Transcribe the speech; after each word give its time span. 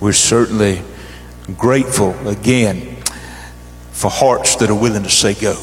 We're 0.00 0.12
certainly 0.14 0.82
grateful 1.58 2.16
again 2.26 2.96
for 3.92 4.10
hearts 4.10 4.56
that 4.56 4.70
are 4.70 4.74
willing 4.74 5.02
to 5.02 5.10
say 5.10 5.34
go, 5.34 5.54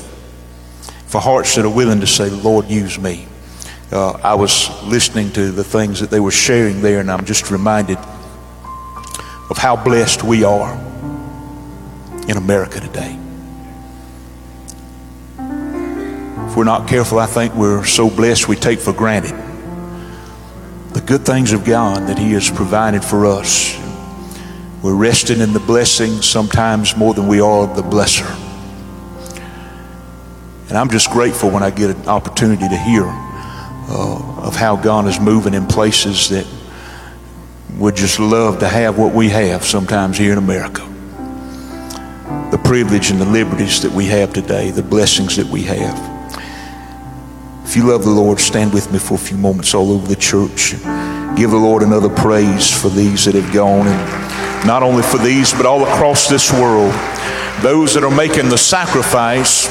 for 1.07 1.19
hearts 1.19 1.55
that 1.55 1.65
are 1.65 1.73
willing 1.73 2.01
to 2.01 2.07
say, 2.07 2.29
Lord, 2.29 2.65
use 2.67 2.99
me. 2.99 3.27
Uh, 3.91 4.11
I 4.23 4.35
was 4.35 4.69
listening 4.83 5.31
to 5.31 5.51
the 5.51 5.63
things 5.63 6.01
that 6.01 6.11
they 6.11 6.19
were 6.19 6.31
sharing 6.31 6.81
there, 6.81 6.99
and 6.99 7.09
I'm 7.09 7.25
just 7.25 7.49
reminded 7.49 7.97
of 9.49 9.57
how 9.57 9.81
blessed 9.81 10.23
we 10.23 10.43
are 10.43 10.73
in 12.27 12.37
America 12.37 12.79
today. 12.79 13.17
If 15.39 16.55
we're 16.55 16.63
not 16.63 16.87
careful, 16.87 17.17
I 17.17 17.25
think 17.25 17.55
we're 17.55 17.85
so 17.85 18.09
blessed 18.09 18.47
we 18.47 18.55
take 18.55 18.79
for 18.79 18.93
granted 18.93 19.35
the 20.93 21.01
good 21.01 21.25
things 21.25 21.53
of 21.53 21.63
God 21.63 22.07
that 22.07 22.17
He 22.19 22.33
has 22.33 22.49
provided 22.49 23.03
for 23.03 23.25
us. 23.25 23.86
We're 24.83 24.95
resting 24.95 25.39
in 25.39 25.53
the 25.53 25.59
blessing 25.59 26.21
sometimes 26.21 26.95
more 26.95 27.13
than 27.13 27.27
we 27.27 27.41
are 27.41 27.67
the 27.67 27.81
blesser. 27.81 28.29
And 30.69 30.77
I'm 30.77 30.89
just 30.89 31.09
grateful 31.09 31.49
when 31.49 31.63
I 31.63 31.71
get 31.71 31.95
an 31.95 32.07
opportunity 32.07 32.67
to 32.67 32.77
hear 32.77 33.05
uh, 33.05 34.41
of 34.43 34.55
how 34.55 34.75
God 34.75 35.07
is 35.07 35.19
moving 35.19 35.53
in 35.53 35.65
places 35.65 36.29
that 36.29 36.45
would 37.77 37.95
just 37.95 38.19
love 38.19 38.59
to 38.59 38.67
have 38.67 38.97
what 38.97 39.13
we 39.13 39.29
have 39.29 39.63
sometimes 39.63 40.17
here 40.17 40.31
in 40.31 40.37
America. 40.37 40.81
The 42.51 42.57
privilege 42.63 43.11
and 43.11 43.19
the 43.19 43.25
liberties 43.25 43.81
that 43.81 43.91
we 43.91 44.05
have 44.07 44.33
today, 44.33 44.71
the 44.71 44.83
blessings 44.83 45.37
that 45.37 45.47
we 45.47 45.63
have. 45.63 46.17
If 47.65 47.75
you 47.75 47.89
love 47.89 48.03
the 48.03 48.11
Lord, 48.11 48.39
stand 48.39 48.73
with 48.73 48.91
me 48.91 48.99
for 48.99 49.15
a 49.15 49.17
few 49.17 49.37
moments 49.37 49.73
all 49.73 49.91
over 49.91 50.07
the 50.07 50.15
church. 50.15 50.71
Give 51.35 51.51
the 51.51 51.57
Lord 51.57 51.83
another 51.83 52.09
praise 52.09 52.69
for 52.69 52.89
these 52.89 53.25
that 53.25 53.35
have 53.35 53.53
gone, 53.53 53.87
and 53.87 54.26
not 54.65 54.83
only 54.83 55.03
for 55.03 55.17
these, 55.17 55.53
but 55.53 55.65
all 55.65 55.83
across 55.83 56.27
this 56.27 56.51
world. 56.51 56.93
Those 57.61 57.93
that 57.93 58.03
are 58.03 58.15
making 58.15 58.49
the 58.49 58.57
sacrifice 58.57 59.67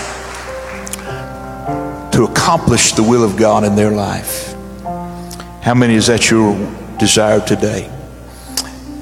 to 2.12 2.24
accomplish 2.24 2.92
the 2.92 3.02
will 3.02 3.24
of 3.24 3.36
God 3.36 3.64
in 3.64 3.76
their 3.76 3.90
life. 3.90 4.54
How 5.62 5.74
many 5.74 5.94
is 5.94 6.06
that 6.06 6.30
your 6.30 6.54
desire 6.98 7.40
today? 7.40 7.90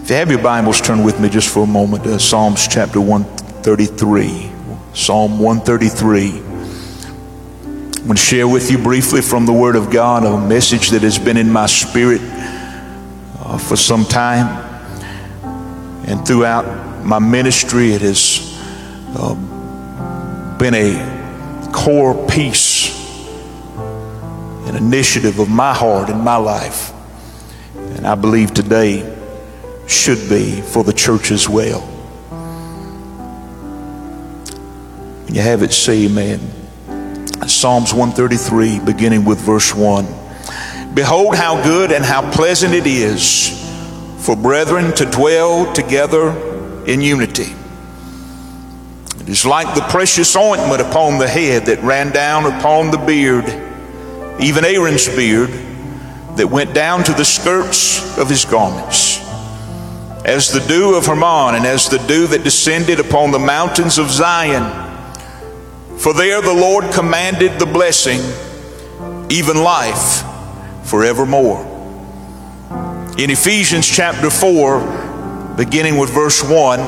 If 0.03 0.11
you 0.11 0.17
have 0.17 0.31
your 0.31 0.43
Bibles, 0.43 0.81
turn 0.81 1.05
with 1.05 1.21
me 1.21 1.29
just 1.29 1.49
for 1.49 1.65
a 1.65 1.67
moment 1.67 2.05
to 2.05 2.19
Psalms 2.19 2.67
chapter 2.67 3.01
133. 3.01 4.51
Psalm 4.95 5.39
133. 5.39 6.55
I'm 8.05 8.09
going 8.09 8.09
to 8.09 8.17
share 8.17 8.47
with 8.47 8.71
you 8.71 8.79
briefly 8.79 9.23
from 9.23 9.47
the 9.47 9.53
Word 9.53 9.77
of 9.77 9.91
God 9.91 10.25
a 10.25 10.39
message 10.47 10.91
that 10.91 11.03
has 11.03 11.19
been 11.19 11.37
in 11.37 11.51
my 11.51 11.67
spirit 11.67 12.21
uh, 12.23 13.59
for 13.59 13.77
some 13.77 14.05
time. 14.05 14.64
And 16.07 16.27
throughout 16.27 17.05
my 17.05 17.19
ministry, 17.19 17.93
it 17.93 18.03
has 18.03 18.61
uh, 19.17 19.35
been 20.59 20.75
a 20.75 21.71
core 21.73 22.27
piece, 22.29 22.95
an 23.77 24.77
initiative 24.77 25.39
of 25.39 25.49
my 25.49 25.73
heart 25.73 26.11
and 26.11 26.21
my 26.21 26.37
life. 26.37 26.93
And 27.75 28.07
I 28.07 28.15
believe 28.17 28.53
today 28.53 29.17
should 29.87 30.29
be 30.29 30.61
for 30.61 30.85
the 30.85 30.93
church 30.93 31.31
as 31.31 31.49
well. 31.49 31.81
When 35.25 35.35
you 35.35 35.41
have 35.41 35.63
it, 35.63 35.73
say 35.73 36.05
amen. 36.05 36.41
Psalms 37.49 37.95
133, 37.95 38.81
beginning 38.81 39.25
with 39.25 39.41
verse 39.41 39.75
1. 39.75 40.05
Behold, 40.95 41.35
how 41.35 41.63
good 41.63 41.93
and 41.93 42.05
how 42.05 42.31
pleasant 42.31 42.75
it 42.75 42.87
is 42.87 43.64
for 44.25 44.35
brethren 44.35 44.91
to 44.95 45.05
dwell 45.05 45.71
together 45.75 46.31
in 46.87 47.03
unity. 47.03 47.55
It 49.21 49.29
is 49.29 49.45
like 49.45 49.75
the 49.75 49.83
precious 49.83 50.35
ointment 50.35 50.81
upon 50.81 51.19
the 51.19 51.29
head 51.29 51.67
that 51.67 51.83
ran 51.83 52.11
down 52.11 52.47
upon 52.47 52.91
the 52.91 52.97
beard, 52.97 53.45
even 54.41 54.65
Aaron's 54.65 55.07
beard, 55.09 55.51
that 56.37 56.49
went 56.51 56.73
down 56.73 57.05
to 57.05 57.13
the 57.13 57.25
skirts 57.25 58.17
of 58.17 58.31
his 58.31 58.47
garments. 58.47 59.19
As 60.25 60.51
the 60.51 60.61
dew 60.61 60.95
of 60.95 61.05
Hermon, 61.05 61.55
and 61.55 61.67
as 61.67 61.91
the 61.91 61.99
dew 61.99 62.27
that 62.29 62.45
descended 62.45 63.01
upon 63.01 63.31
the 63.31 63.39
mountains 63.39 63.99
of 63.99 64.11
Zion. 64.11 64.65
For 65.99 66.15
there 66.15 66.41
the 66.41 66.55
Lord 66.55 66.91
commanded 66.95 67.59
the 67.59 67.67
blessing, 67.67 68.21
even 69.31 69.63
life 69.63 70.25
forevermore. 70.85 71.74
In 73.17 73.31
Ephesians 73.31 73.89
chapter 73.89 74.29
4, 74.29 75.55
beginning 75.57 75.99
with 75.99 76.11
verse 76.11 76.43
1, 76.43 76.81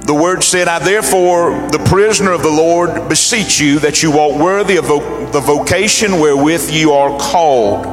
the 0.00 0.14
word 0.14 0.42
said, 0.42 0.66
I 0.66 0.80
therefore, 0.80 1.68
the 1.68 1.78
prisoner 1.88 2.32
of 2.32 2.42
the 2.42 2.50
Lord, 2.50 3.08
beseech 3.08 3.60
you 3.60 3.78
that 3.78 4.02
you 4.02 4.10
walk 4.10 4.40
worthy 4.40 4.76
of 4.76 4.88
the 4.88 5.40
vocation 5.40 6.18
wherewith 6.18 6.68
you 6.68 6.94
are 6.94 7.16
called. 7.16 7.86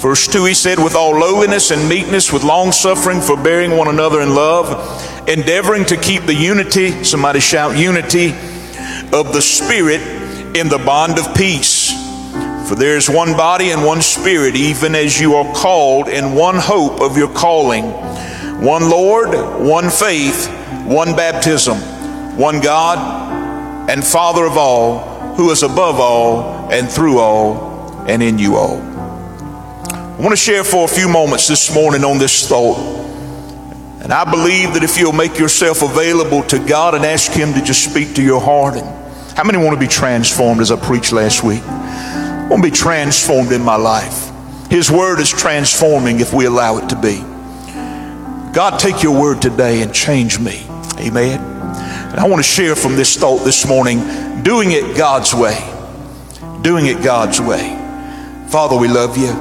Verse 0.00 0.26
2, 0.28 0.46
he 0.46 0.54
said, 0.54 0.78
With 0.78 0.94
all 0.94 1.12
lowliness 1.18 1.70
and 1.70 1.86
meekness, 1.86 2.32
with 2.32 2.42
long 2.42 2.72
suffering, 2.72 3.20
forbearing 3.20 3.76
one 3.76 3.88
another 3.88 4.22
in 4.22 4.34
love 4.34 5.02
endeavoring 5.28 5.84
to 5.86 5.96
keep 5.98 6.22
the 6.24 6.34
unity, 6.34 7.04
somebody 7.04 7.40
shout 7.40 7.76
unity, 7.76 8.30
of 9.12 9.32
the 9.34 9.42
Spirit 9.42 10.00
in 10.56 10.68
the 10.68 10.78
bond 10.78 11.18
of 11.18 11.34
peace. 11.34 12.03
For 12.74 12.80
there 12.80 12.96
is 12.96 13.08
one 13.08 13.36
body 13.36 13.70
and 13.70 13.84
one 13.84 14.02
Spirit, 14.02 14.56
even 14.56 14.96
as 14.96 15.20
you 15.20 15.36
are 15.36 15.54
called 15.54 16.08
in 16.08 16.34
one 16.34 16.56
hope 16.56 17.00
of 17.00 17.16
your 17.16 17.32
calling, 17.32 17.84
one 18.60 18.90
Lord, 18.90 19.28
one 19.64 19.90
faith, 19.90 20.48
one 20.84 21.14
baptism, 21.14 21.76
one 22.36 22.60
God 22.60 22.98
and 23.88 24.04
Father 24.04 24.44
of 24.44 24.56
all, 24.56 25.34
who 25.36 25.52
is 25.52 25.62
above 25.62 26.00
all 26.00 26.68
and 26.72 26.90
through 26.90 27.20
all 27.20 28.06
and 28.08 28.20
in 28.20 28.40
you 28.40 28.56
all. 28.56 28.78
I 28.80 30.16
want 30.18 30.30
to 30.30 30.36
share 30.36 30.64
for 30.64 30.84
a 30.84 30.88
few 30.88 31.08
moments 31.08 31.46
this 31.46 31.72
morning 31.72 32.02
on 32.02 32.18
this 32.18 32.48
thought. 32.48 32.78
And 34.02 34.12
I 34.12 34.28
believe 34.28 34.74
that 34.74 34.82
if 34.82 34.98
you'll 34.98 35.12
make 35.12 35.38
yourself 35.38 35.80
available 35.82 36.42
to 36.48 36.58
God 36.58 36.96
and 36.96 37.04
ask 37.04 37.30
Him 37.30 37.54
to 37.54 37.62
just 37.62 37.88
speak 37.88 38.16
to 38.16 38.22
your 38.22 38.40
heart, 38.40 38.74
and 38.74 39.36
how 39.36 39.44
many 39.44 39.58
want 39.58 39.74
to 39.74 39.80
be 39.80 39.86
transformed 39.86 40.60
as 40.60 40.72
I 40.72 40.76
preached 40.84 41.12
last 41.12 41.44
week? 41.44 41.62
I 42.44 42.48
want 42.48 42.62
to 42.62 42.70
be 42.70 42.76
transformed 42.76 43.52
in 43.52 43.62
my 43.62 43.76
life. 43.76 44.30
His 44.68 44.90
word 44.90 45.18
is 45.18 45.30
transforming 45.30 46.20
if 46.20 46.34
we 46.34 46.44
allow 46.44 46.76
it 46.76 46.90
to 46.90 46.94
be. 46.96 47.20
God, 48.52 48.78
take 48.78 49.02
your 49.02 49.18
word 49.18 49.40
today 49.40 49.80
and 49.80 49.94
change 49.94 50.38
me. 50.38 50.66
Amen. 50.98 51.40
And 51.40 52.20
I 52.20 52.28
want 52.28 52.44
to 52.44 52.48
share 52.48 52.76
from 52.76 52.96
this 52.96 53.16
thought 53.16 53.44
this 53.44 53.66
morning 53.66 54.42
doing 54.42 54.72
it 54.72 54.94
God's 54.94 55.34
way. 55.34 55.56
Doing 56.60 56.84
it 56.84 57.02
God's 57.02 57.40
way. 57.40 57.76
Father, 58.48 58.76
we 58.76 58.88
love 58.88 59.16
you. 59.16 59.32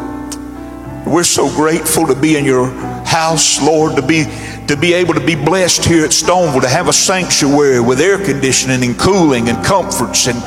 We're 1.05 1.25
so 1.25 1.53
grateful 1.53 2.07
to 2.07 2.15
be 2.15 2.37
in 2.37 2.45
your 2.45 2.67
house, 3.05 3.61
Lord, 3.61 3.97
to 3.97 4.01
be 4.01 4.23
to 4.67 4.77
be 4.77 4.93
able 4.93 5.13
to 5.13 5.25
be 5.25 5.35
blessed 5.35 5.85
here 5.85 6.05
at 6.05 6.11
Stoneville, 6.11 6.61
to 6.61 6.69
have 6.69 6.87
a 6.87 6.93
sanctuary 6.93 7.79
with 7.79 7.99
air 7.99 8.23
conditioning 8.23 8.83
and 8.83 8.97
cooling 8.97 9.49
and 9.49 9.63
comforts 9.65 10.27
and 10.27 10.37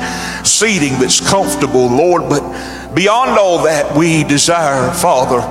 seating 0.45 0.93
that's 0.99 1.19
comfortable, 1.27 1.87
Lord. 1.87 2.29
But 2.29 2.93
beyond 2.93 3.37
all 3.37 3.63
that, 3.63 3.95
we 3.95 4.23
desire, 4.23 4.91
Father, 4.93 5.41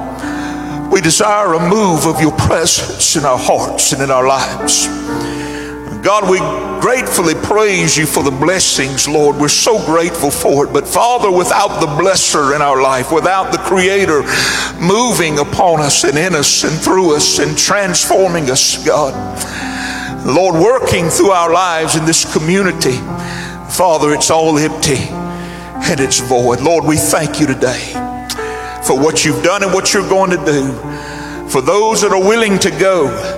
we 0.90 1.00
desire 1.00 1.54
a 1.54 1.68
move 1.68 2.06
of 2.06 2.20
your 2.20 2.32
presence 2.32 3.16
in 3.16 3.24
our 3.24 3.38
hearts 3.38 3.92
and 3.92 4.02
in 4.02 4.10
our 4.10 4.26
lives. 4.26 4.86
God, 6.06 6.30
we 6.30 6.38
gratefully 6.80 7.34
praise 7.34 7.96
you 7.96 8.06
for 8.06 8.22
the 8.22 8.30
blessings, 8.30 9.08
Lord. 9.08 9.34
We're 9.34 9.48
so 9.48 9.84
grateful 9.84 10.30
for 10.30 10.64
it. 10.64 10.72
But 10.72 10.86
Father, 10.86 11.32
without 11.32 11.80
the 11.80 11.88
blesser 11.88 12.54
in 12.54 12.62
our 12.62 12.80
life, 12.80 13.10
without 13.10 13.50
the 13.50 13.58
Creator 13.58 14.22
moving 14.80 15.40
upon 15.40 15.80
us 15.80 16.04
and 16.04 16.16
in 16.16 16.36
us 16.36 16.62
and 16.62 16.78
through 16.78 17.16
us 17.16 17.40
and 17.40 17.58
transforming 17.58 18.52
us, 18.52 18.86
God, 18.86 19.14
Lord, 20.24 20.54
working 20.54 21.08
through 21.08 21.32
our 21.32 21.52
lives 21.52 21.96
in 21.96 22.04
this 22.04 22.32
community, 22.32 22.98
Father, 23.68 24.14
it's 24.14 24.30
all 24.30 24.56
empty 24.58 25.08
and 25.10 25.98
it's 25.98 26.20
void. 26.20 26.60
Lord, 26.60 26.84
we 26.84 26.98
thank 26.98 27.40
you 27.40 27.48
today 27.48 27.90
for 28.86 28.96
what 28.96 29.24
you've 29.24 29.42
done 29.42 29.64
and 29.64 29.74
what 29.74 29.92
you're 29.92 30.08
going 30.08 30.30
to 30.30 30.44
do. 30.44 30.72
For 31.50 31.60
those 31.60 32.00
that 32.02 32.12
are 32.12 32.22
willing 32.22 32.60
to 32.60 32.70
go, 32.70 33.35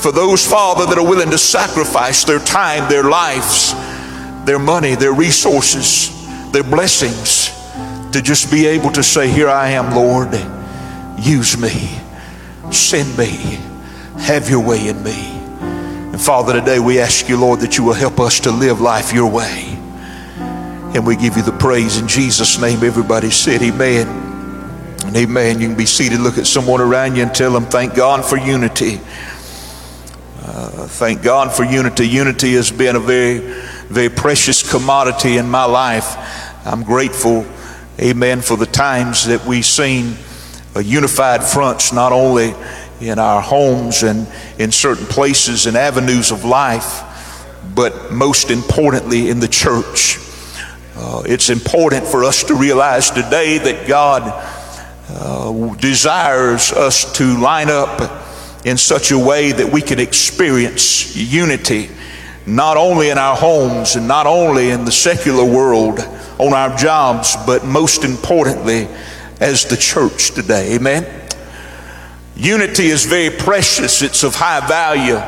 for 0.00 0.12
those, 0.12 0.46
Father, 0.46 0.86
that 0.86 0.98
are 0.98 1.06
willing 1.06 1.30
to 1.30 1.38
sacrifice 1.38 2.24
their 2.24 2.38
time, 2.38 2.88
their 2.88 3.04
lives, 3.04 3.74
their 4.46 4.58
money, 4.58 4.94
their 4.94 5.12
resources, 5.12 6.10
their 6.52 6.64
blessings 6.64 7.50
to 8.12 8.22
just 8.22 8.50
be 8.50 8.66
able 8.66 8.90
to 8.92 9.02
say, 9.02 9.28
Here 9.28 9.48
I 9.48 9.70
am, 9.70 9.94
Lord. 9.94 10.32
Use 11.18 11.58
me. 11.58 11.98
Send 12.72 13.16
me. 13.16 13.58
Have 14.18 14.48
your 14.48 14.66
way 14.66 14.88
in 14.88 15.02
me. 15.02 15.38
And 16.12 16.20
Father, 16.20 16.58
today 16.58 16.78
we 16.78 16.98
ask 16.98 17.28
you, 17.28 17.38
Lord, 17.38 17.60
that 17.60 17.78
you 17.78 17.84
will 17.84 17.94
help 17.94 18.18
us 18.18 18.40
to 18.40 18.50
live 18.50 18.80
life 18.80 19.12
your 19.12 19.30
way. 19.30 19.76
And 20.94 21.06
we 21.06 21.14
give 21.14 21.36
you 21.36 21.42
the 21.42 21.52
praise 21.52 21.98
in 21.98 22.08
Jesus' 22.08 22.60
name. 22.60 22.82
Everybody 22.82 23.30
said, 23.30 23.62
Amen. 23.62 24.08
And 25.06 25.16
amen. 25.16 25.60
You 25.60 25.68
can 25.68 25.76
be 25.76 25.86
seated, 25.86 26.20
look 26.20 26.38
at 26.38 26.46
someone 26.46 26.80
around 26.80 27.16
you, 27.16 27.22
and 27.22 27.34
tell 27.34 27.52
them, 27.52 27.64
Thank 27.66 27.94
God 27.94 28.24
for 28.24 28.36
unity. 28.36 29.00
Thank 30.86 31.22
God 31.22 31.52
for 31.52 31.64
unity. 31.64 32.08
Unity 32.08 32.52
has 32.54 32.70
been 32.70 32.96
a 32.96 33.00
very, 33.00 33.38
very 33.88 34.08
precious 34.08 34.68
commodity 34.68 35.36
in 35.36 35.48
my 35.48 35.64
life. 35.64 36.16
I'm 36.66 36.82
grateful, 36.82 37.44
amen, 37.98 38.40
for 38.40 38.56
the 38.56 38.66
times 38.66 39.26
that 39.26 39.44
we've 39.44 39.64
seen 39.64 40.16
a 40.74 40.82
unified 40.82 41.42
fronts, 41.42 41.92
not 41.92 42.12
only 42.12 42.54
in 43.00 43.18
our 43.18 43.42
homes 43.42 44.02
and 44.02 44.26
in 44.58 44.72
certain 44.72 45.06
places 45.06 45.66
and 45.66 45.76
avenues 45.76 46.30
of 46.30 46.44
life, 46.44 47.02
but 47.74 48.12
most 48.12 48.50
importantly 48.50 49.28
in 49.28 49.40
the 49.40 49.48
church. 49.48 50.18
Uh, 50.96 51.22
it's 51.26 51.50
important 51.50 52.06
for 52.06 52.24
us 52.24 52.44
to 52.44 52.54
realize 52.54 53.10
today 53.10 53.58
that 53.58 53.86
God 53.86 54.22
uh, 55.08 55.74
desires 55.76 56.72
us 56.72 57.12
to 57.18 57.38
line 57.38 57.68
up 57.68 58.28
in 58.64 58.76
such 58.76 59.10
a 59.10 59.18
way 59.18 59.52
that 59.52 59.72
we 59.72 59.80
can 59.80 59.98
experience 59.98 61.16
unity, 61.16 61.90
not 62.46 62.76
only 62.76 63.10
in 63.10 63.18
our 63.18 63.36
homes 63.36 63.96
and 63.96 64.06
not 64.06 64.26
only 64.26 64.70
in 64.70 64.84
the 64.84 64.92
secular 64.92 65.44
world, 65.44 66.00
on 66.38 66.54
our 66.54 66.74
jobs, 66.76 67.36
but 67.46 67.64
most 67.64 68.04
importantly, 68.04 68.88
as 69.40 69.66
the 69.66 69.76
church 69.76 70.30
today. 70.32 70.74
Amen. 70.74 71.06
Unity 72.36 72.86
is 72.86 73.04
very 73.04 73.30
precious, 73.36 74.00
it's 74.02 74.22
of 74.22 74.34
high 74.34 74.66
value. 74.66 75.20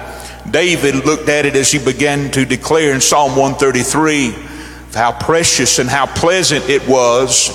David 0.50 1.06
looked 1.06 1.28
at 1.28 1.46
it 1.46 1.54
as 1.54 1.70
he 1.70 1.78
began 1.78 2.30
to 2.30 2.44
declare 2.44 2.94
in 2.94 3.00
Psalm 3.00 3.36
133 3.36 4.34
how 4.94 5.12
precious 5.12 5.78
and 5.78 5.88
how 5.88 6.06
pleasant 6.06 6.68
it 6.68 6.86
was 6.88 7.50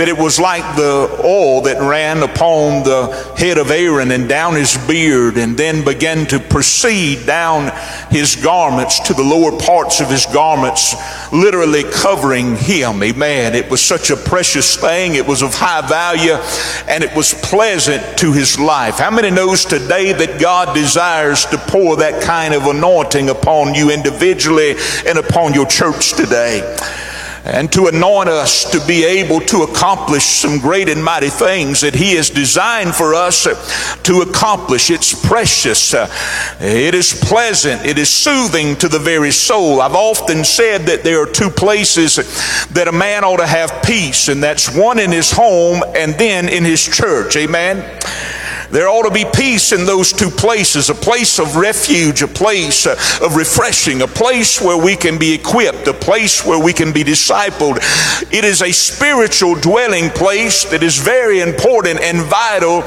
that 0.00 0.08
it 0.08 0.16
was 0.16 0.40
like 0.40 0.64
the 0.76 1.20
oil 1.22 1.60
that 1.60 1.78
ran 1.78 2.22
upon 2.22 2.82
the 2.84 3.34
head 3.36 3.58
of 3.58 3.70
Aaron 3.70 4.10
and 4.12 4.30
down 4.30 4.54
his 4.54 4.78
beard 4.86 5.36
and 5.36 5.58
then 5.58 5.84
began 5.84 6.24
to 6.24 6.40
proceed 6.40 7.26
down 7.26 7.70
his 8.08 8.34
garments 8.36 8.98
to 9.00 9.12
the 9.12 9.22
lower 9.22 9.52
parts 9.58 10.00
of 10.00 10.08
his 10.08 10.24
garments, 10.24 10.94
literally 11.34 11.82
covering 11.84 12.56
him. 12.56 13.02
Amen. 13.02 13.54
It 13.54 13.70
was 13.70 13.82
such 13.82 14.08
a 14.08 14.16
precious 14.16 14.74
thing. 14.74 15.16
It 15.16 15.26
was 15.26 15.42
of 15.42 15.52
high 15.52 15.86
value 15.86 16.38
and 16.88 17.04
it 17.04 17.14
was 17.14 17.34
pleasant 17.34 18.16
to 18.20 18.32
his 18.32 18.58
life. 18.58 18.94
How 18.94 19.10
many 19.10 19.30
knows 19.30 19.66
today 19.66 20.14
that 20.14 20.40
God 20.40 20.74
desires 20.74 21.44
to 21.44 21.58
pour 21.58 21.96
that 21.96 22.22
kind 22.22 22.54
of 22.54 22.64
anointing 22.64 23.28
upon 23.28 23.74
you 23.74 23.90
individually 23.90 24.76
and 25.06 25.18
upon 25.18 25.52
your 25.52 25.66
church 25.66 26.14
today? 26.14 26.62
And 27.44 27.72
to 27.72 27.86
anoint 27.86 28.28
us 28.28 28.70
to 28.70 28.84
be 28.86 29.04
able 29.04 29.40
to 29.40 29.62
accomplish 29.62 30.24
some 30.24 30.58
great 30.58 30.88
and 30.88 31.02
mighty 31.02 31.28
things 31.28 31.80
that 31.80 31.94
He 31.94 32.14
has 32.16 32.30
designed 32.30 32.94
for 32.94 33.14
us 33.14 33.44
to 34.02 34.20
accomplish. 34.20 34.90
It's 34.90 35.26
precious, 35.26 35.94
it 36.60 36.94
is 36.94 37.12
pleasant, 37.24 37.84
it 37.86 37.98
is 37.98 38.08
soothing 38.08 38.76
to 38.76 38.88
the 38.88 38.98
very 38.98 39.30
soul. 39.30 39.80
I've 39.80 39.94
often 39.94 40.44
said 40.44 40.82
that 40.82 41.02
there 41.02 41.22
are 41.22 41.30
two 41.30 41.50
places 41.50 42.16
that 42.68 42.88
a 42.88 42.92
man 42.92 43.24
ought 43.24 43.38
to 43.38 43.46
have 43.46 43.82
peace, 43.82 44.28
and 44.28 44.42
that's 44.42 44.74
one 44.74 44.98
in 44.98 45.10
his 45.10 45.30
home 45.30 45.82
and 45.96 46.14
then 46.14 46.48
in 46.48 46.64
his 46.64 46.84
church. 46.84 47.36
Amen. 47.36 48.00
There 48.70 48.88
ought 48.88 49.02
to 49.02 49.10
be 49.10 49.24
peace 49.34 49.72
in 49.72 49.84
those 49.84 50.12
two 50.12 50.30
places 50.30 50.90
a 50.90 50.94
place 50.94 51.40
of 51.40 51.56
refuge, 51.56 52.22
a 52.22 52.28
place 52.28 52.86
uh, 52.86 52.92
of 53.20 53.34
refreshing, 53.34 54.02
a 54.02 54.06
place 54.06 54.60
where 54.60 54.76
we 54.76 54.94
can 54.94 55.18
be 55.18 55.32
equipped, 55.34 55.88
a 55.88 55.92
place 55.92 56.44
where 56.46 56.58
we 56.58 56.72
can 56.72 56.92
be 56.92 57.02
discipled. 57.02 57.78
It 58.32 58.44
is 58.44 58.62
a 58.62 58.70
spiritual 58.70 59.56
dwelling 59.56 60.10
place 60.10 60.64
that 60.70 60.84
is 60.84 60.98
very 60.98 61.40
important 61.40 62.00
and 62.00 62.22
vital 62.22 62.82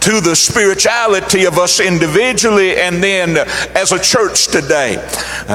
to 0.00 0.20
the 0.20 0.34
spirituality 0.34 1.44
of 1.44 1.56
us 1.56 1.78
individually 1.78 2.76
and 2.76 3.02
then 3.02 3.36
as 3.76 3.92
a 3.92 3.98
church 4.00 4.48
today. 4.48 4.96
Uh, 5.48 5.54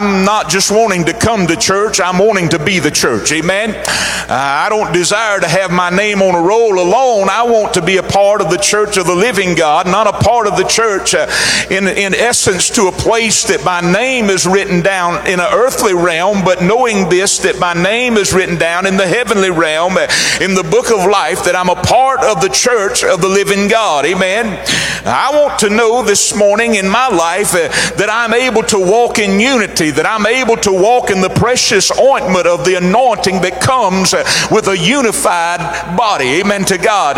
I'm 0.00 0.24
not 0.24 0.48
just 0.48 0.70
wanting 0.70 1.04
to 1.04 1.12
come 1.12 1.46
to 1.48 1.56
church, 1.56 2.00
I'm 2.00 2.18
wanting 2.18 2.48
to 2.50 2.58
be 2.58 2.78
the 2.78 2.90
church. 2.90 3.30
Amen. 3.32 3.74
Uh, 3.74 4.26
I 4.28 4.68
don't 4.70 4.92
desire 4.92 5.40
to 5.40 5.48
have 5.48 5.70
my 5.70 5.90
name 5.90 6.22
on 6.22 6.34
a 6.34 6.40
roll 6.40 6.78
alone. 6.78 7.28
I 7.28 7.42
want 7.42 7.74
to 7.74 7.82
be 7.82 7.98
a 7.98 8.02
part 8.02 8.40
of 8.40 8.50
the 8.50 8.56
church 8.56 8.96
of 8.96 9.06
the 9.06 9.17
living 9.18 9.54
God, 9.54 9.86
not 9.86 10.06
a 10.06 10.12
part 10.12 10.46
of 10.46 10.56
the 10.56 10.64
church, 10.64 11.14
uh, 11.14 11.26
in, 11.70 11.86
in 11.88 12.14
essence, 12.14 12.70
to 12.70 12.86
a 12.86 12.92
place 12.92 13.44
that 13.44 13.64
my 13.64 13.80
name 13.80 14.26
is 14.26 14.46
written 14.46 14.80
down 14.80 15.26
in 15.26 15.40
an 15.40 15.52
earthly 15.52 15.94
realm, 15.94 16.44
but 16.44 16.62
knowing 16.62 17.08
this, 17.08 17.38
that 17.38 17.58
my 17.58 17.74
name 17.74 18.14
is 18.14 18.32
written 18.32 18.56
down 18.56 18.86
in 18.86 18.96
the 18.96 19.06
heavenly 19.06 19.50
realm, 19.50 19.96
uh, 19.96 20.08
in 20.40 20.54
the 20.54 20.62
book 20.62 20.90
of 20.90 21.10
life, 21.10 21.44
that 21.44 21.56
I'm 21.56 21.68
a 21.68 21.82
part 21.82 22.20
of 22.22 22.40
the 22.40 22.48
church 22.48 23.04
of 23.04 23.20
the 23.20 23.28
living 23.28 23.68
God. 23.68 24.06
Amen. 24.06 24.64
I 25.04 25.30
want 25.32 25.58
to 25.60 25.70
know 25.70 26.02
this 26.02 26.34
morning 26.36 26.76
in 26.76 26.88
my 26.88 27.08
life 27.08 27.54
uh, 27.54 27.68
that 27.96 28.08
I'm 28.10 28.34
able 28.34 28.62
to 28.64 28.78
walk 28.78 29.18
in 29.18 29.40
unity, 29.40 29.90
that 29.90 30.06
I'm 30.06 30.26
able 30.26 30.56
to 30.58 30.72
walk 30.72 31.10
in 31.10 31.20
the 31.20 31.30
precious 31.30 31.90
ointment 31.98 32.46
of 32.46 32.64
the 32.64 32.74
anointing 32.74 33.40
that 33.42 33.60
comes 33.60 34.14
uh, 34.14 34.24
with 34.50 34.68
a 34.68 34.78
unified 34.78 35.96
body. 35.96 36.40
Amen 36.40 36.64
to 36.66 36.78
God. 36.78 37.16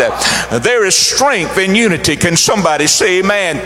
There 0.61 0.85
is 0.85 0.95
strength 0.95 1.57
in 1.57 1.75
unity 1.75 1.90
unity. 1.91 2.15
Can 2.15 2.37
somebody 2.37 2.87
say 2.87 3.19
amen? 3.19 3.57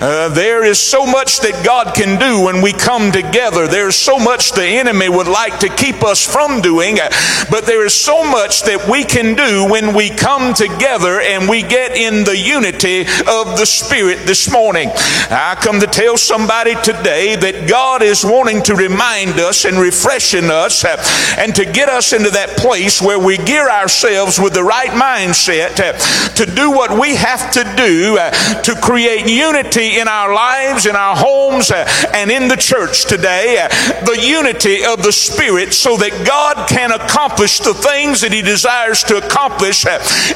Uh, 0.00 0.28
there 0.28 0.64
is 0.64 0.80
so 0.80 1.06
much 1.06 1.38
that 1.40 1.64
God 1.64 1.94
can 1.94 2.18
do 2.18 2.44
when 2.44 2.60
we 2.60 2.72
come 2.72 3.12
together. 3.12 3.68
There's 3.68 3.94
so 3.94 4.18
much 4.18 4.50
the 4.50 4.66
enemy 4.66 5.08
would 5.08 5.28
like 5.28 5.60
to 5.60 5.68
keep 5.68 6.02
us 6.02 6.26
from 6.26 6.60
doing, 6.60 6.98
uh, 6.98 7.08
but 7.50 7.66
there 7.66 7.86
is 7.86 7.94
so 7.94 8.24
much 8.24 8.62
that 8.62 8.88
we 8.90 9.04
can 9.04 9.36
do 9.36 9.64
when 9.70 9.94
we 9.94 10.10
come 10.10 10.54
together 10.54 11.20
and 11.20 11.48
we 11.48 11.62
get 11.62 11.96
in 11.96 12.24
the 12.24 12.36
unity 12.36 13.02
of 13.02 13.58
the 13.58 13.66
Spirit 13.66 14.26
this 14.26 14.50
morning. 14.50 14.90
I 15.30 15.56
come 15.60 15.78
to 15.78 15.86
tell 15.86 16.16
somebody 16.16 16.74
today 16.82 17.36
that 17.36 17.68
God 17.68 18.02
is 18.02 18.24
wanting 18.24 18.62
to 18.64 18.74
remind 18.74 19.38
us 19.38 19.64
and 19.64 19.78
refreshing 19.78 20.50
us 20.50 20.84
uh, 20.84 20.96
and 21.38 21.54
to 21.54 21.64
get 21.64 21.88
us 21.88 22.12
into 22.12 22.30
that 22.30 22.56
place 22.56 23.00
where 23.00 23.18
we 23.18 23.36
gear 23.38 23.70
ourselves 23.70 24.40
with 24.40 24.54
the 24.54 24.64
right 24.64 24.90
mindset 24.90 25.78
uh, 25.78 25.96
to 26.34 26.44
do 26.44 26.72
what 26.72 26.98
we 26.98 27.14
have 27.14 27.50
to 27.52 27.67
do 27.76 28.18
uh, 28.18 28.30
to 28.62 28.74
create 28.80 29.28
unity 29.28 29.98
in 29.98 30.08
our 30.08 30.32
lives, 30.34 30.86
in 30.86 30.96
our 30.96 31.16
homes, 31.16 31.70
uh, 31.70 31.86
and 32.14 32.30
in 32.30 32.48
the 32.48 32.56
church 32.56 33.04
today. 33.06 33.58
Uh, 33.60 33.68
the 34.04 34.18
unity 34.20 34.84
of 34.84 35.02
the 35.02 35.12
Spirit 35.12 35.72
so 35.72 35.96
that 35.96 36.26
God 36.26 36.68
can 36.68 36.92
accomplish 36.92 37.60
the 37.60 37.74
things 37.74 38.20
that 38.20 38.32
He 38.32 38.42
desires 38.42 39.02
to 39.04 39.16
accomplish 39.16 39.84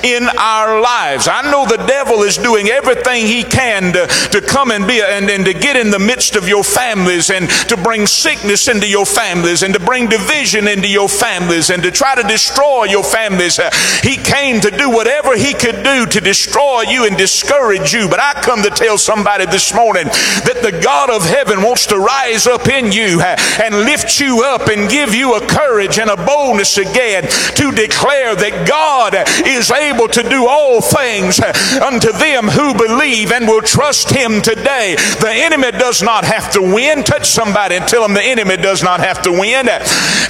in 0.04 0.28
our 0.38 0.80
lives. 0.80 1.28
I 1.28 1.50
know 1.50 1.66
the 1.66 1.84
devil 1.86 2.22
is 2.22 2.36
doing 2.36 2.68
everything 2.68 3.26
he 3.26 3.42
can 3.42 3.92
to, 3.92 4.06
to 4.06 4.40
come 4.40 4.70
and 4.70 4.86
be 4.86 5.00
and, 5.00 5.28
and 5.30 5.44
to 5.44 5.54
get 5.54 5.76
in 5.76 5.90
the 5.90 5.98
midst 5.98 6.36
of 6.36 6.48
your 6.48 6.64
families 6.64 7.30
and 7.30 7.48
to 7.68 7.76
bring 7.76 8.06
sickness 8.06 8.68
into 8.68 8.86
your 8.86 9.06
families 9.06 9.62
and 9.62 9.74
to 9.74 9.80
bring 9.80 10.08
division 10.08 10.68
into 10.68 10.88
your 10.88 11.08
families 11.08 11.70
and 11.70 11.82
to 11.82 11.90
try 11.90 12.14
to 12.14 12.22
destroy 12.22 12.84
your 12.84 13.04
families. 13.04 13.60
He 14.02 14.16
came 14.16 14.60
to 14.60 14.70
do 14.70 14.90
whatever 14.90 15.36
he 15.36 15.54
could 15.54 15.82
do 15.82 16.06
to 16.06 16.20
destroy 16.20 16.82
you 16.82 17.06
and 17.06 17.16
discourage 17.22 17.94
you. 17.94 18.08
But 18.08 18.18
I 18.18 18.32
come 18.42 18.64
to 18.64 18.70
tell 18.70 18.98
somebody 18.98 19.46
this 19.46 19.72
morning 19.72 20.06
that 20.42 20.58
the 20.58 20.74
God 20.82 21.08
of 21.08 21.22
heaven 21.22 21.62
wants 21.62 21.86
to 21.86 21.96
rise 21.96 22.48
up 22.48 22.66
in 22.66 22.90
you 22.90 23.22
and 23.22 23.86
lift 23.86 24.18
you 24.18 24.42
up 24.42 24.66
and 24.66 24.90
give 24.90 25.14
you 25.14 25.36
a 25.36 25.46
courage 25.46 26.00
and 26.00 26.10
a 26.10 26.16
boldness 26.16 26.78
again 26.78 27.22
to 27.54 27.70
declare 27.70 28.34
that 28.34 28.66
God 28.66 29.14
is 29.46 29.70
able 29.70 30.08
to 30.08 30.22
do 30.26 30.48
all 30.48 30.80
things 30.82 31.38
unto 31.78 32.10
them 32.10 32.50
who 32.50 32.74
believe 32.74 33.30
and 33.30 33.46
will 33.46 33.62
trust 33.62 34.10
Him 34.10 34.42
today. 34.42 34.96
The 35.22 35.30
enemy 35.30 35.70
does 35.70 36.02
not 36.02 36.24
have 36.24 36.50
to 36.58 36.60
win. 36.60 37.04
Touch 37.04 37.30
somebody 37.30 37.76
and 37.76 37.86
tell 37.86 38.02
them 38.02 38.14
the 38.14 38.24
enemy 38.24 38.56
does 38.56 38.82
not 38.82 38.98
have 38.98 39.22
to 39.22 39.30
win. 39.30 39.70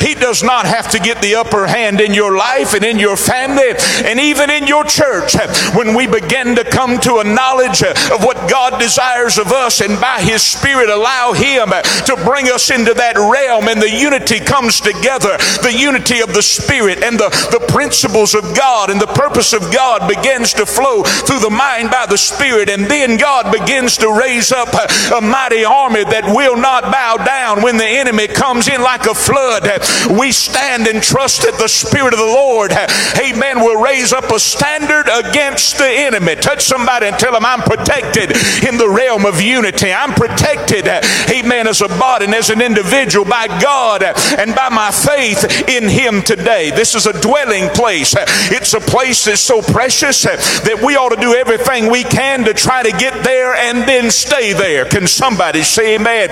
He 0.04 0.12
does 0.12 0.42
not 0.42 0.66
have 0.66 0.90
to 0.90 0.98
get 0.98 1.22
the 1.22 1.36
upper 1.36 1.66
hand 1.66 2.02
in 2.02 2.12
your 2.12 2.36
life 2.36 2.74
and 2.74 2.84
in 2.84 2.98
your 2.98 3.16
family 3.16 3.72
and 4.04 4.20
even 4.20 4.50
in 4.50 4.66
your 4.66 4.84
church. 4.84 5.32
When 5.74 5.94
we 5.94 6.06
begin 6.06 6.54
to 6.56 6.64
come 6.72 6.98
to 7.00 7.18
a 7.18 7.24
knowledge 7.24 7.82
of 7.84 8.24
what 8.24 8.48
God 8.48 8.80
desires 8.80 9.38
of 9.38 9.52
us 9.52 9.80
and 9.80 10.00
by 10.00 10.20
His 10.22 10.42
Spirit 10.42 10.88
allow 10.88 11.32
Him 11.32 11.68
to 11.68 12.14
bring 12.24 12.48
us 12.48 12.70
into 12.70 12.94
that 12.94 13.16
realm 13.20 13.68
and 13.68 13.80
the 13.80 13.90
unity 13.90 14.40
comes 14.40 14.80
together. 14.80 15.36
The 15.60 15.74
unity 15.76 16.20
of 16.20 16.32
the 16.32 16.42
Spirit 16.42 17.02
and 17.04 17.20
the, 17.20 17.28
the 17.52 17.64
principles 17.68 18.34
of 18.34 18.56
God 18.56 18.90
and 18.90 19.00
the 19.00 19.12
purpose 19.12 19.52
of 19.52 19.72
God 19.72 20.08
begins 20.08 20.54
to 20.54 20.66
flow 20.66 21.02
through 21.02 21.40
the 21.40 21.50
mind 21.52 21.90
by 21.90 22.06
the 22.06 22.18
Spirit 22.18 22.68
and 22.68 22.86
then 22.86 23.18
God 23.18 23.52
begins 23.52 23.98
to 23.98 24.08
raise 24.08 24.50
up 24.50 24.72
a, 24.72 25.16
a 25.16 25.20
mighty 25.20 25.64
army 25.64 26.04
that 26.04 26.24
will 26.24 26.56
not 26.56 26.84
bow 26.84 27.16
down 27.16 27.62
when 27.62 27.76
the 27.76 27.86
enemy 27.86 28.26
comes 28.26 28.68
in 28.68 28.80
like 28.80 29.06
a 29.06 29.14
flood. 29.14 29.68
We 30.08 30.32
stand 30.32 30.86
and 30.86 31.02
trust 31.02 31.42
that 31.42 31.58
the 31.58 31.68
Spirit 31.68 32.14
of 32.14 32.18
the 32.18 32.24
Lord, 32.24 32.72
amen, 32.72 33.60
will 33.60 33.80
raise 33.80 34.12
up 34.12 34.30
a 34.30 34.40
standard 34.40 35.08
against 35.12 35.78
the 35.78 35.88
enemy. 35.88 36.36
Touch 36.36 36.61
somebody 36.62 37.06
and 37.06 37.18
tell 37.18 37.32
them 37.32 37.44
I'm 37.44 37.60
protected 37.60 38.32
in 38.66 38.78
the 38.78 38.88
realm 38.88 39.26
of 39.26 39.40
unity. 39.40 39.92
I'm 39.92 40.12
protected, 40.14 40.86
amen, 40.86 41.66
as 41.66 41.80
a 41.80 41.88
body 41.88 42.26
and 42.26 42.34
as 42.34 42.50
an 42.50 42.62
individual 42.62 43.24
by 43.24 43.46
God 43.60 44.02
and 44.02 44.54
by 44.54 44.68
my 44.68 44.90
faith 44.90 45.68
in 45.68 45.88
Him 45.88 46.22
today. 46.22 46.70
This 46.70 46.94
is 46.94 47.06
a 47.06 47.20
dwelling 47.20 47.68
place. 47.70 48.14
It's 48.18 48.74
a 48.74 48.80
place 48.80 49.24
that's 49.24 49.40
so 49.40 49.62
precious 49.62 50.22
that 50.22 50.82
we 50.84 50.96
ought 50.96 51.14
to 51.14 51.20
do 51.20 51.34
everything 51.34 51.90
we 51.90 52.04
can 52.04 52.44
to 52.44 52.54
try 52.54 52.82
to 52.82 52.90
get 52.96 53.24
there 53.24 53.54
and 53.54 53.88
then 53.88 54.10
stay 54.10 54.52
there. 54.52 54.84
Can 54.84 55.06
somebody 55.06 55.62
say 55.62 55.96
amen? 55.96 56.30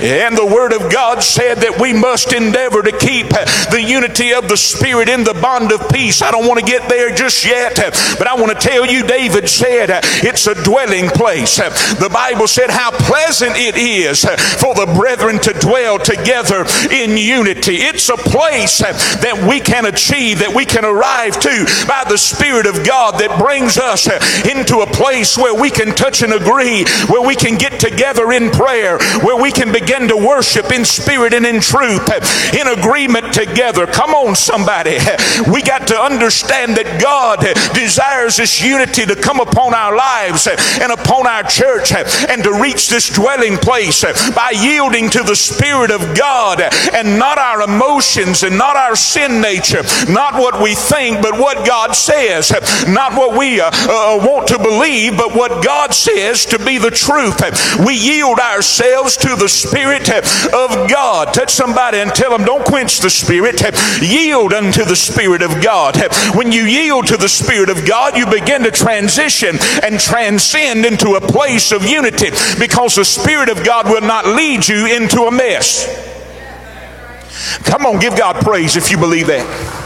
And 0.00 0.36
the 0.36 0.46
Word 0.46 0.72
of 0.72 0.90
God 0.90 1.22
said 1.22 1.58
that 1.58 1.80
we 1.80 1.92
must 1.92 2.32
endeavor 2.32 2.82
to 2.82 2.92
keep 2.92 3.28
the 3.28 3.82
unity 3.84 4.32
of 4.32 4.48
the 4.48 4.56
Spirit 4.56 5.08
in 5.08 5.24
the 5.24 5.34
bond 5.34 5.72
of 5.72 5.88
peace. 5.90 6.22
I 6.22 6.30
don't 6.30 6.46
want 6.46 6.60
to 6.60 6.66
get 6.66 6.88
there 6.88 7.14
just 7.14 7.44
yet, 7.44 7.76
but 8.18 8.26
I 8.26 8.34
want 8.34 8.52
to 8.52 8.58
tell 8.58 8.86
you, 8.86 9.06
David 9.06 9.48
said, 9.48 9.65
it's 9.68 10.46
a 10.46 10.54
dwelling 10.62 11.08
place. 11.08 11.56
The 11.56 12.10
Bible 12.12 12.46
said 12.46 12.70
how 12.70 12.90
pleasant 12.90 13.52
it 13.56 13.76
is 13.76 14.24
for 14.60 14.74
the 14.74 14.92
brethren 14.96 15.38
to 15.40 15.52
dwell 15.52 15.98
together 15.98 16.64
in 16.90 17.16
unity. 17.16 17.76
It's 17.76 18.08
a 18.08 18.16
place 18.16 18.78
that 18.78 19.46
we 19.48 19.60
can 19.60 19.86
achieve, 19.86 20.38
that 20.40 20.54
we 20.54 20.64
can 20.64 20.84
arrive 20.84 21.38
to 21.40 21.66
by 21.86 22.04
the 22.08 22.18
Spirit 22.18 22.66
of 22.66 22.86
God 22.86 23.18
that 23.20 23.38
brings 23.38 23.78
us 23.78 24.06
into 24.46 24.80
a 24.80 24.86
place 24.86 25.36
where 25.36 25.54
we 25.54 25.70
can 25.70 25.94
touch 25.94 26.22
and 26.22 26.32
agree, 26.32 26.84
where 27.08 27.26
we 27.26 27.34
can 27.34 27.56
get 27.58 27.80
together 27.80 28.32
in 28.32 28.50
prayer, 28.50 28.98
where 29.22 29.40
we 29.40 29.50
can 29.50 29.72
begin 29.72 30.08
to 30.08 30.16
worship 30.16 30.70
in 30.72 30.84
spirit 30.84 31.34
and 31.34 31.46
in 31.46 31.60
truth, 31.60 32.06
in 32.54 32.66
agreement 32.68 33.32
together. 33.32 33.86
Come 33.86 34.10
on, 34.10 34.36
somebody. 34.36 34.98
We 35.50 35.62
got 35.62 35.86
to 35.88 35.98
understand 35.98 36.76
that 36.76 37.00
God 37.00 37.40
desires 37.74 38.36
this 38.36 38.62
unity 38.62 39.04
to 39.06 39.16
come 39.16 39.40
upon 39.40 39.55
our 39.56 39.96
lives 39.96 40.46
and 40.46 40.92
upon 40.92 41.26
our 41.26 41.42
church 41.42 41.92
and 41.92 42.42
to 42.44 42.60
reach 42.60 42.88
this 42.88 43.08
dwelling 43.10 43.56
place 43.56 44.04
by 44.32 44.52
yielding 44.54 45.08
to 45.10 45.22
the 45.22 45.36
Spirit 45.36 45.90
of 45.90 46.16
God 46.16 46.60
and 46.92 47.18
not 47.18 47.38
our 47.38 47.62
emotions 47.62 48.42
and 48.42 48.56
not 48.58 48.76
our 48.76 48.96
sin 48.96 49.40
nature, 49.40 49.82
not 50.08 50.34
what 50.34 50.60
we 50.62 50.74
think, 50.74 51.22
but 51.22 51.38
what 51.38 51.66
God 51.66 51.94
says, 51.94 52.52
not 52.88 53.12
what 53.12 53.36
we 53.38 53.60
uh, 53.60 53.70
uh, 53.72 54.18
want 54.22 54.48
to 54.48 54.58
believe, 54.58 55.16
but 55.16 55.34
what 55.34 55.64
God 55.64 55.94
says 55.94 56.44
to 56.46 56.58
be 56.58 56.78
the 56.78 56.90
truth. 56.90 57.40
We 57.84 57.94
yield 57.94 58.38
ourselves 58.38 59.16
to 59.18 59.36
the 59.36 59.48
Spirit 59.48 60.10
of 60.10 60.90
God. 60.90 61.32
Touch 61.32 61.50
somebody 61.50 61.98
and 61.98 62.12
tell 62.12 62.30
them, 62.30 62.44
don't 62.44 62.64
quench 62.64 62.98
the 63.00 63.10
Spirit. 63.10 63.62
Yield 64.02 64.52
unto 64.52 64.84
the 64.84 64.96
Spirit 64.96 65.42
of 65.42 65.62
God. 65.62 65.96
When 66.34 66.52
you 66.52 66.64
yield 66.64 67.06
to 67.08 67.16
the 67.16 67.28
Spirit 67.28 67.70
of 67.70 67.86
God, 67.86 68.16
you 68.16 68.26
begin 68.26 68.62
to 68.62 68.70
transition 68.70 69.45
and 69.46 70.00
transcend 70.00 70.84
into 70.84 71.14
a 71.14 71.20
place 71.20 71.72
of 71.72 71.84
unity 71.84 72.30
because 72.58 72.96
the 72.96 73.04
Spirit 73.04 73.48
of 73.48 73.64
God 73.64 73.86
will 73.86 74.00
not 74.00 74.26
lead 74.26 74.66
you 74.66 74.86
into 74.86 75.22
a 75.22 75.30
mess. 75.30 76.04
Come 77.64 77.86
on, 77.86 77.98
give 78.00 78.16
God 78.16 78.36
praise 78.42 78.76
if 78.76 78.90
you 78.90 78.98
believe 78.98 79.26
that. 79.28 79.85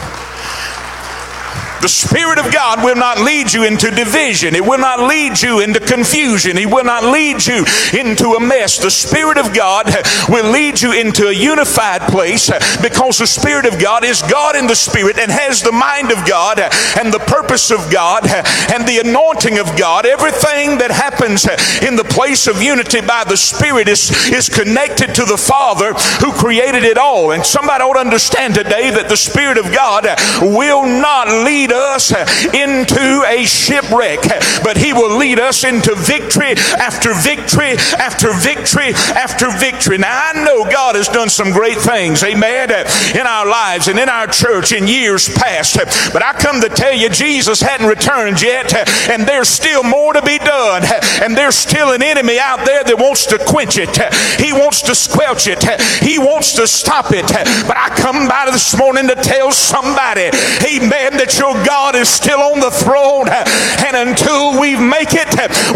The 1.81 1.89
Spirit 1.89 2.39
of 2.39 2.53
God 2.53 2.85
will 2.85 2.97
not 2.97 3.21
lead 3.21 3.53
you 3.53 3.65
into 3.65 3.91
division. 3.91 4.55
It 4.55 4.65
will 4.65 4.79
not 4.79 5.01
lead 5.01 5.41
you 5.41 5.61
into 5.61 5.81
confusion. 5.81 6.57
He 6.57 6.67
will 6.67 6.85
not 6.85 7.05
lead 7.05 7.45
you 7.47 7.65
into 7.99 8.37
a 8.37 8.41
mess. 8.41 8.79
The 8.79 8.91
Spirit 8.91 9.39
of 9.39 9.55
God 9.55 9.87
will 10.29 10.51
lead 10.51 10.81
you 10.81 10.93
into 10.93 11.29
a 11.29 11.33
unified 11.33 12.03
place 12.03 12.51
because 12.83 13.19
the 13.19 13.27
Spirit 13.27 13.67
of 13.67 13.81
God 13.81 14.05
is 14.05 14.23
God 14.23 14.57
in 14.57 14.67
the 14.67 14.77
Spirit 14.77 15.19
and 15.19 15.31
has 15.31 15.63
the 15.63 15.73
mind 15.73 16.13
of 16.13 16.29
God 16.29 16.61
and 16.61 17.13
the 17.13 17.25
purpose 17.27 17.71
of 17.71 17.91
God 17.91 18.29
and 18.29 18.87
the 18.87 18.99
anointing 18.99 19.59
of 19.59 19.67
God. 19.79 20.05
Everything 20.05 20.79
that 20.79 20.91
happens 20.91 21.49
in 21.83 21.97
the 21.97 22.05
place 22.05 22.47
of 22.47 22.63
unity 22.63 23.01
by 23.01 23.25
the 23.25 23.37
Spirit 23.37 23.89
is, 23.89 24.11
is 24.29 24.49
connected 24.49 25.15
to 25.15 25.25
the 25.25 25.39
Father 25.39 25.95
who 26.21 26.33
created 26.33 26.85
it 26.85 26.99
all. 26.99 27.33
And 27.33 27.45
somebody 27.45 27.83
ought 27.83 27.95
to 27.95 28.01
understand 28.01 28.55
today 28.55 28.91
that 28.91 29.09
the 29.09 29.17
Spirit 29.17 29.59
of 29.59 29.73
God 29.73 30.05
will 30.43 30.85
not 30.85 31.29
lead 31.29 31.70
lead 31.71 31.95
us 31.95 32.11
into 32.55 33.25
a 33.27 33.45
shipwreck, 33.45 34.21
but 34.63 34.77
He 34.77 34.93
will 34.93 35.17
lead 35.17 35.39
us 35.39 35.65
into 35.65 35.95
victory 35.95 36.53
after 36.79 37.15
victory 37.15 37.77
after 37.99 38.33
victory 38.33 38.93
after 39.15 39.51
victory. 39.51 39.99
Now, 39.99 40.31
I 40.31 40.45
know 40.45 40.65
God 40.65 40.97
has 40.97 41.09
done 41.09 41.29
some 41.29 41.53
great 41.53 41.79
things, 41.79 42.23
amen, 42.23 42.71
in 43.15 43.27
our 43.27 43.47
lives 43.47 43.89
and 43.89 43.99
in 43.99 44.09
our 44.09 44.27
church 44.27 44.73
in 44.73 44.87
years 44.87 45.29
past, 45.29 45.79
but 46.13 46.23
I 46.23 46.33
come 46.33 46.61
to 46.61 46.69
tell 46.69 46.95
you, 46.95 47.09
Jesus 47.09 47.61
hadn't 47.61 47.87
returned 47.87 48.43
yet, 48.43 48.75
and 49.09 49.27
there's 49.27 49.49
still 49.49 49.83
more 49.83 50.13
to 50.13 50.23
be 50.23 50.39
done, 50.39 50.83
and 51.23 51.37
there's 51.37 51.57
still 51.57 51.93
an 51.93 52.03
enemy 52.03 52.39
out 52.39 52.65
there 52.67 52.83
that 52.85 52.99
wants 52.99 53.27
to 53.27 53.39
quench 53.39 53.79
it, 53.79 53.97
he 54.41 54.53
wants 54.53 54.83
to 54.83 54.95
squelch 54.95 55.47
it, 55.47 55.63
he 56.03 56.19
wants 56.19 56.55
to 56.55 56.67
stop 56.67 57.13
it. 57.13 57.27
But 57.67 57.77
I 57.77 57.91
come 57.97 58.27
by 58.29 58.49
this 58.51 58.77
morning 58.77 59.07
to 59.09 59.15
tell 59.15 59.53
somebody, 59.53 60.31
amen, 60.67 61.17
that 61.19 61.37
your 61.39 61.55
God 61.67 61.97
is 61.97 62.09
still 62.09 62.41
on 62.41 62.61
the 62.61 62.71
throne. 62.71 63.29
And 63.29 64.09
until 64.09 64.61
we 64.61 64.77
make 64.77 65.13
it, 65.13 65.29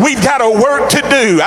we've 0.02 0.22
got 0.22 0.40
a 0.40 0.50
work 0.50 0.90
to 0.90 1.02
do. 1.10 1.40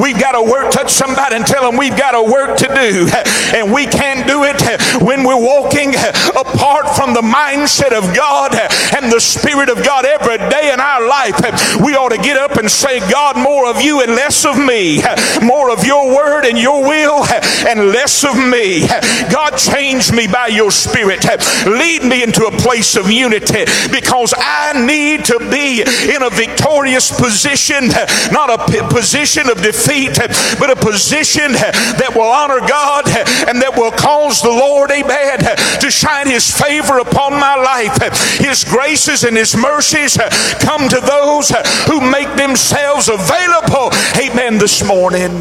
We've 0.00 0.18
got 0.18 0.32
to 0.32 0.42
work. 0.42 0.70
Touch 0.72 0.90
somebody 0.90 1.36
and 1.36 1.46
tell 1.46 1.68
them 1.68 1.78
we've 1.78 1.96
got 1.96 2.14
a 2.14 2.22
work 2.22 2.56
to 2.58 2.68
do. 2.68 3.08
And 3.54 3.72
we 3.72 3.86
can't 3.86 4.26
do 4.26 4.44
it 4.44 4.60
when 5.02 5.24
we're 5.24 5.40
walking 5.40 5.94
apart 6.34 6.88
from 6.96 7.14
the 7.14 7.22
mindset 7.22 7.92
of 7.92 8.14
God 8.14 8.54
and 8.96 9.12
the 9.12 9.20
Spirit 9.20 9.68
of 9.68 9.84
God 9.84 10.04
every 10.04 10.38
day 10.50 10.72
in 10.72 10.80
our 10.80 11.06
life. 11.06 11.38
We 11.80 11.94
ought 11.94 12.10
to 12.10 12.18
get 12.18 12.36
up 12.36 12.56
and 12.56 12.70
say, 12.70 13.00
God, 13.10 13.36
more 13.36 13.66
of 13.68 13.80
you 13.80 14.00
and 14.00 14.12
less 14.12 14.44
of 14.44 14.58
me. 14.58 15.02
More 15.42 15.70
of 15.70 15.84
your 15.84 16.14
word 16.14 16.44
and 16.44 16.58
your 16.58 16.82
will 16.82 17.24
and 17.66 17.92
less 17.92 18.24
of 18.24 18.36
me. 18.36 18.86
God, 19.30 19.56
change 19.56 20.10
me 20.12 20.26
by 20.26 20.48
your 20.48 20.70
Spirit. 20.70 21.24
Lead 21.66 22.02
me 22.02 22.22
into 22.22 22.46
a 22.46 22.50
place 22.50 22.81
place 22.82 22.96
of 22.96 23.10
unity 23.10 23.64
because 23.92 24.34
I 24.36 24.74
need 24.74 25.24
to 25.26 25.38
be 25.38 25.82
in 25.82 26.22
a 26.22 26.30
victorious 26.30 27.12
position, 27.12 27.88
not 28.32 28.50
a 28.50 28.88
position 28.88 29.48
of 29.48 29.62
defeat, 29.62 30.18
but 30.58 30.70
a 30.70 30.74
position 30.74 31.52
that 31.52 32.10
will 32.14 32.26
honor 32.26 32.58
God 32.66 33.06
and 33.46 33.62
that 33.62 33.74
will 33.76 33.92
cause 33.92 34.42
the 34.42 34.50
Lord, 34.50 34.90
amen, 34.90 35.38
to 35.80 35.90
shine 35.90 36.26
His 36.26 36.50
favor 36.50 36.98
upon 36.98 37.32
my 37.34 37.54
life. 37.54 37.94
His 38.38 38.64
graces 38.64 39.22
and 39.22 39.36
His 39.36 39.54
mercies 39.54 40.18
come 40.58 40.88
to 40.88 41.00
those 41.00 41.50
who 41.86 42.00
make 42.00 42.34
themselves 42.34 43.08
available, 43.08 43.94
amen, 44.18 44.58
this 44.58 44.82
morning 44.82 45.38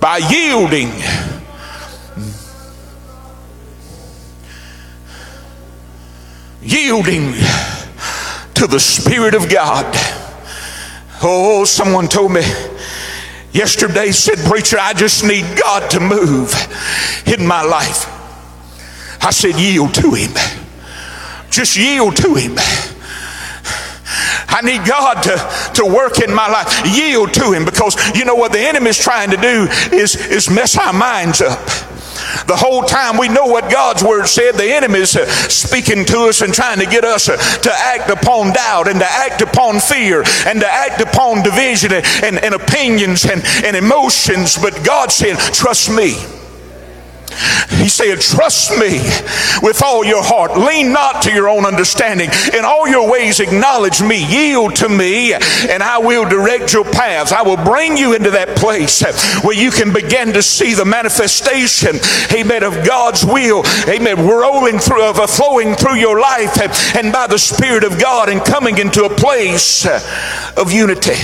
by 0.00 0.18
yielding 0.18 0.92
yielding 6.64 7.32
to 8.54 8.66
the 8.66 8.80
Spirit 8.80 9.34
of 9.34 9.48
God. 9.50 9.84
Oh, 11.22 11.64
someone 11.64 12.08
told 12.08 12.32
me 12.32 12.42
yesterday, 13.52 14.10
said, 14.10 14.38
Preacher, 14.50 14.78
I 14.80 14.92
just 14.92 15.24
need 15.24 15.44
God 15.58 15.90
to 15.90 16.00
move 16.00 16.52
in 17.26 17.46
my 17.46 17.62
life. 17.62 18.10
I 19.22 19.30
said, 19.30 19.58
Yield 19.58 19.94
to 19.94 20.10
Him. 20.10 20.32
Just 21.50 21.76
yield 21.76 22.16
to 22.16 22.34
Him. 22.34 22.56
I 24.48 24.60
need 24.62 24.86
God 24.86 25.22
to, 25.22 25.82
to 25.82 25.86
work 25.86 26.20
in 26.20 26.32
my 26.34 26.48
life. 26.48 26.96
Yield 26.96 27.32
to 27.34 27.52
Him 27.52 27.64
because 27.64 27.96
you 28.16 28.24
know 28.24 28.34
what 28.34 28.52
the 28.52 28.60
enemy 28.60 28.90
is 28.90 28.98
trying 28.98 29.30
to 29.30 29.36
do 29.36 29.68
is, 29.92 30.14
is 30.14 30.50
mess 30.50 30.76
our 30.76 30.92
minds 30.92 31.40
up. 31.40 31.68
The 32.46 32.56
whole 32.56 32.82
time 32.82 33.16
we 33.16 33.28
know 33.28 33.46
what 33.46 33.70
God's 33.70 34.02
word 34.02 34.26
said, 34.26 34.54
the 34.54 34.72
enemy 34.72 35.00
is 35.00 35.16
uh, 35.16 35.26
speaking 35.48 36.04
to 36.06 36.28
us 36.28 36.42
and 36.42 36.52
trying 36.52 36.78
to 36.78 36.86
get 36.86 37.04
us 37.04 37.28
uh, 37.28 37.36
to 37.36 37.72
act 37.72 38.10
upon 38.10 38.52
doubt 38.52 38.88
and 38.88 39.00
to 39.00 39.06
act 39.06 39.40
upon 39.42 39.80
fear 39.80 40.22
and 40.46 40.60
to 40.60 40.66
act 40.66 41.00
upon 41.00 41.42
division 41.42 41.92
and, 41.92 42.04
and, 42.22 42.44
and 42.44 42.54
opinions 42.54 43.24
and, 43.24 43.42
and 43.64 43.76
emotions. 43.76 44.58
But 44.58 44.84
God 44.84 45.10
said, 45.10 45.38
Trust 45.38 45.90
me. 45.90 46.33
He 47.70 47.88
said, 47.88 48.20
Trust 48.20 48.78
me 48.78 48.98
with 49.62 49.82
all 49.82 50.04
your 50.04 50.22
heart. 50.22 50.56
Lean 50.56 50.92
not 50.92 51.22
to 51.22 51.32
your 51.32 51.48
own 51.48 51.66
understanding. 51.66 52.30
In 52.56 52.64
all 52.64 52.88
your 52.88 53.10
ways, 53.10 53.40
acknowledge 53.40 54.02
me. 54.02 54.24
Yield 54.24 54.76
to 54.76 54.88
me, 54.88 55.34
and 55.34 55.82
I 55.82 55.98
will 55.98 56.28
direct 56.28 56.72
your 56.72 56.84
paths. 56.84 57.32
I 57.32 57.42
will 57.42 57.56
bring 57.56 57.96
you 57.96 58.14
into 58.14 58.30
that 58.30 58.56
place 58.56 59.02
where 59.42 59.56
you 59.56 59.70
can 59.70 59.92
begin 59.92 60.32
to 60.32 60.42
see 60.42 60.74
the 60.74 60.84
manifestation, 60.84 61.96
amen, 62.32 62.62
of 62.62 62.86
God's 62.86 63.24
will, 63.24 63.64
amen, 63.88 64.26
rolling 64.26 64.78
through, 64.78 65.04
of 65.04 65.30
flowing 65.30 65.74
through 65.74 65.96
your 65.96 66.20
life, 66.20 66.58
and 66.96 67.12
by 67.12 67.26
the 67.26 67.38
Spirit 67.38 67.84
of 67.84 68.00
God, 68.00 68.28
and 68.28 68.44
coming 68.44 68.78
into 68.78 69.04
a 69.04 69.10
place 69.10 69.86
of 70.56 70.72
unity. 70.72 71.16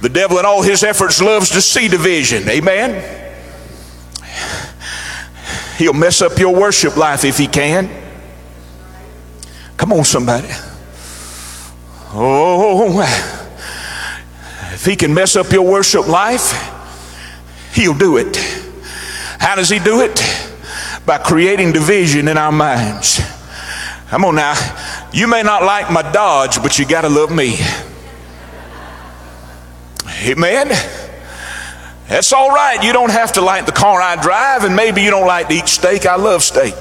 The 0.00 0.08
devil, 0.08 0.38
in 0.38 0.46
all 0.46 0.62
his 0.62 0.82
efforts, 0.82 1.20
loves 1.20 1.50
to 1.50 1.60
see 1.60 1.88
division. 1.88 2.48
Amen. 2.48 3.19
He'll 5.80 5.94
mess 5.94 6.20
up 6.20 6.38
your 6.38 6.54
worship 6.54 6.98
life 6.98 7.24
if 7.24 7.38
he 7.38 7.46
can. 7.46 7.88
Come 9.78 9.94
on, 9.94 10.04
somebody. 10.04 10.50
Oh, 12.12 13.00
if 14.74 14.84
he 14.84 14.94
can 14.94 15.14
mess 15.14 15.36
up 15.36 15.50
your 15.50 15.62
worship 15.62 16.06
life, 16.06 16.52
he'll 17.72 17.96
do 17.96 18.18
it. 18.18 18.36
How 19.38 19.54
does 19.54 19.70
he 19.70 19.78
do 19.78 20.02
it? 20.02 20.20
By 21.06 21.16
creating 21.16 21.72
division 21.72 22.28
in 22.28 22.36
our 22.36 22.52
minds. 22.52 23.18
Come 24.08 24.26
on 24.26 24.34
now. 24.34 24.56
You 25.14 25.28
may 25.28 25.42
not 25.42 25.62
like 25.62 25.90
my 25.90 26.02
Dodge, 26.12 26.62
but 26.62 26.78
you 26.78 26.86
got 26.86 27.00
to 27.00 27.08
love 27.08 27.30
me. 27.34 27.56
Amen. 30.26 30.99
That's 32.10 32.32
all 32.32 32.50
right. 32.50 32.82
You 32.82 32.92
don't 32.92 33.12
have 33.12 33.34
to 33.34 33.40
like 33.40 33.66
the 33.66 33.72
car 33.72 34.02
I 34.02 34.20
drive, 34.20 34.64
and 34.64 34.74
maybe 34.74 35.00
you 35.00 35.12
don't 35.12 35.28
like 35.28 35.48
to 35.48 35.54
eat 35.54 35.68
steak. 35.68 36.06
I 36.06 36.16
love 36.16 36.42
steak. 36.42 36.74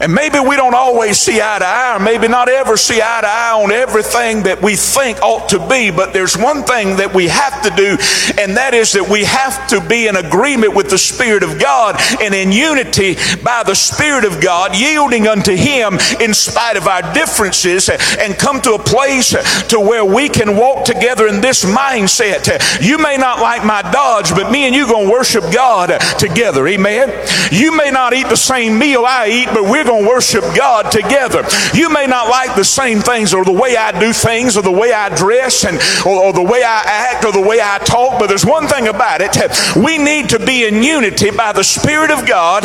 And 0.00 0.14
maybe 0.14 0.38
we 0.38 0.54
don't 0.54 0.74
always 0.74 1.18
see 1.18 1.40
eye 1.40 1.58
to 1.58 1.66
eye, 1.66 1.96
or 1.96 1.98
maybe 1.98 2.28
not 2.28 2.48
ever 2.48 2.76
see 2.76 3.00
eye 3.02 3.20
to 3.20 3.26
eye 3.26 3.62
on 3.62 3.72
everything 3.72 4.44
that 4.44 4.62
we 4.62 4.76
think 4.76 5.20
ought 5.22 5.48
to 5.48 5.58
be, 5.68 5.90
but 5.90 6.12
there's 6.12 6.36
one 6.36 6.62
thing 6.62 6.96
that 6.96 7.12
we 7.12 7.26
have 7.26 7.62
to 7.62 7.70
do, 7.70 7.96
and 8.40 8.56
that 8.56 8.74
is 8.74 8.92
that 8.92 9.08
we 9.08 9.24
have 9.24 9.66
to 9.68 9.80
be 9.80 10.06
in 10.06 10.14
agreement 10.14 10.74
with 10.74 10.88
the 10.88 10.98
Spirit 10.98 11.42
of 11.42 11.58
God 11.58 11.96
and 12.22 12.32
in 12.34 12.52
unity 12.52 13.16
by 13.42 13.64
the 13.66 13.74
Spirit 13.74 14.24
of 14.24 14.40
God, 14.40 14.76
yielding 14.76 15.26
unto 15.26 15.56
Him 15.56 15.98
in 16.20 16.32
spite 16.32 16.76
of 16.76 16.86
our 16.86 17.02
differences, 17.12 17.88
and 17.88 18.38
come 18.38 18.60
to 18.60 18.74
a 18.74 18.78
place 18.78 19.30
to 19.68 19.80
where 19.80 20.04
we 20.04 20.28
can 20.28 20.56
walk 20.56 20.84
together 20.84 21.26
in 21.26 21.40
this 21.40 21.64
mindset. 21.64 22.46
You 22.80 22.98
may 22.98 23.16
not 23.16 23.40
like 23.40 23.64
my 23.64 23.82
Dodge, 23.82 24.30
but 24.30 24.52
me 24.52 24.66
and 24.66 24.74
you 24.74 24.86
gonna 24.86 25.10
worship 25.10 25.44
God 25.52 25.98
together. 26.18 26.66
Amen. 26.68 27.10
You 27.50 27.76
may 27.76 27.90
not 27.90 28.14
eat 28.14 28.28
the 28.28 28.36
same 28.36 28.78
meal 28.78 29.04
I 29.04 29.28
eat, 29.28 29.48
but 29.52 29.64
we're 29.64 29.87
going 29.88 30.04
to 30.04 30.08
worship 30.08 30.44
God 30.54 30.92
together. 30.92 31.44
You 31.74 31.88
may 31.88 32.06
not 32.06 32.28
like 32.28 32.54
the 32.54 32.64
same 32.64 33.00
things 33.00 33.32
or 33.32 33.44
the 33.44 33.52
way 33.52 33.76
I 33.76 33.98
do 33.98 34.12
things 34.12 34.56
or 34.56 34.62
the 34.62 34.70
way 34.70 34.92
I 34.92 35.08
dress 35.16 35.64
and 35.64 35.80
or, 36.06 36.24
or 36.26 36.32
the 36.32 36.42
way 36.42 36.62
I 36.62 36.82
act 36.84 37.24
or 37.24 37.32
the 37.32 37.40
way 37.40 37.60
I 37.62 37.78
talk, 37.78 38.18
but 38.20 38.28
there's 38.28 38.44
one 38.44 38.66
thing 38.66 38.88
about 38.88 39.20
it. 39.22 39.36
We 39.76 39.98
need 39.98 40.28
to 40.30 40.38
be 40.38 40.66
in 40.66 40.82
unity 40.82 41.30
by 41.30 41.52
the 41.52 41.64
Spirit 41.64 42.10
of 42.10 42.26
God 42.26 42.64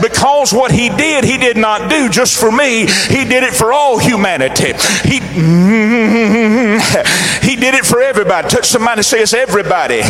because 0.00 0.52
what 0.52 0.70
He 0.70 0.88
did, 0.88 1.24
He 1.24 1.36
did 1.36 1.56
not 1.56 1.90
do 1.90 2.08
just 2.08 2.38
for 2.38 2.52
me. 2.52 2.86
He 2.86 3.24
did 3.24 3.42
it 3.42 3.54
for 3.54 3.72
all 3.72 3.98
humanity. 3.98 4.72
He, 5.02 5.18
he 7.42 7.56
did 7.56 7.74
it 7.74 7.84
for 7.84 8.00
everybody. 8.00 8.48
Touch 8.48 8.66
somebody 8.66 9.02
say 9.02 9.20
it's 9.20 9.34
everybody. 9.34 10.00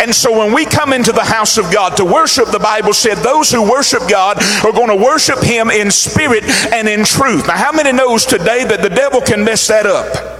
And 0.00 0.14
so 0.14 0.38
when 0.38 0.52
we 0.54 0.64
come 0.64 0.92
into 0.92 1.12
the 1.12 1.24
house 1.24 1.58
of 1.58 1.72
God 1.72 1.96
to 1.96 2.04
worship, 2.04 2.50
the 2.50 2.58
Bible 2.58 2.92
said 2.92 3.16
those 3.18 3.50
who 3.50 3.68
worship 3.68 4.08
God 4.08 4.38
are 4.64 4.72
going 4.72 4.88
to 4.88 4.96
worship 4.96 5.42
Him 5.42 5.70
in 5.70 5.90
spirit 5.96 6.44
and 6.72 6.88
in 6.88 7.04
truth. 7.04 7.46
Now, 7.46 7.56
how 7.56 7.72
many 7.72 7.92
knows 7.92 8.26
today 8.26 8.64
that 8.64 8.82
the 8.82 8.90
devil 8.90 9.20
can 9.20 9.44
mess 9.44 9.66
that 9.68 9.86
up? 9.86 10.36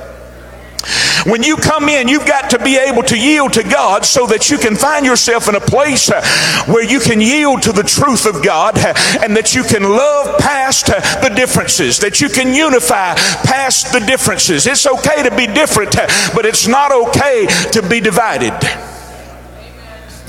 When 1.26 1.42
you 1.42 1.56
come 1.56 1.88
in, 1.88 2.06
you've 2.06 2.26
got 2.26 2.50
to 2.50 2.58
be 2.62 2.76
able 2.76 3.02
to 3.04 3.18
yield 3.18 3.54
to 3.54 3.64
God 3.64 4.04
so 4.04 4.26
that 4.28 4.48
you 4.48 4.58
can 4.58 4.76
find 4.76 5.04
yourself 5.04 5.48
in 5.48 5.56
a 5.56 5.60
place 5.60 6.08
uh, 6.08 6.22
where 6.66 6.84
you 6.84 7.00
can 7.00 7.20
yield 7.20 7.62
to 7.62 7.72
the 7.72 7.82
truth 7.82 8.26
of 8.26 8.44
God 8.44 8.78
uh, 8.78 8.94
and 9.20 9.36
that 9.36 9.52
you 9.52 9.64
can 9.64 9.82
love 9.82 10.38
past 10.38 10.88
uh, 10.88 11.00
the 11.20 11.34
differences, 11.34 11.98
that 11.98 12.20
you 12.20 12.28
can 12.28 12.54
unify 12.54 13.14
past 13.42 13.92
the 13.92 13.98
differences. 13.98 14.68
It's 14.68 14.86
okay 14.86 15.24
to 15.24 15.34
be 15.34 15.48
different, 15.48 15.96
but 16.32 16.46
it's 16.46 16.68
not 16.68 16.92
okay 16.92 17.46
to 17.72 17.82
be 17.82 17.98
divided. 17.98 18.54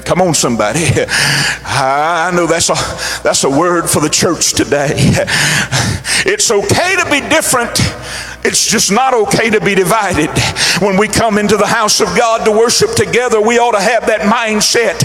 Come 0.08 0.22
on, 0.22 0.34
somebody. 0.34 0.86
I 1.66 2.32
know 2.34 2.48
that's 2.48 2.70
a, 2.70 2.76
that's 3.24 3.44
a 3.44 3.50
word 3.50 3.90
for 3.90 4.00
the 4.00 4.08
church 4.08 4.54
today. 4.54 4.94
It's 6.26 6.50
okay 6.50 6.96
to 6.96 7.06
be 7.12 7.20
different 7.30 7.78
it's 8.48 8.66
just 8.66 8.92
not 8.92 9.14
okay 9.14 9.50
to 9.50 9.60
be 9.60 9.76
divided. 9.76 10.30
When 10.80 10.96
we 10.96 11.10
come 11.10 11.38
into 11.38 11.58
the 11.58 11.68
house 11.68 12.00
of 12.00 12.08
God 12.16 12.46
to 12.46 12.52
worship 12.52 12.96
together, 12.96 13.42
we 13.42 13.60
ought 13.60 13.74
to 13.74 13.82
have 13.82 14.08
that 14.08 14.22
mindset 14.22 15.00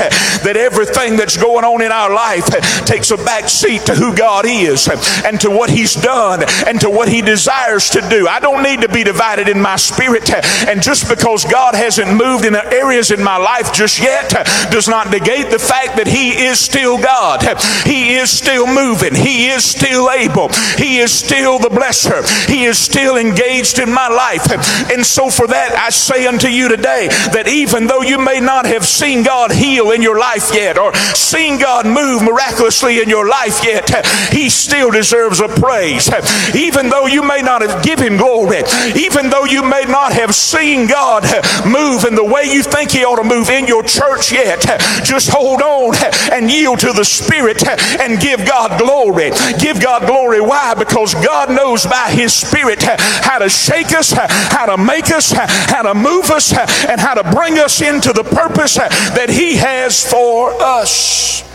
that 0.45 0.57
everything 0.57 1.17
that's 1.17 1.37
going 1.37 1.65
on 1.65 1.83
in 1.83 1.91
our 1.91 2.15
life 2.15 2.47
takes 2.87 3.11
a 3.11 3.17
back 3.17 3.49
seat 3.49 3.83
to 3.87 3.95
who 3.95 4.15
God 4.15 4.45
is 4.47 4.89
and 5.25 5.41
to 5.41 5.51
what 5.51 5.71
He's 5.71 5.95
done 5.95 6.45
and 6.67 6.81
to 6.81 6.89
what 6.89 7.09
He 7.09 7.21
desires 7.21 7.91
to 7.91 8.01
do. 8.09 8.29
I 8.29 8.39
don't 8.39 8.63
need 8.63 8.83
to 8.83 8.89
be 8.89 9.03
divided 9.03 9.49
in 9.49 9.61
my 9.61 9.75
spirit. 9.77 10.31
And 10.69 10.81
just 10.81 11.09
because 11.09 11.45
God 11.45 11.75
hasn't 11.75 12.15
moved 12.15 12.45
in 12.45 12.55
areas 12.55 13.11
in 13.11 13.25
my 13.25 13.39
life 13.39 13.73
just 13.73 14.01
yet 14.01 14.31
does 14.71 14.89
not 14.89 15.11
negate 15.11 15.51
the 15.51 15.59
fact 15.59 15.97
that 15.97 16.07
He 16.07 16.47
is 16.47 16.61
still 16.61 16.97
God. 16.97 17.43
He 17.85 18.15
is 18.15 18.31
still 18.31 18.67
moving. 18.67 19.15
He 19.17 19.49
is 19.49 19.65
still 19.65 20.11
able. 20.11 20.49
He 20.79 20.99
is 20.99 21.11
still 21.11 21.59
the 21.59 21.71
blesser. 21.71 22.23
He 22.49 22.65
is 22.67 22.79
still 22.79 23.17
in 23.17 23.32
engaged 23.33 23.79
in 23.79 23.93
my 23.93 24.09
life. 24.09 24.45
And 24.93 25.05
so, 25.05 25.31
for 25.31 25.47
that, 25.47 25.73
I 25.73 25.91
say 25.91 26.27
unto 26.27 26.49
you 26.49 26.69
today 26.69 27.09
that 27.33 27.49
even 27.49 27.87
though 27.87 28.03
you 28.03 28.19
may 28.19 28.41
not 28.41 28.67
have 28.67 28.85
seen 28.85 29.23
God 29.23 29.51
heal 29.53 29.91
in 29.91 30.03
your 30.03 30.19
life 30.19 30.51
yet 30.53 30.77
or 30.79 30.95
seen 31.17 31.59
God 31.59 31.87
move 31.87 32.23
miraculously 32.23 33.01
in 33.01 33.09
your 33.09 33.29
life 33.29 33.65
yet, 33.65 33.89
He 34.31 34.51
still 34.51 34.91
deserves 34.91 35.41
a 35.41 35.49
praise. 35.49 36.11
Even 36.55 36.89
though 36.89 37.07
you 37.07 37.23
may 37.23 37.41
not 37.41 37.63
have 37.63 37.83
given 37.83 38.17
glory, 38.17 38.63
even 38.97 39.31
though 39.31 39.45
you 39.45 39.63
may 39.63 39.85
not 39.89 40.13
have 40.13 40.35
seen 40.35 40.87
God 40.87 41.25
move 41.65 42.05
in 42.05 42.15
the 42.15 42.25
way 42.25 42.45
you 42.45 42.63
think 42.63 42.91
He 42.91 43.05
ought 43.05 43.17
to 43.17 43.25
move 43.25 43.49
in 43.49 43.67
your 43.67 43.83
church 43.83 44.33
yet, 44.33 44.61
just 45.05 45.31
hold 45.31 45.63
on 45.63 45.95
and 46.33 46.51
yield 46.51 46.81
to 46.81 46.93
the 46.93 47.05
Spirit 47.05 47.67
and 48.01 48.21
give 48.21 48.45
God 48.47 48.79
glory. 48.79 49.31
Give 49.59 49.81
God 49.81 50.07
glory. 50.07 50.41
Why? 50.41 50.75
Because 50.75 51.15
God 51.15 51.51
knows 51.51 51.87
by 51.87 52.11
His 52.11 52.33
Spirit 52.33 52.83
how 53.23 53.39
to 53.39 53.49
shake 53.49 53.93
us, 53.93 54.13
how 54.13 54.67
to 54.67 54.77
make 54.77 55.11
us, 55.11 55.33
how 55.33 55.83
to 55.83 55.95
move 55.95 56.31
us, 56.31 56.53
and 56.87 57.01
how 57.01 57.15
to 57.15 57.25
bring 57.33 57.59
us 57.59 57.81
into 57.81 58.13
the 58.13 58.25
purpose 58.25 58.75
that 58.77 59.29
He 59.31 59.57
has 59.57 60.09
for 60.09 60.53
us. 60.61 61.52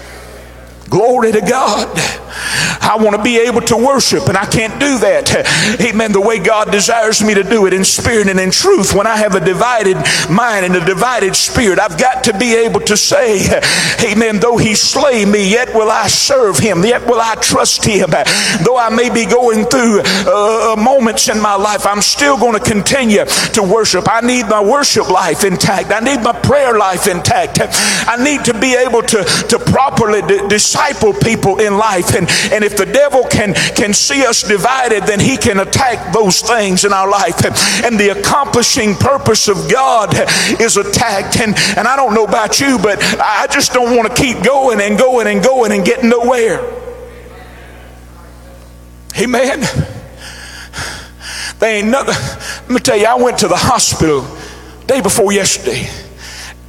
Glory 0.89 1.32
to 1.34 1.41
God. 1.41 1.88
I 2.88 2.95
want 2.95 3.15
to 3.17 3.23
be 3.23 3.38
able 3.38 3.62
to 3.62 3.76
worship, 3.76 4.28
and 4.30 4.38
I 4.38 4.45
can't 4.45 4.80
do 4.80 4.97
that. 5.00 5.28
Amen. 5.82 6.12
The 6.13 6.21
way 6.21 6.39
God 6.39 6.71
desires 6.71 7.21
me 7.21 7.34
to 7.34 7.43
do 7.43 7.65
it 7.65 7.73
in 7.73 7.84
spirit 7.84 8.28
and 8.28 8.39
in 8.39 8.52
truth. 8.52 8.93
When 8.93 9.06
I 9.06 9.17
have 9.17 9.36
a 9.36 9.43
divided 9.43 9.97
mind 10.30 10.65
and 10.65 10.76
a 10.76 10.86
divided 10.86 11.36
spirit, 11.36 11.80
I've 11.80 12.00
got 12.00 12.23
to 12.26 12.38
be 12.38 12.56
able 12.56 12.80
to 12.82 12.95
say, 12.95 13.43
Amen. 14.04 14.39
Though 14.39 14.58
he 14.58 14.76
slay 14.76 15.26
me, 15.26 15.52
yet 15.52 15.73
will 15.73 15.91
I 15.91 16.08
serve 16.08 16.60
him, 16.60 16.86
yet 16.86 17.06
will 17.06 17.19
I 17.19 17.36
trust 17.36 17.84
him. 17.84 18.12
Though 18.63 18.78
I 18.78 18.89
may 18.89 19.10
be 19.10 19.26
going 19.26 19.65
through 19.65 20.02
uh, 20.04 20.76
moments 20.78 21.28
in 21.28 21.41
my 21.41 21.56
life, 21.56 21.86
I'm 21.86 22.02
still 22.02 22.38
going 22.38 22.54
to 22.54 22.63
continue 22.63 23.26
to 23.26 23.63
worship. 23.63 24.06
I 24.10 24.21
need 24.21 24.47
my 24.47 24.63
worship 24.63 25.10
life 25.10 25.43
intact, 25.43 25.91
I 25.91 26.00
need 26.00 26.21
my 26.21 26.34
prayer 26.39 26.78
life 26.78 27.08
intact. 27.08 27.60
I 28.08 28.15
need 28.23 28.45
to 28.45 28.58
be 28.58 28.76
able 28.76 29.02
to, 29.02 29.23
to 29.23 29.60
properly 29.60 30.21
disciple 30.77 31.13
people 31.13 31.59
in 31.59 31.77
life 31.77 32.15
and 32.15 32.27
and 32.51 32.63
if 32.63 32.77
the 32.77 32.85
devil 32.85 33.23
can, 33.23 33.53
can 33.75 33.93
see 33.93 34.25
us 34.25 34.43
divided, 34.43 35.03
then 35.03 35.19
he 35.19 35.37
can 35.37 35.59
attack 35.59 36.13
those 36.13 36.41
things 36.41 36.85
in 36.85 36.93
our 36.93 37.09
life. 37.09 37.43
And 37.43 37.55
and 37.85 37.99
the 37.99 38.09
accomplishing 38.09 38.95
purpose 38.95 39.47
of 39.47 39.69
God 39.71 40.13
is 40.61 40.77
attacked. 40.77 41.39
And, 41.39 41.55
and 41.77 41.87
I 41.87 41.95
don't 41.95 42.13
know 42.13 42.25
about 42.25 42.59
you, 42.59 42.77
but 42.77 42.99
I 43.19 43.47
just 43.51 43.73
don't 43.73 43.95
want 43.95 44.13
to 44.13 44.21
keep 44.21 44.43
going 44.43 44.81
and 44.81 44.97
going 44.97 45.27
and 45.27 45.43
going 45.43 45.71
and 45.71 45.85
getting 45.85 46.09
nowhere. 46.09 46.59
Amen. 49.19 49.61
They 51.59 51.79
ain't 51.79 51.87
nothing. 51.87 52.13
Let 52.63 52.69
me 52.69 52.79
tell 52.79 52.97
you, 52.97 53.05
I 53.05 53.15
went 53.15 53.39
to 53.39 53.47
the 53.47 53.55
hospital 53.55 54.25
day 54.85 55.01
before 55.01 55.31
yesterday, 55.31 55.89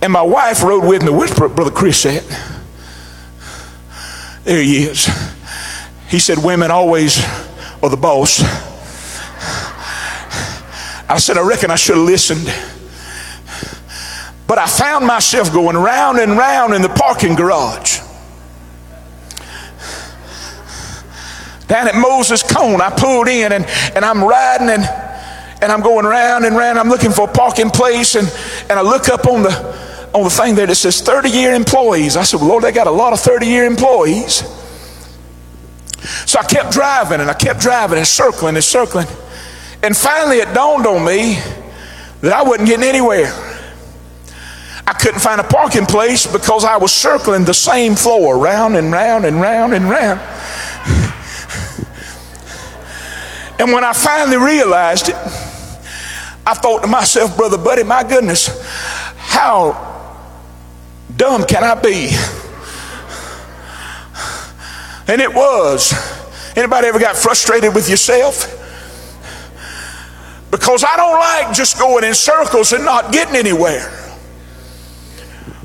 and 0.01 0.13
my 0.13 0.23
wife 0.23 0.63
rode 0.63 0.85
with 0.85 1.03
me. 1.03 1.11
Where's 1.11 1.35
Brother 1.35 1.71
Chris 1.71 2.07
at? 2.07 2.25
There 4.49 4.63
he 4.63 4.85
is. 4.85 5.07
He 6.09 6.19
said, 6.19 6.39
Women 6.43 6.71
always 6.71 7.23
are 7.83 7.91
the 7.91 7.99
boss. 7.99 8.41
I 11.07 11.19
said, 11.19 11.37
I 11.37 11.43
reckon 11.43 11.71
I 11.71 11.77
should 11.77 11.99
have 11.99 12.07
listened. 12.07 12.47
But 14.47 14.57
I 14.57 14.67
found 14.67 15.07
myself 15.07 15.53
going 15.53 15.77
round 15.77 16.19
and 16.19 16.39
round 16.39 16.73
in 16.73 16.81
the 16.81 16.89
parking 16.89 17.35
garage. 17.35 17.99
Down 21.67 21.87
at 21.87 21.95
Moses 21.95 22.43
Cone, 22.43 22.81
I 22.81 22.89
pulled 22.89 23.29
in 23.29 23.53
and, 23.53 23.67
and 23.95 24.03
I'm 24.03 24.25
riding 24.25 24.71
and, 24.71 24.83
and 25.61 25.71
I'm 25.71 25.83
going 25.83 26.07
round 26.07 26.47
and 26.47 26.57
round. 26.57 26.79
I'm 26.79 26.89
looking 26.89 27.11
for 27.11 27.29
a 27.29 27.33
parking 27.33 27.69
place 27.69 28.15
and, 28.15 28.27
and 28.71 28.79
I 28.79 28.81
look 28.81 29.11
up 29.11 29.27
on 29.27 29.43
the 29.43 29.88
on 30.15 30.25
the 30.25 30.31
thing 30.31 30.55
there 30.55 30.67
that 30.67 30.75
says 30.75 31.01
30 31.01 31.31
year 31.31 31.55
employees. 31.55 32.17
I 32.17 32.23
said, 32.23 32.41
well, 32.41 32.51
Lord, 32.51 32.65
they 32.65 32.73
got 32.73 32.87
a 32.87 32.93
lot 32.93 33.13
of 33.13 33.21
30 33.21 33.47
year 33.47 33.65
employees. 33.65 34.43
So 36.27 36.39
I 36.39 36.45
kept 36.45 36.73
driving 36.73 37.21
and 37.21 37.31
I 37.31 37.35
kept 37.35 37.61
driving 37.61 37.99
and 37.99 38.07
circling 38.07 38.55
and 38.55 38.65
circling. 38.65 39.07
And 39.83 39.97
finally 39.97 40.39
it 40.39 40.53
dawned 40.55 40.87
on 40.87 41.05
me 41.05 41.35
that 42.21 42.33
I 42.33 42.43
wasn't 42.43 42.69
getting 42.69 42.87
anywhere. 42.87 43.33
I 44.87 44.95
couldn't 44.95 45.21
find 45.21 45.41
a 45.41 45.45
parking 45.45 45.85
place 45.87 46.27
because 46.27 46.65
I 46.65 46.79
was 46.79 46.93
circling 46.93 47.45
the 47.45 47.55
same 47.55 47.95
floor 47.95 48.39
round 48.39 48.77
and 48.77 48.91
round 48.91 49.27
and 49.27 49.41
round 49.41 49.75
and 49.75 49.89
round. 49.89 50.21
And 53.61 53.73
when 53.73 53.83
I 53.83 53.93
finally 53.93 54.37
realized 54.37 55.09
it, 55.09 55.17
I 56.47 56.55
thought 56.55 56.83
to 56.83 56.87
myself, 56.87 57.37
Brother 57.37 57.59
Buddy, 57.59 57.83
my 57.83 58.05
goodness, 58.05 58.49
how 59.17 59.98
dumb 61.19 61.45
can 61.45 61.63
I 61.63 61.75
be? 61.75 62.17
And 65.09 65.21
it 65.23 65.35
was. 65.35 65.93
Anybody 66.57 66.89
ever 66.89 66.99
got 66.99 67.17
frustrated 67.17 67.75
with 67.75 67.89
yourself? 67.89 68.55
Because 70.51 70.85
I 70.85 70.97
don't 70.97 71.19
like 71.19 71.55
just 71.55 71.79
going 71.79 72.05
in 72.05 72.15
circles 72.15 72.73
and 72.73 72.85
not 72.85 73.13
getting 73.13 73.37
anywhere. 73.37 73.91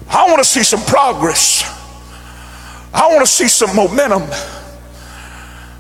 I 0.10 0.26
want 0.28 0.40
to 0.40 0.46
see 0.46 0.64
some 0.64 0.82
progress. 0.82 1.64
I 2.94 3.08
want 3.08 3.22
to 3.22 3.32
see 3.32 3.48
some 3.48 3.76
momentum. 3.76 4.24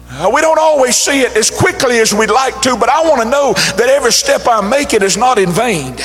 Uh, 0.09 0.29
we 0.33 0.41
don't 0.41 0.59
always 0.59 0.95
see 0.95 1.21
it 1.21 1.35
as 1.37 1.49
quickly 1.49 1.99
as 1.99 2.13
we'd 2.13 2.29
like 2.29 2.59
to, 2.61 2.75
but 2.75 2.89
I 2.89 3.01
want 3.07 3.21
to 3.23 3.29
know 3.29 3.53
that 3.53 3.87
every 3.89 4.11
step 4.11 4.41
I'm 4.47 4.69
making 4.69 5.03
is 5.03 5.17
not 5.17 5.37
in 5.37 5.49
vain. 5.49 5.95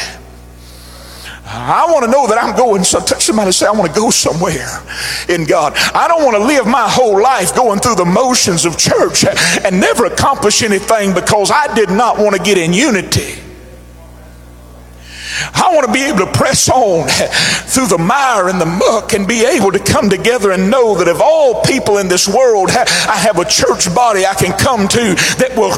I 1.50 1.86
want 1.90 2.04
to 2.04 2.10
know 2.10 2.26
that 2.26 2.36
I'm 2.36 2.54
going. 2.54 2.84
So 2.84 3.00
somebody 3.00 3.52
say, 3.52 3.66
I 3.66 3.70
want 3.70 3.92
to 3.92 3.98
go 3.98 4.10
somewhere 4.10 4.82
in 5.28 5.44
God. 5.44 5.72
I 5.94 6.06
don't 6.06 6.22
want 6.22 6.36
to 6.36 6.44
live 6.44 6.66
my 6.66 6.86
whole 6.88 7.20
life 7.20 7.54
going 7.54 7.80
through 7.80 7.94
the 7.94 8.04
motions 8.04 8.66
of 8.66 8.76
church 8.76 9.24
and 9.64 9.80
never 9.80 10.04
accomplish 10.04 10.62
anything 10.62 11.14
because 11.14 11.50
I 11.50 11.72
did 11.74 11.90
not 11.90 12.18
want 12.18 12.36
to 12.36 12.42
get 12.42 12.58
in 12.58 12.72
unity. 12.72 13.47
I 15.54 15.70
want 15.74 15.86
to 15.86 15.92
be 15.92 16.02
able 16.02 16.26
to 16.26 16.32
press 16.32 16.68
on 16.68 17.08
through 17.68 17.88
the 17.88 17.98
mire 17.98 18.48
and 18.48 18.60
the 18.60 18.66
muck 18.66 19.12
and 19.12 19.26
be 19.26 19.44
able 19.44 19.72
to 19.72 19.78
come 19.78 20.08
together 20.08 20.52
and 20.52 20.70
know 20.70 20.96
that 20.96 21.08
of 21.08 21.20
all 21.20 21.62
people 21.62 21.98
in 21.98 22.08
this 22.08 22.28
world, 22.28 22.70
I 22.70 23.16
have 23.16 23.38
a 23.38 23.44
church 23.44 23.92
body 23.94 24.26
I 24.26 24.34
can 24.34 24.56
come 24.56 24.88
to 24.88 25.14
that 25.38 25.52
will 25.56 25.76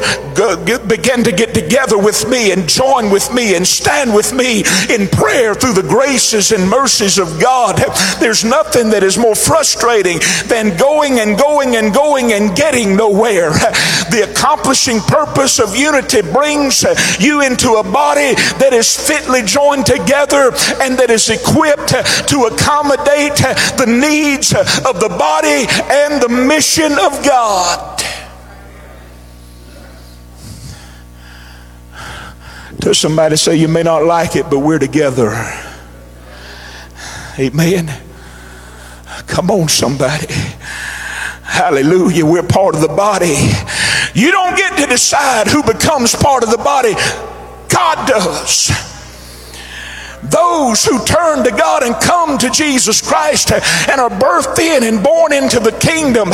begin 0.87 1.23
to 1.23 1.31
get 1.31 1.53
together 1.53 1.97
with 1.97 2.27
me 2.27 2.51
and 2.51 2.67
join 2.67 3.11
with 3.11 3.33
me 3.33 3.55
and 3.55 3.67
stand 3.67 4.13
with 4.13 4.33
me 4.33 4.63
in 4.89 5.07
prayer 5.07 5.53
through 5.53 5.73
the 5.73 5.87
graces 5.87 6.51
and 6.51 6.69
mercies 6.69 7.17
of 7.17 7.39
God. 7.39 7.77
There's 8.19 8.43
nothing 8.43 8.89
that 8.91 9.03
is 9.03 9.17
more 9.17 9.35
frustrating 9.35 10.19
than 10.47 10.77
going 10.77 11.19
and 11.19 11.37
going 11.37 11.75
and 11.75 11.93
going 11.93 12.33
and 12.33 12.55
getting 12.55 12.95
nowhere. 12.95 13.51
The 14.11 14.27
accomplishing 14.29 14.99
purpose 15.01 15.59
of 15.59 15.75
unity 15.75 16.21
brings 16.21 16.83
you 17.19 17.41
into 17.41 17.75
a 17.75 17.83
body 17.83 18.35
that 18.59 18.73
is 18.73 18.95
fitly 18.95 19.41
joined 19.51 19.85
together 19.85 20.51
and 20.79 20.97
that 20.97 21.09
is 21.09 21.29
equipped 21.29 21.89
to 22.29 22.47
accommodate 22.47 23.35
the 23.75 23.85
needs 23.85 24.53
of 24.53 24.99
the 24.99 25.09
body 25.09 25.67
and 25.91 26.21
the 26.21 26.29
mission 26.29 26.93
of 26.93 27.23
God. 27.25 27.97
To 32.81 32.95
somebody 32.95 33.35
say, 33.35 33.57
You 33.57 33.67
may 33.67 33.83
not 33.83 34.03
like 34.05 34.35
it, 34.35 34.49
but 34.49 34.59
we're 34.59 34.79
together. 34.79 35.29
Amen. 37.37 37.91
Come 39.27 39.51
on, 39.51 39.67
somebody. 39.67 40.27
Hallelujah. 41.43 42.25
We're 42.25 42.43
part 42.43 42.75
of 42.75 42.81
the 42.81 42.87
body. 42.87 43.35
You 44.13 44.31
don't 44.31 44.55
get 44.55 44.77
to 44.79 44.87
decide 44.87 45.47
who 45.47 45.61
becomes 45.61 46.15
part 46.15 46.43
of 46.43 46.49
the 46.49 46.57
body, 46.57 46.93
God 47.69 48.07
does 48.07 48.90
those 50.31 50.85
who 50.85 51.03
turn 51.03 51.43
to 51.43 51.51
God 51.51 51.83
and 51.83 51.95
come 51.95 52.37
to 52.39 52.49
Jesus 52.49 53.01
Christ 53.01 53.51
and 53.51 54.01
are 54.01 54.09
birthed 54.09 54.59
in 54.59 54.83
and 54.83 55.03
born 55.03 55.33
into 55.33 55.59
the 55.59 55.73
kingdom, 55.73 56.29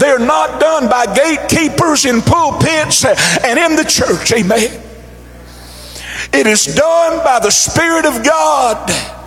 they're 0.00 0.18
not 0.18 0.60
done 0.60 0.88
by 0.88 1.06
gatekeepers 1.14 2.04
in 2.04 2.22
pulpits 2.22 3.04
and 3.04 3.58
in 3.58 3.76
the 3.76 3.84
church. 3.84 4.32
Amen. 4.32 4.82
It 6.32 6.46
is 6.46 6.64
done 6.66 7.18
by 7.24 7.40
the 7.40 7.50
Spirit 7.50 8.06
of 8.06 8.24
God 8.24 9.21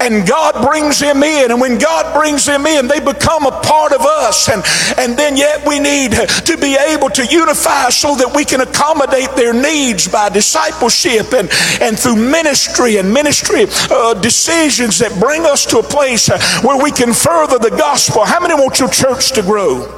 and 0.00 0.26
God 0.26 0.66
brings 0.66 0.98
them 0.98 1.22
in. 1.22 1.50
And 1.50 1.60
when 1.60 1.78
God 1.78 2.14
brings 2.14 2.46
them 2.46 2.66
in, 2.66 2.88
they 2.88 3.00
become 3.00 3.46
a 3.46 3.60
part 3.60 3.92
of 3.92 4.00
us. 4.00 4.48
And, 4.48 4.62
and 4.98 5.18
then 5.18 5.36
yet 5.36 5.66
we 5.66 5.78
need 5.78 6.12
to 6.12 6.56
be 6.56 6.76
able 6.76 7.10
to 7.10 7.26
unify 7.26 7.90
so 7.90 8.16
that 8.16 8.32
we 8.34 8.44
can 8.44 8.60
accommodate 8.60 9.30
their 9.36 9.52
needs 9.52 10.08
by 10.08 10.28
discipleship 10.28 11.32
and, 11.32 11.48
and 11.80 11.98
through 11.98 12.16
ministry 12.16 12.96
and 12.96 13.12
ministry 13.12 13.66
uh, 13.90 14.14
decisions 14.14 14.98
that 14.98 15.18
bring 15.20 15.44
us 15.44 15.66
to 15.66 15.78
a 15.78 15.82
place 15.82 16.28
where 16.62 16.82
we 16.82 16.90
can 16.90 17.12
further 17.12 17.58
the 17.58 17.70
gospel. 17.70 18.24
How 18.24 18.40
many 18.40 18.54
want 18.54 18.78
your 18.78 18.88
church 18.88 19.32
to 19.32 19.42
grow? 19.42 19.96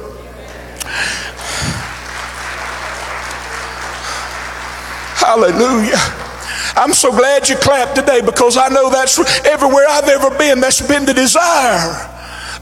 Hallelujah. 5.15 6.32
I'm 6.75 6.93
so 6.93 7.11
glad 7.11 7.49
you 7.49 7.55
clapped 7.55 7.95
today 7.95 8.21
because 8.21 8.57
I 8.57 8.69
know 8.69 8.89
that's 8.89 9.19
everywhere 9.45 9.85
I've 9.87 10.09
ever 10.09 10.35
been, 10.37 10.59
that's 10.59 10.85
been 10.85 11.05
the 11.05 11.13
desire 11.13 12.09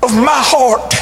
of 0.03 0.13
my 0.13 0.41
heart. 0.43 0.93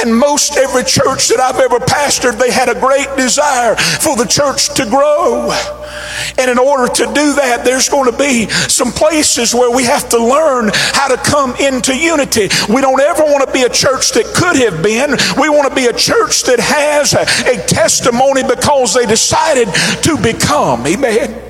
And 0.00 0.16
most 0.16 0.56
every 0.56 0.84
church 0.84 1.28
that 1.28 1.40
I've 1.40 1.58
ever 1.58 1.78
pastored, 1.78 2.38
they 2.38 2.50
had 2.50 2.68
a 2.68 2.78
great 2.78 3.08
desire 3.16 3.74
for 3.76 4.14
the 4.16 4.24
church 4.24 4.72
to 4.74 4.86
grow. 4.86 5.50
And 6.38 6.50
in 6.50 6.58
order 6.58 6.86
to 6.92 7.04
do 7.06 7.34
that, 7.34 7.62
there's 7.64 7.88
going 7.88 8.10
to 8.10 8.16
be 8.16 8.48
some 8.70 8.92
places 8.92 9.52
where 9.52 9.74
we 9.74 9.82
have 9.84 10.08
to 10.10 10.18
learn 10.18 10.70
how 10.72 11.08
to 11.08 11.16
come 11.16 11.56
into 11.56 11.96
unity. 11.96 12.48
We 12.72 12.80
don't 12.80 13.00
ever 13.00 13.24
want 13.24 13.46
to 13.46 13.52
be 13.52 13.62
a 13.62 13.68
church 13.68 14.12
that 14.12 14.30
could 14.32 14.56
have 14.56 14.82
been. 14.82 15.18
We 15.40 15.48
want 15.48 15.68
to 15.68 15.74
be 15.74 15.86
a 15.86 15.92
church 15.92 16.44
that 16.44 16.60
has 16.60 17.12
a, 17.12 17.26
a 17.50 17.66
testimony 17.66 18.42
because 18.42 18.94
they 18.94 19.06
decided 19.06 19.68
to 20.04 20.16
become. 20.22 20.86
Amen. 20.86 21.49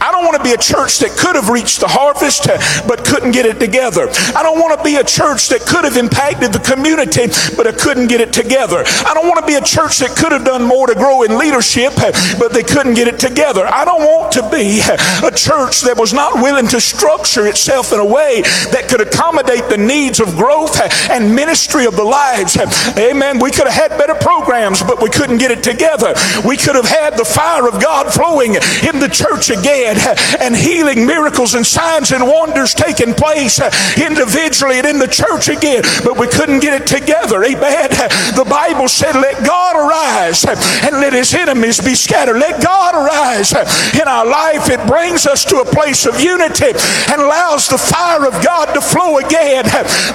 I 0.00 0.12
don't 0.12 0.24
want 0.24 0.36
to 0.36 0.42
be 0.42 0.52
a 0.52 0.58
church 0.58 0.98
that 0.98 1.16
could 1.16 1.36
have 1.36 1.48
reached 1.48 1.80
the 1.80 1.88
harvest 1.88 2.48
uh, 2.48 2.58
but 2.86 3.04
couldn't 3.04 3.32
get 3.32 3.46
it 3.46 3.58
together. 3.58 4.08
I 4.34 4.42
don't 4.42 4.58
want 4.58 4.76
to 4.76 4.82
be 4.84 4.96
a 4.96 5.04
church 5.04 5.48
that 5.48 5.62
could 5.62 5.84
have 5.84 5.96
impacted 5.96 6.52
the 6.52 6.58
community 6.58 7.30
but 7.56 7.66
I 7.66 7.72
couldn't 7.72 8.08
get 8.08 8.20
it 8.20 8.32
together. 8.32 8.82
I 9.06 9.14
don't 9.14 9.28
want 9.28 9.40
to 9.40 9.46
be 9.46 9.54
a 9.54 9.64
church 9.64 9.98
that 10.00 10.16
could 10.16 10.32
have 10.32 10.44
done 10.44 10.64
more 10.66 10.86
to 10.86 10.94
grow 10.94 11.22
in 11.22 11.38
leadership 11.38 11.92
uh, 11.98 12.12
but 12.38 12.52
they 12.52 12.62
couldn't 12.62 12.94
get 12.94 13.08
it 13.08 13.18
together. 13.18 13.66
I 13.66 13.84
don't 13.84 14.02
want 14.02 14.32
to 14.32 14.42
be 14.50 14.80
uh, 14.82 15.28
a 15.28 15.32
church 15.32 15.82
that 15.86 15.96
was 15.96 16.12
not 16.12 16.42
willing 16.42 16.66
to 16.68 16.80
structure 16.80 17.46
itself 17.46 17.92
in 17.92 18.00
a 18.00 18.06
way 18.06 18.42
that 18.74 18.88
could 18.88 19.00
accommodate 19.00 19.68
the 19.68 19.78
needs 19.78 20.20
of 20.20 20.34
growth 20.34 20.80
and 21.10 21.34
ministry 21.34 21.86
of 21.86 21.96
the 21.96 22.04
lives. 22.04 22.56
Amen. 22.98 23.38
We 23.38 23.50
could 23.50 23.70
have 23.70 23.90
had 23.90 23.98
better 23.98 24.14
programs 24.14 24.82
but 24.82 25.02
we 25.02 25.10
couldn't 25.10 25.38
get 25.38 25.50
it 25.50 25.62
together. 25.62 26.14
We 26.46 26.56
could 26.56 26.74
have 26.74 26.88
had 26.88 27.16
the 27.16 27.24
fire 27.24 27.68
of 27.68 27.80
God 27.82 28.12
flowing 28.12 28.54
in 28.58 28.98
the 28.98 29.10
church 29.12 29.50
again 29.50 29.67
and 29.68 30.56
healing 30.56 31.06
miracles 31.06 31.54
and 31.54 31.66
signs 31.66 32.12
and 32.12 32.26
wonders 32.26 32.74
taking 32.74 33.14
place 33.14 33.60
individually 33.98 34.78
and 34.78 34.86
in 34.86 34.98
the 34.98 35.08
church 35.08 35.48
again, 35.48 35.82
but 36.04 36.18
we 36.18 36.26
couldn't 36.26 36.60
get 36.60 36.80
it 36.80 36.86
together. 36.86 37.44
Amen. 37.44 37.90
The 38.34 38.46
Bible 38.48 38.88
said, 38.88 39.14
Let 39.14 39.44
God 39.44 39.76
arise 39.76 40.44
and 40.44 40.96
let 41.00 41.12
his 41.12 41.34
enemies 41.34 41.80
be 41.80 41.94
scattered. 41.94 42.38
Let 42.38 42.62
God 42.62 42.94
arise 42.94 43.52
in 43.52 44.08
our 44.08 44.26
life. 44.26 44.70
It 44.70 44.84
brings 44.86 45.26
us 45.26 45.44
to 45.46 45.60
a 45.60 45.64
place 45.64 46.06
of 46.06 46.20
unity 46.20 46.72
and 47.10 47.20
allows 47.20 47.68
the 47.68 47.78
fire 47.78 48.26
of 48.26 48.42
God 48.44 48.72
to 48.74 48.80
flow 48.80 49.18
again. 49.18 49.64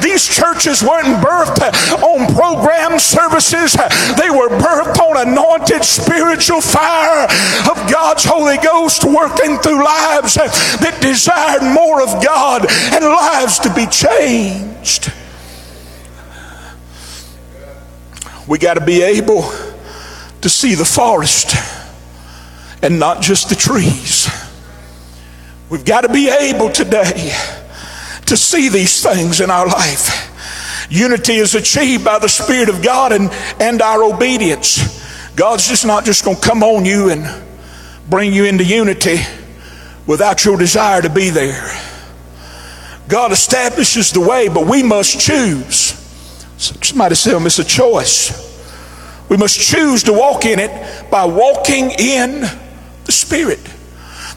These 0.02 0.28
churches 0.28 0.82
weren't 0.82 1.22
birthed 1.24 1.62
on 2.02 2.34
program 2.34 3.00
services, 3.00 3.74
they 4.18 4.30
were 4.30 4.50
birthed 4.50 4.98
on 5.00 5.28
anointed 5.28 5.84
spiritual 5.84 6.62
fire 6.62 7.28
of 7.70 7.78
God's 7.92 8.26
Holy 8.26 8.58
Ghost 8.58 9.04
working 9.04 9.43
walking 9.44 9.62
through 9.62 9.84
lives 9.84 10.36
that 10.36 11.00
desired 11.02 11.64
more 11.74 12.02
of 12.02 12.24
God 12.24 12.66
and 12.70 13.04
lives 13.04 13.60
to 13.60 13.74
be 13.74 13.86
changed. 13.88 15.12
We 18.48 18.58
got 18.58 18.76
to 18.76 18.86
be 18.86 19.02
able 19.02 19.44
to 20.42 20.50
see 20.50 20.76
the 20.76 20.86
forest 20.86 21.56
and 22.82 23.00
not 23.00 23.22
just 23.22 23.50
the 23.50 23.56
trees. 23.56 24.30
We've 25.70 25.86
got 25.86 26.02
to 26.02 26.10
be 26.10 26.30
able 26.30 26.70
today 26.70 27.34
to 28.26 28.38
see 28.38 28.70
these 28.70 29.02
things 29.02 29.40
in 29.42 29.50
our 29.50 29.68
life. 29.68 30.30
Unity 30.90 31.36
is 31.36 31.56
achieved 31.56 32.04
by 32.04 32.20
the 32.20 32.28
Spirit 32.28 32.70
of 32.70 32.84
God 32.84 33.14
and, 33.14 33.32
and 33.60 33.82
our 33.82 34.04
obedience. 34.04 35.02
God's 35.36 35.68
just 35.68 35.86
not 35.86 36.06
just 36.06 36.26
going 36.26 36.38
to 36.38 36.48
come 36.48 36.62
on 36.62 36.86
you 36.86 37.10
and 37.10 37.24
bring 38.14 38.32
you 38.32 38.46
into 38.46 38.64
unity 38.64 39.18
without 40.06 40.46
your 40.46 40.56
desire 40.56 41.02
to 41.02 41.10
be 41.10 41.32
there. 41.32 41.68
God 43.08 43.32
establishes 43.32 44.12
the 44.12 44.20
way, 44.20 44.48
but 44.50 44.68
we 44.68 44.84
must 44.84 45.20
choose. 45.20 45.94
Somebody 46.58 47.16
said, 47.16 47.34
oh, 47.34 47.44
it's 47.44 47.58
a 47.58 47.64
choice. 47.64 48.54
We 49.30 49.38
must 49.38 49.60
choose 49.60 50.04
to 50.04 50.14
walk 50.14 50.46
in 50.46 50.60
it 50.60 51.10
by 51.10 51.26
walking 51.26 51.90
in 51.90 52.42
the 53.06 53.12
Spirit. 53.12 53.68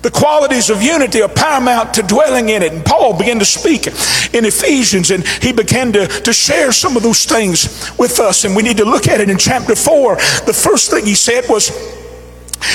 The 0.00 0.10
qualities 0.10 0.70
of 0.70 0.82
unity 0.82 1.20
are 1.20 1.28
paramount 1.28 1.92
to 1.94 2.02
dwelling 2.02 2.48
in 2.48 2.62
it. 2.62 2.72
And 2.72 2.82
Paul 2.82 3.18
began 3.18 3.38
to 3.40 3.44
speak 3.44 3.88
in 3.88 4.46
Ephesians 4.46 5.10
and 5.10 5.28
he 5.28 5.52
began 5.52 5.92
to, 5.92 6.06
to 6.06 6.32
share 6.32 6.72
some 6.72 6.96
of 6.96 7.02
those 7.02 7.26
things 7.26 7.92
with 7.98 8.20
us. 8.20 8.46
And 8.46 8.56
we 8.56 8.62
need 8.62 8.78
to 8.78 8.86
look 8.86 9.06
at 9.06 9.20
it 9.20 9.28
in 9.28 9.36
chapter 9.36 9.76
4. 9.76 10.16
The 10.46 10.58
first 10.58 10.90
thing 10.90 11.04
he 11.04 11.14
said 11.14 11.44
was, 11.50 12.05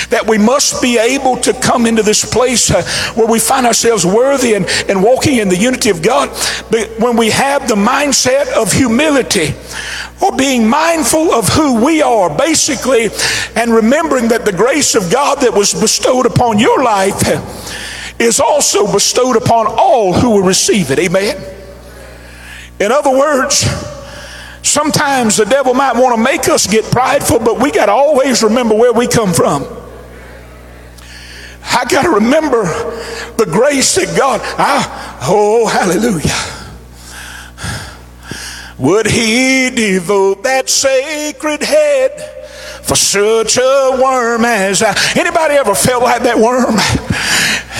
that 0.10 0.26
we 0.28 0.38
must 0.38 0.82
be 0.82 0.98
able 0.98 1.38
to 1.38 1.54
come 1.54 1.86
into 1.86 2.04
this 2.04 2.24
place 2.24 2.72
uh, 2.72 2.84
where 3.16 3.28
we 3.28 3.40
find 3.40 3.66
ourselves 3.66 4.06
worthy 4.06 4.54
and, 4.54 4.66
and 4.88 5.02
walking 5.04 5.38
in 5.38 5.50
the 5.50 5.58
unity 5.58 5.90
of 5.90 6.02
God. 6.02 6.30
But 6.70 7.00
when 7.00 7.18
we 7.18 7.30
have 7.32 7.68
the 7.68 7.76
mindset 7.76 8.52
of 8.54 8.72
humility 8.72 9.54
or 10.22 10.36
being 10.36 10.68
mindful 10.68 11.32
of 11.34 11.48
who 11.50 11.84
we 11.84 12.02
are, 12.02 12.36
basically, 12.36 13.10
and 13.56 13.74
remembering 13.74 14.28
that 14.30 14.46
the 14.46 14.52
grace 14.52 14.96
of 14.96 15.12
God 15.12 15.40
that 15.42 15.54
was 15.54 15.74
bestowed 15.74 16.26
upon 16.26 16.60
your 16.60 16.84
life 16.84 17.22
is 18.20 18.40
also 18.40 18.92
bestowed 18.92 19.36
upon 19.36 19.68
all 19.68 20.14
who 20.14 20.30
will 20.32 20.44
receive 20.44 20.92
it. 20.92 21.00
Amen. 21.00 21.38
In 22.80 22.92
other 22.92 23.12
words, 23.12 23.64
sometimes 24.64 25.38
the 25.38 25.46
devil 25.46 25.74
might 25.74 25.96
want 25.96 26.16
to 26.16 26.22
make 26.22 26.48
us 26.50 26.68
get 26.68 26.86
prideful, 26.86 27.40
but 27.40 27.60
we 27.60 27.72
got 27.72 27.88
to 27.88 27.92
always 27.92 28.44
remember 28.44 28.76
where 28.76 28.94
we 28.94 29.08
come 29.08 29.34
from. 29.34 29.64
I 31.64 31.86
got 31.86 32.04
to 32.04 32.10
remember 32.10 32.64
the 33.38 33.46
grace 33.46 33.96
that 33.96 34.18
God, 34.18 34.42
I, 34.44 35.20
oh, 35.24 35.68
hallelujah. 35.68 36.62
Would 38.78 39.06
he 39.06 39.70
devote 39.70 40.44
that 40.44 40.68
sacred 40.68 41.62
head 41.62 42.41
for 42.84 42.96
such 42.96 43.58
a 43.58 44.00
worm 44.02 44.46
as 44.46 44.82
I? 44.82 44.96
Anybody 45.16 45.56
ever 45.56 45.76
felt 45.76 46.04
like 46.04 46.24
that 46.24 46.38
worm? 46.38 46.78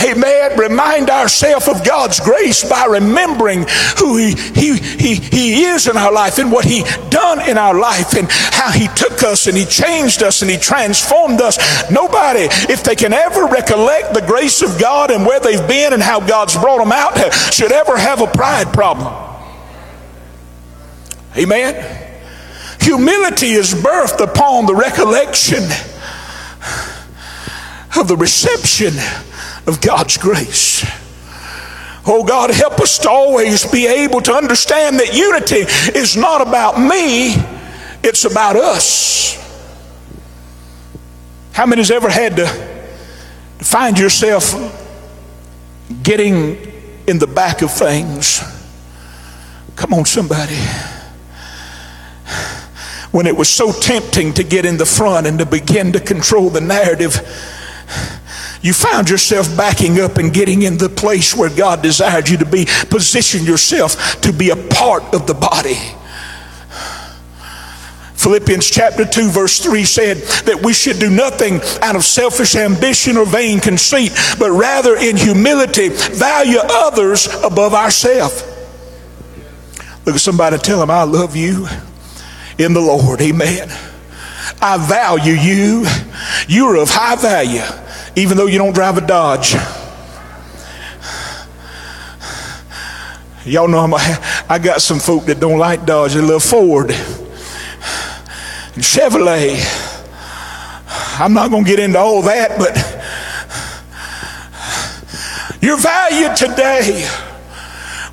Amen. 0.04 0.58
Remind 0.58 1.10
ourselves 1.10 1.68
of 1.68 1.86
God's 1.86 2.20
grace 2.20 2.68
by 2.68 2.86
remembering 2.86 3.66
who 4.00 4.18
he, 4.18 4.34
he, 4.34 4.78
he, 4.78 5.16
he 5.16 5.64
is 5.64 5.88
in 5.88 5.98
our 5.98 6.12
life 6.12 6.40
and 6.40 6.52
what 6.52 6.66
He 6.66 6.84
done 7.10 7.48
in 7.48 7.58
our 7.58 7.78
life 7.78 8.16
and 8.16 8.28
how 8.30 8.72
He 8.72 8.88
took 8.96 9.24
us 9.24 9.48
and 9.48 9.56
He 9.56 9.66
changed 9.66 10.24
us 10.24 10.42
and 10.42 10.50
He 10.50 10.58
transformed 10.58 11.42
us. 11.42 11.58
Nobody, 11.92 12.48
if 12.72 12.84
they 12.84 12.96
can 12.96 13.14
ever 13.14 13.46
recollect 13.46 14.14
the 14.14 14.24
grace 14.26 14.62
of 14.62 14.80
God 14.80 15.12
and 15.12 15.26
where 15.26 15.40
they've 15.40 15.68
been 15.68 15.94
and 15.94 16.02
how 16.02 16.20
God's 16.20 16.58
brought 16.58 16.80
them 16.80 16.92
out, 16.92 17.34
should 17.54 17.72
ever 17.72 17.98
have 17.98 18.22
a 18.22 18.28
pride 18.28 18.74
problem. 18.74 19.14
Amen. 21.38 22.11
Humility 22.82 23.52
is 23.52 23.74
birthed 23.74 24.24
upon 24.24 24.66
the 24.66 24.76
recollection 24.76 25.64
of 27.98 28.08
the 28.08 28.18
reception 28.18 28.94
of 29.68 29.82
God's 29.82 30.18
grace. 30.18 30.84
Oh 32.08 32.24
God, 32.24 32.50
help 32.50 32.80
us 32.80 32.98
to 33.00 33.10
always 33.10 33.70
be 33.72 33.86
able 33.86 34.22
to 34.22 34.34
understand 34.34 35.00
that 35.00 35.14
unity 35.16 35.72
is 35.98 36.18
not 36.18 36.42
about 36.42 36.80
me, 36.80 37.36
it's 38.04 38.26
about 38.26 38.56
us. 38.56 39.38
How 41.54 41.68
many 41.68 41.82
has 41.82 41.92
ever 41.92 42.10
had 42.10 42.38
to 42.38 42.48
find 43.60 44.00
yourself 44.00 44.56
getting 46.02 46.58
in 47.06 47.20
the 47.20 47.28
back 47.28 47.62
of 47.62 47.72
things? 47.72 48.42
Come 49.76 49.94
on, 49.94 50.06
somebody. 50.06 50.58
When 53.12 53.28
it 53.28 53.36
was 53.36 53.50
so 53.50 53.72
tempting 53.72 54.34
to 54.34 54.44
get 54.44 54.66
in 54.66 54.78
the 54.78 54.86
front 54.86 55.28
and 55.28 55.38
to 55.40 55.46
begin 55.46 55.92
to 55.94 56.00
control 56.00 56.50
the 56.50 56.62
narrative 56.62 57.20
you 58.62 58.74
found 58.74 59.10
yourself 59.10 59.56
backing 59.58 60.00
up 60.00 60.18
and 60.18 60.32
getting 60.32 60.62
in 60.62 60.78
the 60.78 60.90
place 60.90 61.36
where 61.36 61.50
God 61.50 61.82
desired 61.82 62.30
you 62.30 62.38
to 62.38 62.46
be. 62.46 62.66
Position 62.90 63.44
yourself 63.44 64.22
to 64.22 64.32
be 64.32 64.52
a 64.52 64.56
part 64.56 65.04
of 65.16 65.26
the 65.26 65.34
body. 65.34 65.78
Philippians 68.14 68.70
chapter 68.70 69.04
2, 69.04 69.32
verse 69.32 69.60
3 69.60 69.84
said 69.84 70.18
that 70.46 70.62
we 70.64 70.74
should 70.74 71.00
do 71.00 71.10
nothing 71.10 71.60
out 71.82 71.96
of 71.96 72.04
selfish 72.04 72.56
ambition 72.56 73.18
or 73.18 73.26
vain 73.26 73.60
conceit, 73.60 74.12
but 74.38 74.52
rather 74.52 74.96
in 74.96 75.18
humility 75.18 75.90
value 75.90 76.60
others 76.62 77.28
above 77.44 77.74
ourselves. 77.74 78.44
Look 80.06 80.16
at 80.16 80.22
somebody 80.22 80.60
tell 80.60 80.80
them, 80.80 80.92
I 80.92 81.02
love 81.02 81.36
you 81.36 81.68
in 82.58 82.74
the 82.74 82.82
Lord. 82.82 83.22
Amen. 83.22 83.70
I 84.62 84.78
value 84.78 85.34
you. 85.34 85.86
You're 86.48 86.78
of 86.78 86.90
high 86.90 87.16
value 87.16 87.62
even 88.16 88.38
though 88.38 88.48
you 88.48 88.58
don't 88.58 88.74
drive 88.74 88.98
a 88.98 89.02
Dodge. 89.02 89.54
Y'all 93.46 93.68
know 93.68 93.80
I'm 93.80 93.94
a, 93.94 93.98
I 94.50 94.60
got 94.60 94.82
some 94.82 95.00
folk 95.00 95.26
that 95.26 95.40
don't 95.40 95.58
like 95.58 95.86
Dodge. 95.86 96.14
They 96.14 96.22
love 96.22 96.44
Ford 96.44 96.92
and 96.92 97.00
Chevrolet. 98.84 99.58
I'm 101.20 101.34
not 101.34 101.50
going 101.50 101.64
to 101.64 101.70
get 101.70 101.80
into 101.80 101.98
all 102.00 102.22
that, 102.24 102.58
but 102.60 102.76
your 105.62 105.78
value 105.78 106.36
today 106.36 107.08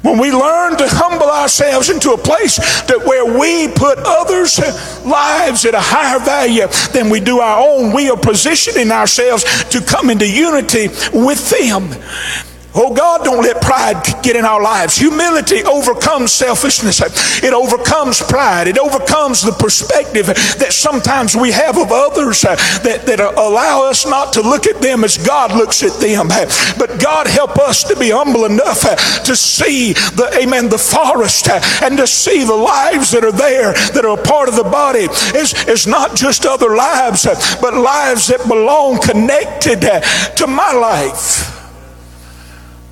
when 0.03 0.19
we 0.19 0.31
learn 0.31 0.77
to 0.77 0.87
humble 0.89 1.29
ourselves 1.29 1.91
into 1.91 2.13
a 2.13 2.19
place 2.19 2.57
that 2.85 3.03
where 3.05 3.39
we 3.39 3.69
put 3.69 3.99
others' 3.99 4.59
lives 5.05 5.65
at 5.65 5.75
a 5.75 5.81
higher 5.81 6.21
value 6.21 6.67
than 6.93 7.11
we 7.11 7.21
do 7.21 7.41
our 7.41 7.61
own, 7.67 7.93
we 7.93 8.09
are 8.09 8.17
positioning 8.17 8.91
ourselves 8.91 9.45
to 9.65 9.81
come 9.81 10.11
into 10.11 10.29
unity 10.29 10.89
with 11.13 11.51
them. 11.51 11.91
Oh 12.75 12.95
God, 12.95 13.25
don't 13.25 13.43
let 13.43 13.63
pride 13.63 13.97
get 14.23 14.37
in 14.37 14.45
our 14.45 14.63
lives. 14.63 14.97
Humility 14.97 15.65
overcomes 15.65 16.33
selfishness. 16.33 17.01
It 17.43 17.55
overcomes 17.55 18.21
pride. 18.21 18.69
It 18.69 18.79
overcomes 18.79 19.43
the 19.43 19.53
perspective 19.53 20.27
that 20.27 20.73
sometimes 20.73 21.35
we 21.35 21.51
have 21.51 21.79
of 21.79 21.91
others 21.91 22.43
that, 22.43 23.05
that 23.07 23.21
allow 23.21 23.89
us 23.89 24.07
not 24.07 24.35
to 24.35 24.43
look 24.43 24.67
at 24.67 24.83
them 24.83 25.03
as 25.03 25.17
God 25.17 25.53
looks 25.53 25.83
at 25.83 25.99
them. 25.99 26.29
But 26.79 27.01
God 27.03 27.27
help 27.27 27.59
us 27.59 27.85
to 27.85 27.97
be 27.97 28.11
humble 28.11 28.45
enough 28.45 28.83
to 29.25 29.35
see 29.35 29.95
the, 29.95 30.31
amen, 30.41 30.69
the 30.69 30.79
forest 30.79 31.49
and 31.49 31.97
to 31.97 32.07
see 32.07 32.45
the 32.45 32.55
lives 32.55 33.11
that 33.13 33.25
are 33.25 33.33
there 33.33 33.73
that 33.73 34.05
are 34.05 34.19
a 34.19 34.23
part 34.23 34.49
of 34.49 34.57
the 34.57 34.63
body 34.63 35.09
is, 35.35 35.55
is 35.67 35.87
not 35.87 36.15
just 36.15 36.45
other 36.45 36.77
lives, 36.77 37.25
but 37.61 37.73
lives 37.75 38.29
that 38.29 38.47
belong 38.47 39.01
connected 39.01 39.81
to 40.37 40.47
my 40.47 40.73
life 40.73 41.58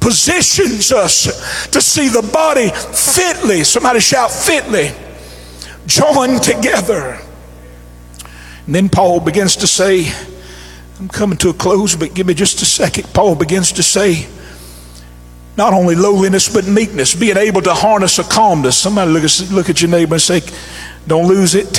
positions 0.07 0.93
us 0.93 1.67
to 1.67 1.83
see 1.83 2.09
the 2.09 2.23
body 2.33 2.69
fitly, 2.71 3.65
somebody 3.65 3.99
shout 3.99 4.31
fitly, 4.31 4.93
joined 5.89 6.41
together. 6.45 7.19
And 8.67 8.75
then 8.77 8.89
Paul 8.89 9.19
begins 9.19 9.57
to 9.57 9.67
say, 9.67 10.07
I'm 11.01 11.09
coming 11.09 11.37
to 11.39 11.49
a 11.49 11.53
close, 11.53 11.97
but 11.97 12.15
give 12.15 12.25
me 12.25 12.35
just 12.35 12.63
a 12.63 12.65
second. 12.65 13.13
Paul 13.15 13.35
begins 13.35 13.73
to 13.73 13.83
say, 13.83 14.29
not 15.57 15.73
only 15.73 15.97
lowliness, 15.97 16.49
but 16.49 16.69
meekness, 16.69 17.17
being 17.17 17.37
able 17.37 17.63
to 17.63 17.75
harness 17.75 18.21
a 18.21 18.25
calmness. 18.25 18.79
Somebody 18.79 19.11
look 19.11 19.25
at, 19.25 19.51
look 19.51 19.71
at 19.71 19.83
your 19.83 19.91
neighbor 19.91 20.15
and 20.15 20.23
say, 20.23 20.41
Don't 21.09 21.27
lose 21.27 21.57
it. 21.57 21.79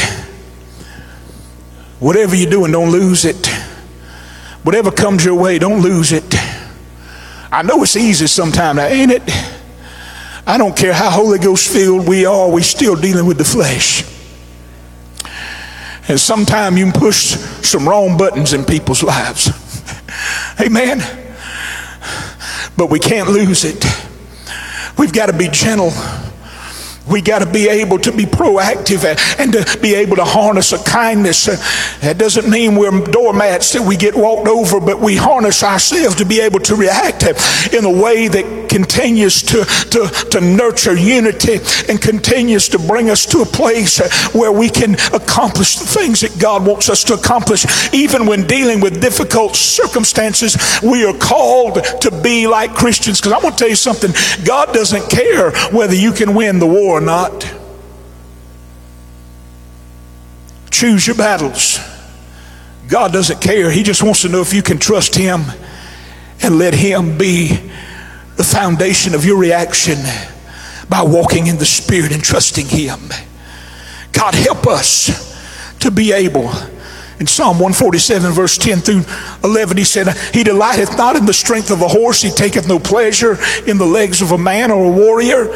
Whatever 2.01 2.35
you're 2.35 2.51
doing, 2.51 2.73
don't 2.73 2.91
lose 2.91 3.23
it. 3.23 3.47
Whatever 4.63 4.91
comes 4.91 5.23
your 5.23 5.35
way, 5.35 5.59
don't 5.59 5.81
lose 5.81 6.11
it. 6.11 6.25
I 7.51 7.63
know 7.63 7.81
it's 7.83 7.95
easy 7.95 8.27
sometimes, 8.27 8.79
ain't 8.79 9.11
it? 9.11 9.23
I 10.45 10.57
don't 10.57 10.75
care 10.75 10.93
how 10.93 11.09
Holy 11.09 11.39
Ghost 11.39 11.71
filled 11.71 12.07
we 12.07 12.25
are, 12.25 12.49
we're 12.49 12.61
still 12.61 12.95
dealing 12.95 13.25
with 13.25 13.37
the 13.37 13.43
flesh. 13.43 14.03
And 16.09 16.19
sometimes 16.19 16.77
you 16.77 16.89
can 16.89 16.99
push 16.99 17.35
some 17.65 17.87
wrong 17.87 18.17
buttons 18.17 18.53
in 18.53 18.63
people's 18.63 19.03
lives. 19.03 19.49
Amen. 20.61 20.99
But 22.77 22.89
we 22.89 22.99
can't 22.99 23.29
lose 23.29 23.65
it. 23.65 23.85
We've 24.97 25.11
got 25.11 25.25
to 25.27 25.37
be 25.37 25.49
gentle 25.49 25.91
we 27.09 27.21
got 27.21 27.39
to 27.39 27.45
be 27.45 27.69
able 27.69 27.99
to 27.99 28.11
be 28.11 28.25
proactive 28.25 29.03
and 29.39 29.53
to 29.53 29.79
be 29.81 29.95
able 29.95 30.15
to 30.17 30.25
harness 30.25 30.73
a 30.73 30.83
kindness. 30.83 31.47
Uh, 31.47 31.55
that 32.01 32.17
doesn't 32.17 32.49
mean 32.49 32.75
we're 32.75 32.91
doormats 33.05 33.73
that 33.73 33.81
we 33.81 33.95
get 33.95 34.15
walked 34.15 34.47
over, 34.47 34.79
but 34.79 34.99
we 34.99 35.15
harness 35.15 35.63
ourselves 35.63 36.15
to 36.15 36.25
be 36.25 36.41
able 36.41 36.59
to 36.59 36.75
react 36.75 37.23
in 37.73 37.85
a 37.85 37.91
way 37.91 38.27
that 38.27 38.69
continues 38.69 39.41
to, 39.41 39.63
to, 39.89 40.07
to 40.29 40.41
nurture 40.41 40.95
unity 40.95 41.57
and 41.89 42.01
continues 42.01 42.69
to 42.69 42.79
bring 42.79 43.09
us 43.09 43.25
to 43.25 43.39
a 43.39 43.45
place 43.45 43.99
uh, 43.99 44.09
where 44.37 44.51
we 44.51 44.69
can 44.69 44.93
accomplish 45.13 45.77
the 45.77 45.85
things 45.85 46.21
that 46.21 46.37
God 46.39 46.65
wants 46.65 46.89
us 46.89 47.03
to 47.05 47.13
accomplish. 47.13 47.65
Even 47.93 48.25
when 48.25 48.45
dealing 48.45 48.79
with 48.79 49.01
difficult 49.01 49.55
circumstances, 49.55 50.57
we 50.83 51.05
are 51.05 51.17
called 51.17 51.83
to 52.01 52.11
be 52.21 52.47
like 52.47 52.73
Christians. 52.73 53.19
Because 53.19 53.33
I 53.33 53.39
want 53.39 53.57
to 53.57 53.59
tell 53.59 53.69
you 53.69 53.75
something 53.75 54.11
God 54.45 54.73
doesn't 54.73 55.09
care 55.09 55.51
whether 55.71 55.95
you 55.95 56.11
can 56.11 56.33
win 56.33 56.59
the 56.59 56.67
war 56.67 56.96
or 56.97 57.01
not. 57.01 57.47
Choose 60.71 61.05
your 61.05 61.15
battles. 61.15 61.79
God 62.87 63.13
doesn't 63.13 63.39
care. 63.39 63.69
He 63.69 63.83
just 63.83 64.01
wants 64.01 64.23
to 64.23 64.29
know 64.29 64.41
if 64.41 64.53
you 64.53 64.63
can 64.63 64.79
trust 64.79 65.15
Him 65.15 65.41
and 66.41 66.57
let 66.57 66.73
Him 66.73 67.17
be 67.17 67.49
the 68.35 68.43
foundation 68.43 69.13
of 69.13 69.25
your 69.25 69.37
reaction 69.37 69.97
by 70.89 71.03
walking 71.03 71.47
in 71.47 71.57
the 71.57 71.65
Spirit 71.65 72.11
and 72.11 72.23
trusting 72.23 72.67
Him. 72.67 72.99
God, 74.11 74.33
help 74.33 74.65
us 74.65 75.35
to 75.79 75.91
be 75.91 76.11
able 76.11 76.49
In 77.19 77.25
Psalm 77.25 77.57
147, 77.57 78.31
verse 78.31 78.57
10 78.59 78.79
through 78.79 79.03
11, 79.43 79.77
he 79.77 79.83
said, 79.83 80.07
He 80.33 80.43
delighteth 80.43 80.97
not 80.97 81.15
in 81.15 81.25
the 81.25 81.33
strength 81.33 81.71
of 81.71 81.81
a 81.81 81.87
horse, 81.87 82.21
he 82.21 82.29
taketh 82.29 82.67
no 82.67 82.77
pleasure 82.77 83.37
in 83.65 83.77
the 83.77 83.85
legs 83.85 84.21
of 84.21 84.31
a 84.31 84.37
man 84.37 84.69
or 84.69 84.85
a 84.85 84.89
warrior. 84.89 85.47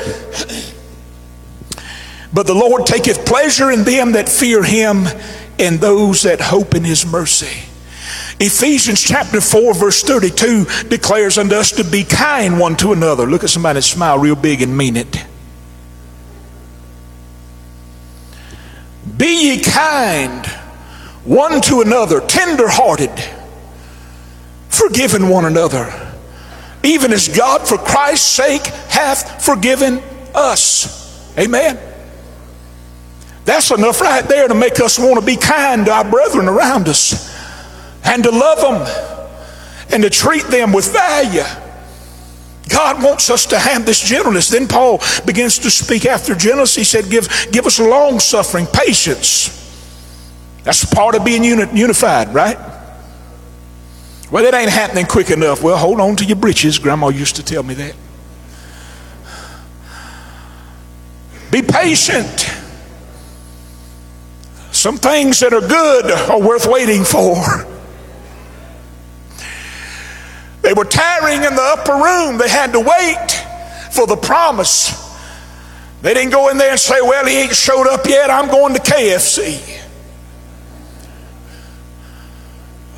But 2.34 2.48
the 2.48 2.54
Lord 2.54 2.86
taketh 2.86 3.26
pleasure 3.26 3.72
in 3.72 3.84
them 3.84 4.14
that 4.14 4.30
fear 4.30 4.64
him 4.64 5.06
and 5.60 5.80
those 5.80 6.24
that 6.24 6.40
hope 6.40 6.76
in 6.76 6.84
his 6.84 7.06
mercy. 7.06 7.68
Ephesians 8.40 9.02
chapter 9.02 9.40
4, 9.40 9.74
verse 9.74 10.02
32 10.02 10.66
declares 10.90 11.38
unto 11.38 11.56
us 11.56 11.72
to 11.74 11.84
be 11.84 12.04
kind 12.04 12.60
one 12.60 12.76
to 12.78 12.92
another. 12.94 13.28
Look 13.28 13.44
at 13.44 13.50
somebody 13.50 13.82
smile 13.82 14.18
real 14.18 14.36
big 14.36 14.62
and 14.62 14.76
mean 14.76 14.98
it. 14.98 15.24
Be 19.18 19.52
ye 19.52 19.62
kind 19.62 20.46
one 21.24 21.62
to 21.62 21.82
another, 21.82 22.22
tender 22.22 22.68
hearted, 22.68 23.12
forgiving 24.70 25.30
one 25.30 25.46
another, 25.46 26.16
even 26.84 27.14
as 27.14 27.28
God 27.28 27.68
for 27.68 27.78
Christ's 27.78 28.28
sake 28.28 28.66
hath 28.66 29.46
forgiven 29.46 30.02
us. 30.34 31.38
Amen. 31.38 31.91
That's 33.52 33.70
enough 33.70 34.00
right 34.00 34.24
there 34.24 34.48
to 34.48 34.56
make 34.56 34.80
us 34.80 34.98
want 34.98 35.20
to 35.20 35.26
be 35.26 35.36
kind 35.36 35.86
to 35.88 35.92
our 35.92 36.10
brethren 36.10 36.48
around 36.48 36.88
us 36.88 37.36
and 38.06 38.24
to 38.24 38.32
love 38.32 38.62
them 38.62 39.28
and 39.92 40.04
to 40.04 40.10
treat 40.10 40.46
them 40.46 40.72
with 40.72 40.90
value. 40.94 41.44
God 42.70 43.04
wants 43.04 43.30
us 43.30 43.46
to 43.48 43.60
have 43.60 43.86
this 43.86 44.00
gentleness. 44.00 44.48
Then 44.48 44.70
Paul 44.70 45.02
begins 45.26 45.60
to 45.60 45.70
speak 45.70 46.06
after 46.06 46.34
gentleness. 46.34 46.76
He 46.76 46.86
said, 46.86 47.10
Give, 47.10 47.28
give 47.52 47.66
us 47.66 47.78
long 47.78 48.22
suffering, 48.22 48.68
patience. 48.68 49.50
That's 50.64 50.86
part 50.86 51.16
of 51.16 51.26
being 51.26 51.44
uni- 51.44 51.78
unified, 51.78 52.34
right? 52.34 52.58
Well, 54.32 54.46
it 54.46 54.54
ain't 54.54 54.72
happening 54.72 55.08
quick 55.08 55.30
enough. 55.30 55.62
Well, 55.62 55.76
hold 55.76 56.00
on 56.00 56.16
to 56.16 56.24
your 56.24 56.38
britches. 56.38 56.80
Grandma 56.80 57.10
used 57.10 57.36
to 57.36 57.44
tell 57.44 57.64
me 57.64 57.74
that. 57.74 57.96
Be 61.52 61.62
patient. 61.62 62.61
Some 64.82 64.98
things 64.98 65.42
that 65.42 65.54
are 65.54 65.62
good 65.62 66.10
are 66.10 66.42
worth 66.42 66.66
waiting 66.66 67.04
for. 67.04 67.36
They 70.64 70.74
were 70.74 70.86
tarrying 70.86 71.44
in 71.44 71.56
the 71.56 71.62
upper 71.62 71.94
room. 71.94 72.40
They 72.40 72.50
had 72.50 72.74
to 72.74 72.80
wait 72.80 73.30
for 73.92 74.08
the 74.08 74.16
promise. 74.16 74.90
They 76.02 76.16
didn't 76.16 76.32
go 76.32 76.50
in 76.50 76.58
there 76.58 76.72
and 76.72 76.80
say, 76.80 77.00
Well, 77.00 77.28
he 77.28 77.42
ain't 77.42 77.56
showed 77.56 77.86
up 77.86 78.08
yet. 78.08 78.32
I'm 78.32 78.50
going 78.50 78.74
to 78.74 78.80
KFC. 78.82 79.81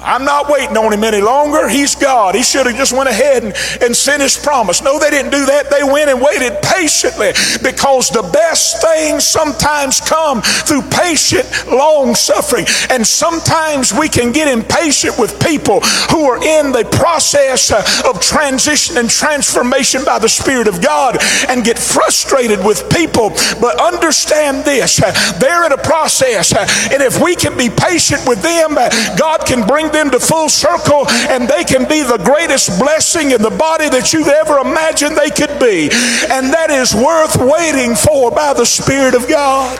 I'm 0.03 0.25
not 0.25 0.49
waiting 0.49 0.75
on 0.77 0.91
him 0.91 1.03
any 1.03 1.21
longer. 1.21 1.69
He's 1.69 1.95
God. 1.95 2.35
He 2.35 2.43
should 2.43 2.65
have 2.65 2.75
just 2.75 2.91
went 2.91 3.09
ahead 3.09 3.43
and, 3.43 3.53
and 3.81 3.95
sent 3.95 4.21
his 4.21 4.37
promise. 4.37 4.81
No, 4.81 4.99
they 4.99 5.09
didn't 5.09 5.31
do 5.31 5.45
that. 5.45 5.69
They 5.71 5.83
went 5.83 6.09
and 6.09 6.19
waited 6.21 6.61
patiently 6.61 7.31
because 7.63 8.09
the 8.09 8.27
best 8.33 8.81
things 8.81 9.23
sometimes 9.23 10.01
come 10.01 10.41
through 10.41 10.83
patient 10.91 11.47
long 11.71 12.15
suffering. 12.15 12.65
And 12.89 13.07
sometimes 13.07 13.93
we 13.93 14.09
can 14.09 14.31
get 14.31 14.47
impatient 14.47 15.17
with 15.17 15.39
people 15.39 15.79
who 16.11 16.25
are 16.25 16.43
in 16.43 16.71
the 16.71 16.83
process 16.91 17.71
uh, 17.71 17.83
of 18.09 18.19
transition 18.19 18.97
and 18.97 19.09
transformation 19.09 20.03
by 20.03 20.19
the 20.19 20.29
Spirit 20.29 20.67
of 20.67 20.81
God 20.81 21.17
and 21.47 21.63
get 21.63 21.79
frustrated 21.79 22.59
with 22.59 22.89
people. 22.91 23.29
But 23.61 23.79
understand 23.79 24.65
this, 24.65 25.01
uh, 25.01 25.11
they're 25.39 25.65
in 25.65 25.71
a 25.71 25.77
process. 25.77 26.53
Uh, 26.53 26.67
and 26.91 27.01
if 27.01 27.21
we 27.21 27.35
can 27.35 27.57
be 27.57 27.69
patient 27.69 28.27
with 28.27 28.41
them, 28.41 28.75
God 29.17 29.45
can 29.45 29.65
bring 29.65 29.92
them 29.93 30.09
to 30.11 30.19
full 30.19 30.49
circle 30.49 31.07
and 31.07 31.47
they 31.47 31.63
can 31.63 31.87
be 31.87 32.03
the 32.03 32.17
greatest 32.17 32.79
blessing 32.79 33.31
in 33.31 33.41
the 33.41 33.49
body 33.51 33.89
that 33.89 34.11
you've 34.11 34.27
ever 34.27 34.57
imagined 34.59 35.15
they 35.15 35.29
could 35.29 35.59
be. 35.59 35.89
And 36.29 36.51
that 36.51 36.67
is 36.69 36.93
worth 36.93 37.37
waiting 37.37 37.95
for 37.95 38.31
by 38.31 38.53
the 38.53 38.65
Spirit 38.65 39.15
of 39.15 39.29
God. 39.29 39.77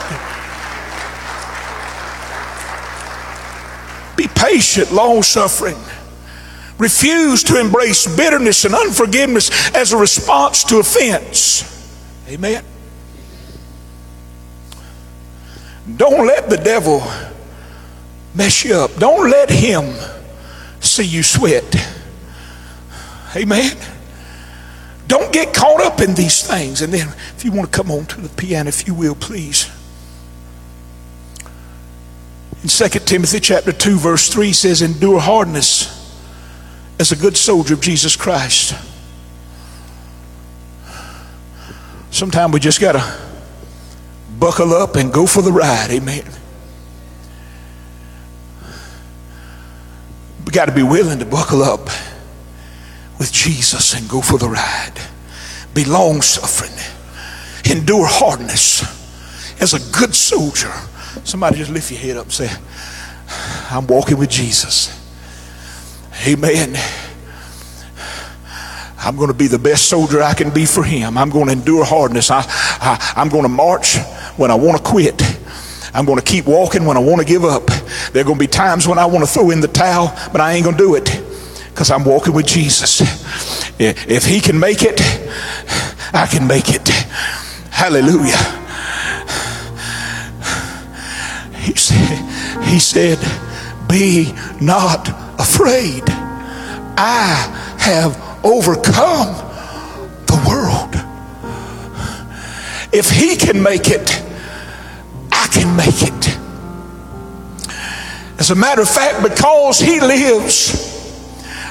Be 4.16 4.28
patient, 4.28 4.92
long 4.92 5.22
suffering. 5.22 5.76
Refuse 6.78 7.42
to 7.44 7.60
embrace 7.60 8.06
bitterness 8.16 8.64
and 8.64 8.74
unforgiveness 8.74 9.50
as 9.74 9.92
a 9.92 9.96
response 9.96 10.64
to 10.64 10.78
offense. 10.78 11.70
Amen. 12.28 12.64
Don't 15.96 16.26
let 16.26 16.48
the 16.48 16.56
devil 16.56 17.00
mess 18.34 18.64
you 18.64 18.74
up. 18.74 18.94
Don't 18.96 19.30
let 19.30 19.50
him 19.50 19.94
see 20.80 21.04
you 21.04 21.22
sweat. 21.22 21.64
Amen. 23.36 23.76
Don't 25.06 25.32
get 25.32 25.54
caught 25.54 25.80
up 25.80 26.00
in 26.00 26.14
these 26.14 26.46
things. 26.46 26.80
And 26.82 26.92
then, 26.92 27.08
if 27.36 27.44
you 27.44 27.52
want 27.52 27.70
to 27.70 27.76
come 27.76 27.90
on 27.90 28.06
to 28.06 28.20
the 28.20 28.28
piano, 28.30 28.68
if 28.68 28.86
you 28.86 28.94
will, 28.94 29.14
please. 29.14 29.70
In 32.62 32.68
2 32.68 32.88
Timothy 33.00 33.40
chapter 33.40 33.72
2, 33.72 33.98
verse 33.98 34.28
3 34.30 34.52
says, 34.52 34.80
Endure 34.80 35.20
hardness 35.20 35.90
as 36.98 37.12
a 37.12 37.16
good 37.16 37.36
soldier 37.36 37.74
of 37.74 37.80
Jesus 37.80 38.16
Christ. 38.16 38.74
Sometimes 42.10 42.54
we 42.54 42.60
just 42.60 42.80
got 42.80 42.92
to 42.92 43.18
buckle 44.38 44.72
up 44.72 44.96
and 44.96 45.12
go 45.12 45.26
for 45.26 45.42
the 45.42 45.52
ride. 45.52 45.90
Amen. 45.90 46.24
Got 50.54 50.66
to 50.66 50.72
be 50.72 50.84
willing 50.84 51.18
to 51.18 51.26
buckle 51.26 51.62
up 51.62 51.86
with 53.18 53.32
Jesus 53.32 53.92
and 53.94 54.08
go 54.08 54.20
for 54.20 54.38
the 54.38 54.48
ride. 54.48 54.94
Be 55.74 55.84
long 55.84 56.22
suffering. 56.22 56.72
Endure 57.68 58.06
hardness 58.06 58.82
as 59.60 59.74
a 59.74 59.98
good 59.98 60.14
soldier. 60.14 60.72
Somebody 61.24 61.56
just 61.56 61.70
lift 61.70 61.90
your 61.90 61.98
head 61.98 62.16
up 62.16 62.24
and 62.24 62.32
say, 62.32 62.50
I'm 63.70 63.86
walking 63.88 64.16
with 64.16 64.30
Jesus. 64.30 65.00
Amen. 66.24 66.76
I'm 68.98 69.16
going 69.16 69.28
to 69.28 69.34
be 69.34 69.48
the 69.48 69.58
best 69.58 69.88
soldier 69.88 70.22
I 70.22 70.34
can 70.34 70.50
be 70.50 70.66
for 70.66 70.84
him. 70.84 71.18
I'm 71.18 71.30
going 71.30 71.46
to 71.46 71.52
endure 71.52 71.84
hardness. 71.84 72.30
I, 72.30 72.44
I, 72.46 73.14
am 73.16 73.28
going 73.28 73.42
to 73.42 73.48
march 73.48 73.98
when 74.36 74.50
I 74.50 74.54
want 74.54 74.78
to 74.78 74.82
quit. 74.82 75.20
I'm 75.94 76.04
going 76.04 76.18
to 76.18 76.24
keep 76.24 76.46
walking 76.46 76.84
when 76.84 76.96
I 76.96 77.00
want 77.00 77.20
to 77.20 77.26
give 77.26 77.44
up. 77.44 77.68
There 78.12 78.22
are 78.22 78.24
going 78.24 78.36
to 78.36 78.40
be 78.40 78.48
times 78.48 78.88
when 78.88 78.98
I 78.98 79.06
want 79.06 79.24
to 79.24 79.30
throw 79.30 79.50
in 79.50 79.60
the 79.60 79.68
towel, 79.68 80.12
but 80.32 80.40
I 80.40 80.54
ain't 80.54 80.64
going 80.64 80.76
to 80.76 80.82
do 80.82 80.96
it 80.96 81.22
because 81.68 81.90
I'm 81.90 82.04
walking 82.04 82.32
with 82.34 82.46
Jesus. 82.46 83.00
If 83.78 84.24
he 84.24 84.40
can 84.40 84.58
make 84.58 84.82
it, 84.82 85.00
I 86.12 86.26
can 86.30 86.46
make 86.46 86.74
it. 86.74 86.88
Hallelujah. 87.70 88.38
He 91.58 91.74
said, 91.74 92.64
he 92.64 92.78
said, 92.78 93.18
Be 93.88 94.32
not 94.60 95.08
afraid. 95.40 96.02
I 96.96 97.76
have 97.78 98.16
overcome 98.44 99.34
the 100.26 100.44
world. 100.46 100.94
If 102.92 103.10
he 103.10 103.36
can 103.36 103.62
make 103.62 103.88
it, 103.88 104.23
can 105.54 105.76
make 105.76 106.02
it. 106.02 106.38
As 108.38 108.50
a 108.50 108.54
matter 108.54 108.82
of 108.82 108.88
fact, 108.88 109.22
because 109.22 109.78
he 109.78 110.00
lives, 110.00 110.92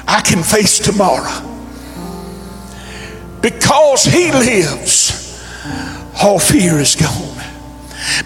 I 0.08 0.20
can 0.22 0.42
face 0.42 0.78
tomorrow. 0.78 1.50
Because 3.42 4.04
he 4.04 4.32
lives, 4.32 5.44
all 6.22 6.38
fear 6.38 6.78
is 6.78 6.96
gone. 6.96 7.34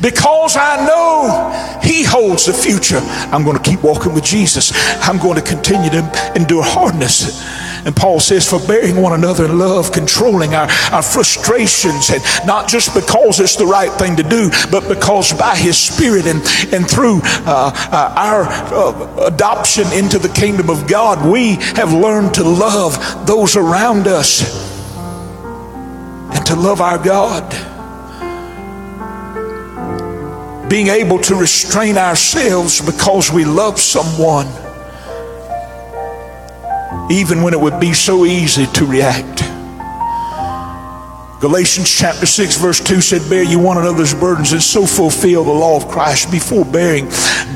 Because 0.01 0.57
I 0.57 0.85
know 0.87 1.81
He 1.83 2.03
holds 2.03 2.47
the 2.47 2.53
future, 2.53 3.01
I'm 3.33 3.45
going 3.45 3.57
to 3.57 3.63
keep 3.63 3.83
walking 3.83 4.13
with 4.13 4.25
Jesus. 4.25 4.73
I'm 5.03 5.19
going 5.19 5.37
to 5.37 5.43
continue 5.43 5.91
to 5.91 6.33
endure 6.35 6.63
hardness. 6.65 7.41
And 7.85 7.95
Paul 7.95 8.21
says, 8.21 8.49
forbearing 8.49 8.97
one 9.01 9.13
another 9.13 9.45
in 9.47 9.59
love, 9.59 9.93
controlling 9.93 10.55
our, 10.55 10.69
our 10.93 11.03
frustrations, 11.03 12.11
and 12.11 12.23
not 12.47 12.69
just 12.69 12.95
because 12.95 13.41
it's 13.41 13.57
the 13.57 13.67
right 13.67 13.93
thing 13.93 14.17
to 14.17 14.23
do, 14.23 14.51
but 14.71 14.89
because 14.89 15.33
by 15.33 15.57
His 15.57 15.79
Spirit 15.79 16.27
and, 16.27 16.41
and 16.73 16.89
through 16.89 17.21
uh, 17.25 17.73
uh, 17.93 18.15
our 18.17 18.43
uh, 18.45 19.27
adoption 19.27 19.85
into 19.93 20.19
the 20.19 20.29
kingdom 20.29 20.71
of 20.71 20.87
God, 20.89 21.31
we 21.31 21.55
have 21.77 21.93
learned 21.93 22.35
to 22.35 22.45
love 22.45 23.27
those 23.27 23.57
around 23.57 24.07
us 24.07 24.43
and 26.35 26.47
to 26.47 26.55
love 26.55 26.81
our 26.81 26.99
God. 26.99 27.45
Being 30.69 30.89
able 30.89 31.19
to 31.21 31.35
restrain 31.35 31.97
ourselves 31.97 32.81
because 32.85 33.33
we 33.33 33.45
love 33.45 33.81
someone, 33.81 34.47
even 37.11 37.43
when 37.43 37.55
it 37.55 37.61
would 37.61 37.81
be 37.81 37.93
so 37.93 38.25
easy 38.25 38.67
to 38.67 38.87
react. 38.87 39.43
Galatians 41.41 41.89
chapter 41.89 42.27
6, 42.27 42.57
verse 42.57 42.81
2 42.81 43.01
said, 43.01 43.31
Bear 43.31 43.45
you 43.45 43.61
one 43.61 43.79
another's 43.79 44.13
burdens 44.13 44.53
and 44.53 44.63
so 44.63 44.85
fulfill 44.85 45.45
the 45.45 45.53
law 45.53 45.77
of 45.77 45.87
Christ. 45.87 46.33
Before 46.33 46.65
bearing, 46.65 47.09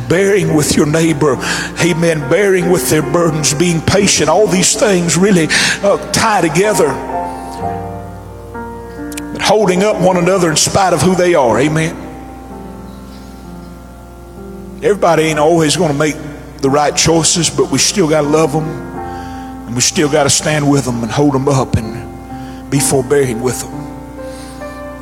bearing 0.08 0.54
with 0.54 0.76
your 0.76 0.86
neighbor, 0.86 1.36
amen, 1.84 2.30
bearing 2.30 2.70
with 2.70 2.88
their 2.90 3.02
burdens, 3.02 3.54
being 3.54 3.80
patient, 3.80 4.28
all 4.28 4.46
these 4.46 4.78
things 4.78 5.16
really 5.16 5.48
uh, 5.82 6.12
tie 6.12 6.40
together. 6.42 6.88
But 9.32 9.42
holding 9.42 9.82
up 9.82 10.00
one 10.00 10.16
another 10.16 10.50
in 10.50 10.56
spite 10.56 10.92
of 10.92 11.02
who 11.02 11.16
they 11.16 11.34
are, 11.34 11.58
amen. 11.58 11.96
Everybody 14.84 15.24
ain't 15.24 15.40
always 15.40 15.76
going 15.76 15.90
to 15.90 15.98
make 15.98 16.14
the 16.58 16.70
right 16.70 16.96
choices, 16.96 17.50
but 17.50 17.72
we 17.72 17.78
still 17.78 18.08
got 18.08 18.20
to 18.20 18.28
love 18.28 18.52
them 18.52 18.91
and 19.72 19.76
we 19.78 19.80
still 19.80 20.12
got 20.12 20.24
to 20.24 20.30
stand 20.30 20.70
with 20.70 20.84
them 20.84 21.02
and 21.02 21.10
hold 21.10 21.32
them 21.32 21.48
up 21.48 21.76
and 21.76 22.70
be 22.70 22.78
forbearing 22.78 23.40
with 23.40 23.58
them. 23.62 23.72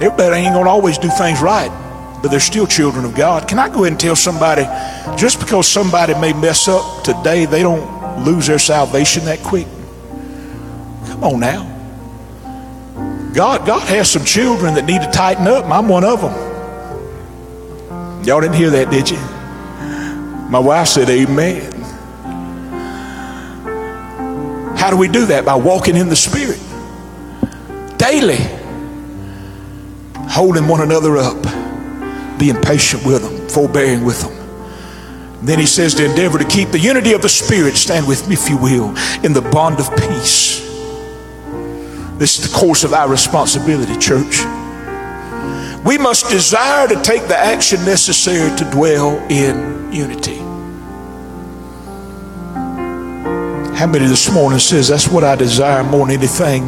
Everybody 0.00 0.36
ain't 0.36 0.54
going 0.54 0.66
to 0.66 0.70
always 0.70 0.96
do 0.96 1.08
things 1.08 1.40
right, 1.40 1.68
but 2.22 2.30
they're 2.30 2.38
still 2.38 2.68
children 2.68 3.04
of 3.04 3.16
God. 3.16 3.48
Can 3.48 3.58
I 3.58 3.68
go 3.68 3.80
ahead 3.80 3.94
and 3.94 4.00
tell 4.00 4.14
somebody 4.14 4.62
just 5.18 5.40
because 5.40 5.66
somebody 5.66 6.14
may 6.14 6.32
mess 6.32 6.68
up 6.68 7.02
today, 7.02 7.46
they 7.46 7.62
don't 7.62 8.24
lose 8.24 8.46
their 8.46 8.60
salvation 8.60 9.24
that 9.24 9.40
quick? 9.40 9.66
Come 11.06 11.24
on 11.24 11.40
now. 11.40 11.66
God, 13.34 13.66
God 13.66 13.88
has 13.88 14.08
some 14.08 14.24
children 14.24 14.74
that 14.74 14.84
need 14.84 15.02
to 15.02 15.10
tighten 15.10 15.48
up. 15.48 15.64
I'm 15.64 15.88
one 15.88 16.04
of 16.04 16.20
them. 16.20 16.32
Y'all 18.24 18.40
didn't 18.40 18.54
hear 18.54 18.70
that, 18.70 18.88
did 18.92 19.10
you? 19.10 19.18
My 20.48 20.60
wife 20.60 20.86
said, 20.86 21.10
Amen. 21.10 21.69
How 24.80 24.88
do 24.88 24.96
we 24.96 25.08
do 25.08 25.26
that? 25.26 25.44
By 25.44 25.56
walking 25.56 25.94
in 25.94 26.08
the 26.08 26.16
Spirit 26.16 26.58
daily, 27.98 28.38
holding 30.26 30.66
one 30.66 30.80
another 30.80 31.18
up, 31.18 31.36
being 32.38 32.58
patient 32.62 33.04
with 33.04 33.22
them, 33.22 33.46
forbearing 33.50 34.06
with 34.06 34.22
them. 34.22 35.44
Then 35.44 35.58
he 35.58 35.66
says 35.66 35.94
to 35.96 36.06
endeavor 36.06 36.38
to 36.38 36.46
keep 36.46 36.70
the 36.70 36.78
unity 36.78 37.12
of 37.12 37.20
the 37.20 37.28
Spirit, 37.28 37.74
stand 37.74 38.08
with 38.08 38.26
me 38.26 38.32
if 38.32 38.48
you 38.48 38.56
will, 38.56 38.96
in 39.22 39.34
the 39.34 39.42
bond 39.52 39.80
of 39.80 39.90
peace. 39.98 40.60
This 42.16 42.38
is 42.38 42.50
the 42.50 42.58
course 42.58 42.82
of 42.82 42.94
our 42.94 43.06
responsibility, 43.06 43.98
church. 43.98 44.40
We 45.84 45.98
must 45.98 46.30
desire 46.30 46.88
to 46.88 47.02
take 47.02 47.28
the 47.28 47.36
action 47.36 47.84
necessary 47.84 48.56
to 48.56 48.64
dwell 48.70 49.18
in 49.30 49.92
unity. 49.92 50.49
How 53.80 53.86
many 53.86 54.06
this 54.08 54.30
morning 54.30 54.58
says 54.58 54.88
that's 54.88 55.08
what 55.08 55.24
I 55.24 55.36
desire 55.36 55.82
more 55.82 56.06
than 56.06 56.18
anything 56.18 56.64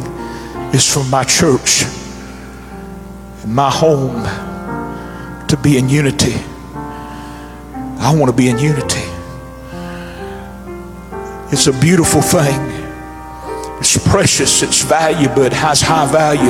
is 0.73 0.91
for 0.91 1.03
my 1.11 1.23
church 1.23 1.83
and 3.43 3.53
my 3.53 3.69
home 3.69 4.23
to 5.47 5.55
be 5.55 5.77
in 5.77 5.89
unity. 5.89 6.33
I 7.99 8.15
want 8.17 8.31
to 8.31 8.35
be 8.35 8.49
in 8.49 8.57
unity. 8.57 9.03
It's 11.53 11.67
a 11.67 11.79
beautiful 11.79 12.23
thing. 12.23 12.59
It's 13.79 13.95
precious, 14.09 14.63
it's 14.63 14.81
valuable, 14.81 15.43
it 15.43 15.53
has 15.53 15.81
high 15.83 16.11
value. 16.11 16.41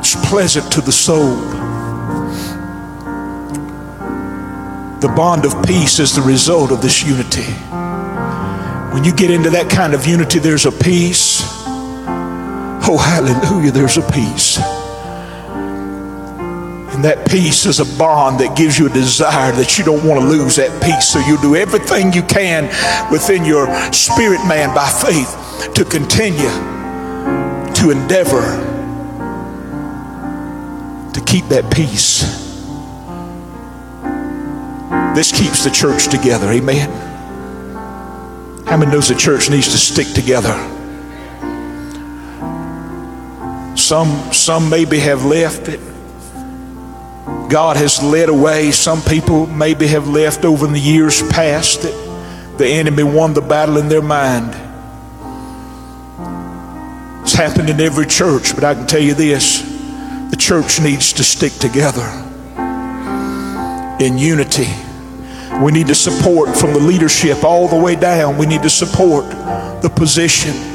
It's 0.00 0.16
pleasant 0.28 0.72
to 0.72 0.80
the 0.80 0.90
soul. 0.90 1.36
The 4.98 5.14
bond 5.14 5.44
of 5.44 5.64
peace 5.64 6.00
is 6.00 6.16
the 6.16 6.22
result 6.22 6.72
of 6.72 6.82
this 6.82 7.04
unity. 7.04 7.54
When 8.92 9.04
you 9.04 9.14
get 9.14 9.30
into 9.30 9.50
that 9.50 9.70
kind 9.70 9.94
of 9.94 10.06
unity, 10.06 10.38
there's 10.38 10.66
a 10.66 10.72
peace 10.72 11.42
Oh, 12.84 12.98
hallelujah, 12.98 13.70
there's 13.70 13.96
a 13.96 14.02
peace. 14.02 14.58
And 16.92 17.04
that 17.04 17.26
peace 17.26 17.64
is 17.64 17.78
a 17.78 17.86
bond 17.96 18.40
that 18.40 18.56
gives 18.56 18.76
you 18.78 18.86
a 18.86 18.90
desire 18.90 19.52
that 19.52 19.78
you 19.78 19.84
don't 19.84 20.06
want 20.06 20.20
to 20.20 20.26
lose 20.26 20.56
that 20.56 20.82
peace. 20.82 21.08
So 21.08 21.20
you 21.20 21.40
do 21.40 21.54
everything 21.54 22.12
you 22.12 22.22
can 22.24 22.66
within 23.10 23.44
your 23.44 23.66
spirit 23.92 24.44
man 24.46 24.74
by 24.74 24.90
faith 24.90 25.72
to 25.74 25.84
continue 25.84 26.50
to 27.72 27.90
endeavor 27.92 28.42
to 31.14 31.20
keep 31.24 31.46
that 31.48 31.72
peace. 31.72 32.22
This 35.14 35.30
keeps 35.30 35.64
the 35.64 35.70
church 35.70 36.08
together. 36.08 36.50
Amen. 36.50 36.90
How 38.72 38.78
many 38.78 38.90
knows 38.90 39.08
the 39.08 39.14
church 39.14 39.50
needs 39.50 39.68
to 39.72 39.76
stick 39.76 40.06
together? 40.14 40.54
Some, 43.76 44.32
some 44.32 44.70
maybe 44.70 44.98
have 44.98 45.26
left 45.26 45.68
it. 45.68 45.78
God 47.50 47.76
has 47.76 48.02
led 48.02 48.30
away. 48.30 48.70
Some 48.70 49.02
people 49.02 49.46
maybe 49.46 49.88
have 49.88 50.08
left 50.08 50.46
over 50.46 50.64
in 50.64 50.72
the 50.72 50.80
years 50.80 51.20
past 51.20 51.82
that 51.82 52.56
the 52.56 52.66
enemy 52.66 53.02
won 53.02 53.34
the 53.34 53.42
battle 53.42 53.76
in 53.76 53.90
their 53.90 54.00
mind. 54.00 54.54
It's 57.24 57.34
happened 57.34 57.68
in 57.68 57.78
every 57.78 58.06
church, 58.06 58.54
but 58.54 58.64
I 58.64 58.72
can 58.72 58.86
tell 58.86 59.02
you 59.02 59.12
this 59.12 59.60
the 60.30 60.36
church 60.38 60.80
needs 60.80 61.12
to 61.12 61.24
stick 61.24 61.52
together 61.52 62.08
in 64.00 64.16
unity. 64.16 64.81
We 65.62 65.72
need 65.72 65.86
to 65.86 65.94
support 65.94 66.56
from 66.56 66.72
the 66.72 66.80
leadership 66.80 67.44
all 67.44 67.68
the 67.68 67.76
way 67.76 67.94
down. 67.96 68.36
We 68.36 68.46
need 68.46 68.62
to 68.62 68.70
support 68.70 69.24
the 69.82 69.92
position 69.94 70.72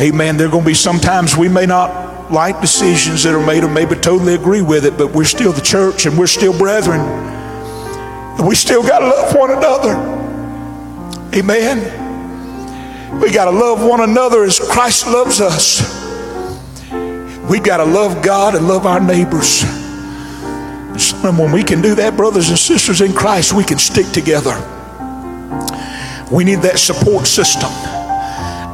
Amen. 0.00 0.38
There 0.38 0.46
are 0.46 0.50
going 0.50 0.64
to 0.64 0.66
be 0.66 0.72
sometimes 0.72 1.36
we 1.36 1.50
may 1.50 1.66
not 1.66 2.32
like 2.32 2.62
decisions 2.62 3.22
that 3.24 3.34
are 3.34 3.46
made 3.46 3.64
or 3.64 3.68
maybe 3.68 3.94
totally 3.96 4.34
agree 4.34 4.62
with 4.62 4.86
it, 4.86 4.96
but 4.96 5.12
we're 5.12 5.24
still 5.24 5.52
the 5.52 5.60
church 5.60 6.06
and 6.06 6.18
we're 6.18 6.26
still 6.26 6.56
brethren. 6.56 7.00
And 7.00 8.48
we 8.48 8.54
still 8.54 8.82
got 8.82 9.00
to 9.00 9.06
love 9.06 9.34
one 9.34 9.50
another. 9.50 9.92
Amen. 11.38 13.20
We 13.20 13.30
got 13.30 13.44
to 13.44 13.50
love 13.50 13.84
one 13.84 14.00
another 14.00 14.42
as 14.42 14.58
Christ 14.58 15.06
loves 15.06 15.42
us. 15.42 15.82
We 17.50 17.60
got 17.60 17.76
to 17.76 17.84
love 17.84 18.22
God 18.24 18.54
and 18.54 18.66
love 18.66 18.86
our 18.86 19.00
neighbors. 19.00 19.79
And 21.22 21.38
when 21.38 21.52
we 21.52 21.62
can 21.62 21.82
do 21.82 21.94
that, 21.96 22.16
brothers 22.16 22.48
and 22.48 22.58
sisters 22.58 23.00
in 23.00 23.12
Christ, 23.12 23.52
we 23.52 23.64
can 23.64 23.78
stick 23.78 24.06
together. 24.06 24.54
We 26.30 26.44
need 26.44 26.62
that 26.62 26.78
support 26.78 27.26
system. 27.26 27.70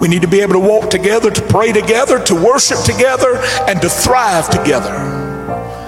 We 0.01 0.09
need 0.09 0.23
to 0.23 0.29
be 0.29 0.41
able 0.41 0.53
to 0.53 0.61
walk 0.61 0.91
together, 0.91 1.31
to 1.31 1.43
pray 1.43 1.73
together, 1.73 2.23
to 2.25 2.35
worship 2.35 2.79
together, 2.85 3.37
and 3.67 3.81
to 3.83 3.89
thrive 3.89 4.49
together. 4.51 4.93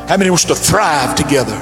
How 0.09 0.17
many 0.17 0.31
wants 0.31 0.47
to 0.47 0.55
thrive 0.55 1.15
together? 1.15 1.57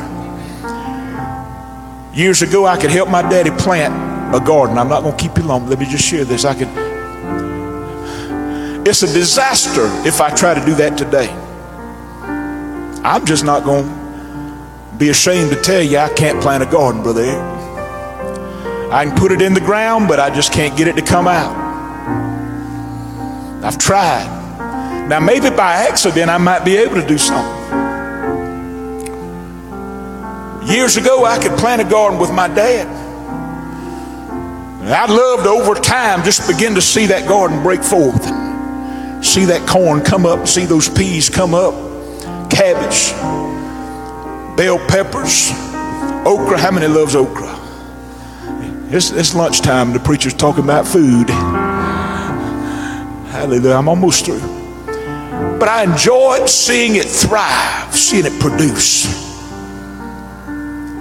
Years 2.15 2.41
ago, 2.41 2.65
I 2.65 2.79
could 2.79 2.91
help 2.91 3.11
my 3.11 3.23
daddy 3.23 3.51
plant 3.51 4.35
a 4.35 4.41
garden. 4.41 4.79
I'm 4.79 4.89
not 4.89 5.03
going 5.03 5.17
to 5.17 5.23
keep 5.23 5.37
you 5.37 5.45
long. 5.45 5.69
Let 5.69 5.79
me 5.79 5.87
just 5.87 6.05
share 6.05 6.25
this. 6.25 6.45
I 6.45 6.55
could. 6.55 6.69
It's 8.89 9.03
a 9.03 9.13
disaster 9.13 9.87
if 10.07 10.21
I 10.21 10.31
try 10.31 10.55
to 10.55 10.65
do 10.65 10.75
that 10.77 10.97
today. 10.97 11.29
I'm 13.05 13.27
just 13.27 13.45
not 13.45 13.65
going 13.65 13.85
to 13.85 14.06
be 14.99 15.11
ashamed 15.11 15.51
to 15.51 15.61
tell 15.61 15.83
you 15.83 15.99
I 15.99 16.09
can't 16.09 16.41
plant 16.41 16.63
a 16.63 16.67
garden, 16.67 17.03
brother. 17.03 17.25
I 18.91 19.05
can 19.05 19.17
put 19.17 19.31
it 19.31 19.43
in 19.43 19.53
the 19.53 19.61
ground, 19.61 20.09
but 20.09 20.19
I 20.19 20.35
just 20.35 20.53
can't 20.53 20.77
get 20.77 20.89
it 20.89 20.97
to 20.97 21.03
come 21.03 21.29
out. 21.29 21.55
I've 23.63 23.77
tried. 23.79 25.07
Now, 25.09 25.21
maybe 25.21 25.51
by 25.51 25.87
accident, 25.89 26.31
I 26.31 26.39
might 26.39 26.65
be 26.65 26.77
able 26.77 26.95
to 26.95 27.07
do 27.07 27.19
something. 27.19 27.67
Years 30.67 30.97
ago, 30.97 31.25
I 31.25 31.39
could 31.43 31.59
plant 31.59 31.83
a 31.83 31.85
garden 31.85 32.19
with 32.19 32.33
my 32.33 32.49
dad. 32.49 32.87
And 34.81 34.89
I'd 34.89 35.11
love 35.11 35.43
to, 35.43 35.51
over 35.51 35.75
time, 35.75 36.25
just 36.25 36.49
begin 36.49 36.75
to 36.75 36.81
see 36.81 37.07
that 37.07 37.29
garden 37.29 37.63
break 37.63 37.83
forth. 37.83 38.25
See 39.25 39.45
that 39.45 39.67
corn 39.69 40.01
come 40.03 40.25
up, 40.25 40.49
see 40.49 40.65
those 40.65 40.89
peas 40.89 41.29
come 41.29 41.55
up, 41.55 41.75
cabbage, 42.51 43.13
bell 44.57 44.79
peppers, 44.89 45.51
okra. 46.27 46.59
How 46.59 46.71
many 46.71 46.87
loves 46.87 47.15
okra? 47.15 47.55
It's, 48.89 49.11
it's 49.11 49.35
lunchtime. 49.35 49.93
The 49.93 50.01
preacher's 50.01 50.33
talking 50.35 50.65
about 50.65 50.87
food. 50.87 51.29
Hallelujah. 53.31 53.75
I'm 53.75 53.89
almost 53.89 54.25
through. 54.25 54.41
But 55.59 55.69
I 55.69 55.83
enjoyed 55.85 56.49
seeing 56.49 56.97
it 56.97 57.05
thrive, 57.05 57.95
seeing 57.95 58.25
it 58.25 58.41
produce. 58.41 59.27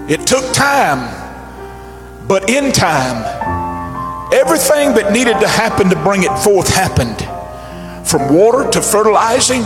It 0.09 0.27
took 0.27 0.53
time, 0.53 1.09
but 2.27 2.49
in 2.49 2.71
time, 2.71 3.23
everything 4.33 4.93
that 4.95 5.11
needed 5.11 5.39
to 5.39 5.47
happen 5.47 5.89
to 5.89 5.95
bring 6.03 6.23
it 6.23 6.37
forth 6.39 6.67
happened. 6.67 7.25
From 8.07 8.33
water 8.33 8.69
to 8.71 8.81
fertilizing 8.81 9.63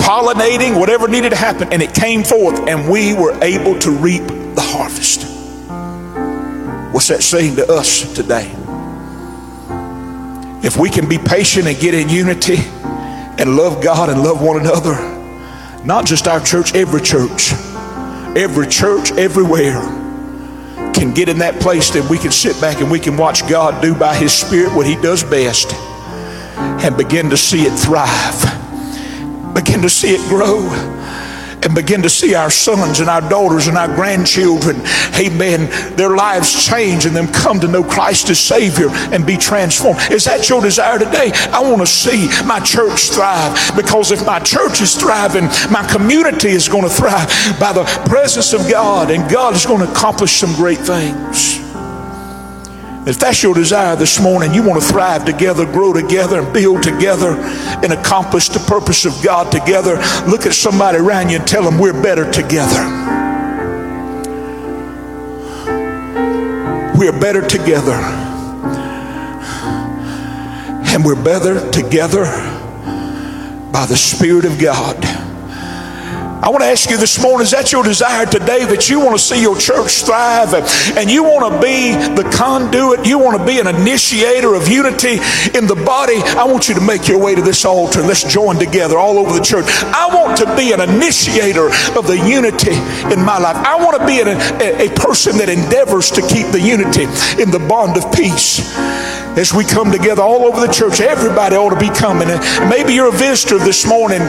pollinating, 0.00 0.78
whatever 0.78 1.06
needed 1.08 1.30
to 1.30 1.36
happen, 1.36 1.72
and 1.72 1.82
it 1.82 1.94
came 1.94 2.24
forth, 2.24 2.68
and 2.68 2.90
we 2.90 3.14
were 3.14 3.38
able 3.42 3.78
to 3.80 3.90
reap 3.90 4.26
the 4.26 4.62
harvest. 4.62 5.22
What's 6.92 7.08
that 7.08 7.22
saying 7.22 7.56
to 7.56 7.70
us 7.70 8.12
today? 8.14 8.52
If 10.62 10.76
we 10.76 10.90
can 10.90 11.08
be 11.08 11.18
patient 11.18 11.66
and 11.66 11.78
get 11.78 11.94
in 11.94 12.08
unity 12.08 12.56
and 12.58 13.56
love 13.56 13.82
God 13.82 14.10
and 14.10 14.22
love 14.22 14.42
one 14.42 14.60
another, 14.60 14.96
not 15.84 16.04
just 16.04 16.28
our 16.28 16.40
church, 16.40 16.74
every 16.74 17.00
church, 17.00 17.52
every 18.36 18.66
church, 18.66 19.12
everywhere 19.12 19.80
can 21.00 21.14
get 21.14 21.30
in 21.30 21.38
that 21.38 21.58
place 21.60 21.88
that 21.90 22.06
we 22.10 22.18
can 22.18 22.30
sit 22.30 22.60
back 22.60 22.82
and 22.82 22.90
we 22.90 22.98
can 22.98 23.16
watch 23.16 23.48
God 23.48 23.80
do 23.80 23.94
by 23.94 24.14
His 24.14 24.34
Spirit 24.34 24.74
what 24.74 24.86
He 24.86 24.96
does 24.96 25.24
best 25.24 25.72
and 26.84 26.94
begin 26.94 27.30
to 27.30 27.38
see 27.38 27.62
it 27.62 27.72
thrive, 27.72 28.59
begin 29.54 29.82
to 29.82 29.90
see 29.90 30.10
it 30.10 30.28
grow 30.28 30.68
and 31.62 31.74
begin 31.74 32.02
to 32.02 32.10
see 32.10 32.34
our 32.34 32.50
sons 32.50 33.00
and 33.00 33.08
our 33.08 33.20
daughters 33.28 33.66
and 33.66 33.76
our 33.76 33.88
grandchildren, 33.94 34.76
amen, 35.16 35.68
their 35.96 36.16
lives 36.16 36.66
change 36.66 37.06
and 37.06 37.14
them 37.14 37.28
come 37.28 37.60
to 37.60 37.68
know 37.68 37.84
Christ 37.84 38.30
as 38.30 38.40
Savior 38.40 38.88
and 39.12 39.26
be 39.26 39.36
transformed. 39.36 40.00
Is 40.10 40.24
that 40.24 40.48
your 40.48 40.62
desire 40.62 40.98
today? 40.98 41.30
I 41.52 41.60
want 41.60 41.80
to 41.80 41.86
see 41.86 42.28
my 42.46 42.60
church 42.60 43.10
thrive 43.10 43.76
because 43.76 44.10
if 44.10 44.24
my 44.24 44.38
church 44.38 44.80
is 44.80 44.96
thriving, 44.96 45.44
my 45.70 45.86
community 45.92 46.50
is 46.50 46.68
going 46.68 46.84
to 46.84 46.90
thrive 46.90 47.28
by 47.60 47.72
the 47.72 47.84
presence 48.08 48.52
of 48.52 48.68
God 48.70 49.10
and 49.10 49.30
God 49.30 49.54
is 49.54 49.66
going 49.66 49.84
to 49.84 49.90
accomplish 49.90 50.32
some 50.32 50.54
great 50.54 50.78
things. 50.78 51.69
If 53.06 53.18
that's 53.18 53.42
your 53.42 53.54
desire 53.54 53.96
this 53.96 54.20
morning, 54.20 54.52
you 54.52 54.62
want 54.62 54.82
to 54.82 54.86
thrive 54.86 55.24
together, 55.24 55.64
grow 55.64 55.94
together, 55.94 56.40
and 56.40 56.52
build 56.52 56.82
together, 56.82 57.32
and 57.82 57.94
accomplish 57.94 58.48
the 58.50 58.58
purpose 58.60 59.06
of 59.06 59.14
God 59.22 59.50
together, 59.50 59.96
look 60.28 60.44
at 60.44 60.52
somebody 60.52 60.98
around 60.98 61.30
you 61.30 61.38
and 61.38 61.46
tell 61.46 61.62
them 61.62 61.78
we're 61.78 61.94
better 62.02 62.30
together. 62.30 62.84
We're 66.98 67.18
better 67.18 67.40
together. 67.40 67.94
And 70.92 71.02
we're 71.02 71.22
better 71.22 71.70
together 71.70 72.24
by 73.72 73.86
the 73.86 73.96
Spirit 73.96 74.44
of 74.44 74.58
God. 74.58 75.29
I 76.42 76.48
want 76.48 76.62
to 76.62 76.68
ask 76.68 76.88
you 76.88 76.96
this 76.96 77.20
morning 77.20 77.44
is 77.44 77.50
that 77.50 77.70
your 77.70 77.84
desire 77.84 78.24
today 78.24 78.64
that 78.64 78.88
you 78.88 78.98
want 78.98 79.12
to 79.12 79.20
see 79.20 79.42
your 79.42 79.58
church 79.60 80.08
thrive 80.08 80.54
and 80.96 81.10
you 81.10 81.22
want 81.22 81.52
to 81.52 81.60
be 81.60 81.92
the 82.16 82.24
conduit, 82.32 83.04
you 83.04 83.18
want 83.18 83.36
to 83.36 83.44
be 83.44 83.60
an 83.60 83.68
initiator 83.68 84.54
of 84.54 84.66
unity 84.66 85.20
in 85.52 85.68
the 85.68 85.76
body? 85.84 86.16
I 86.40 86.44
want 86.44 86.68
you 86.68 86.74
to 86.76 86.80
make 86.80 87.08
your 87.08 87.20
way 87.20 87.34
to 87.34 87.42
this 87.42 87.66
altar. 87.66 88.00
Let's 88.00 88.24
join 88.24 88.56
together 88.56 88.96
all 88.96 89.18
over 89.18 89.36
the 89.36 89.44
church. 89.44 89.66
I 89.68 90.08
want 90.08 90.38
to 90.38 90.48
be 90.56 90.72
an 90.72 90.80
initiator 90.80 91.68
of 91.92 92.08
the 92.08 92.16
unity 92.16 92.72
in 93.12 93.20
my 93.20 93.36
life. 93.36 93.60
I 93.60 93.76
want 93.76 94.00
to 94.00 94.06
be 94.06 94.24
an, 94.24 94.28
a, 94.64 94.88
a 94.88 94.94
person 94.96 95.36
that 95.44 95.50
endeavors 95.50 96.10
to 96.12 96.22
keep 96.22 96.48
the 96.56 96.60
unity 96.60 97.04
in 97.36 97.52
the 97.52 97.60
bond 97.68 98.00
of 98.00 98.10
peace 98.16 98.64
as 99.36 99.52
we 99.54 99.64
come 99.64 99.90
together 99.90 100.22
all 100.22 100.44
over 100.44 100.60
the 100.66 100.72
church. 100.72 101.00
Everybody 101.00 101.56
ought 101.56 101.70
to 101.70 101.78
be 101.80 101.88
coming. 101.90 102.28
And 102.28 102.70
maybe 102.70 102.94
you're 102.94 103.08
a 103.08 103.12
visitor 103.12 103.58
this 103.58 103.86
morning. 103.86 104.20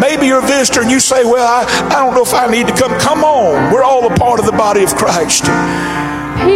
Maybe 0.00 0.26
you're 0.26 0.42
a 0.42 0.46
visitor 0.46 0.80
and 0.82 0.90
you 0.90 1.00
say, 1.00 1.24
Well, 1.24 1.46
I, 1.46 1.64
I 1.88 2.04
don't 2.04 2.14
know 2.14 2.22
if 2.22 2.34
I 2.34 2.46
need 2.50 2.66
to 2.68 2.74
come. 2.74 2.92
Come 3.00 3.24
on. 3.24 3.72
We're 3.72 3.84
all 3.84 4.06
a 4.10 4.14
part 4.16 4.40
of 4.40 4.46
the 4.46 4.52
body 4.52 4.82
of 4.82 4.94
Christ. 4.94 5.44
Peace, 6.42 6.52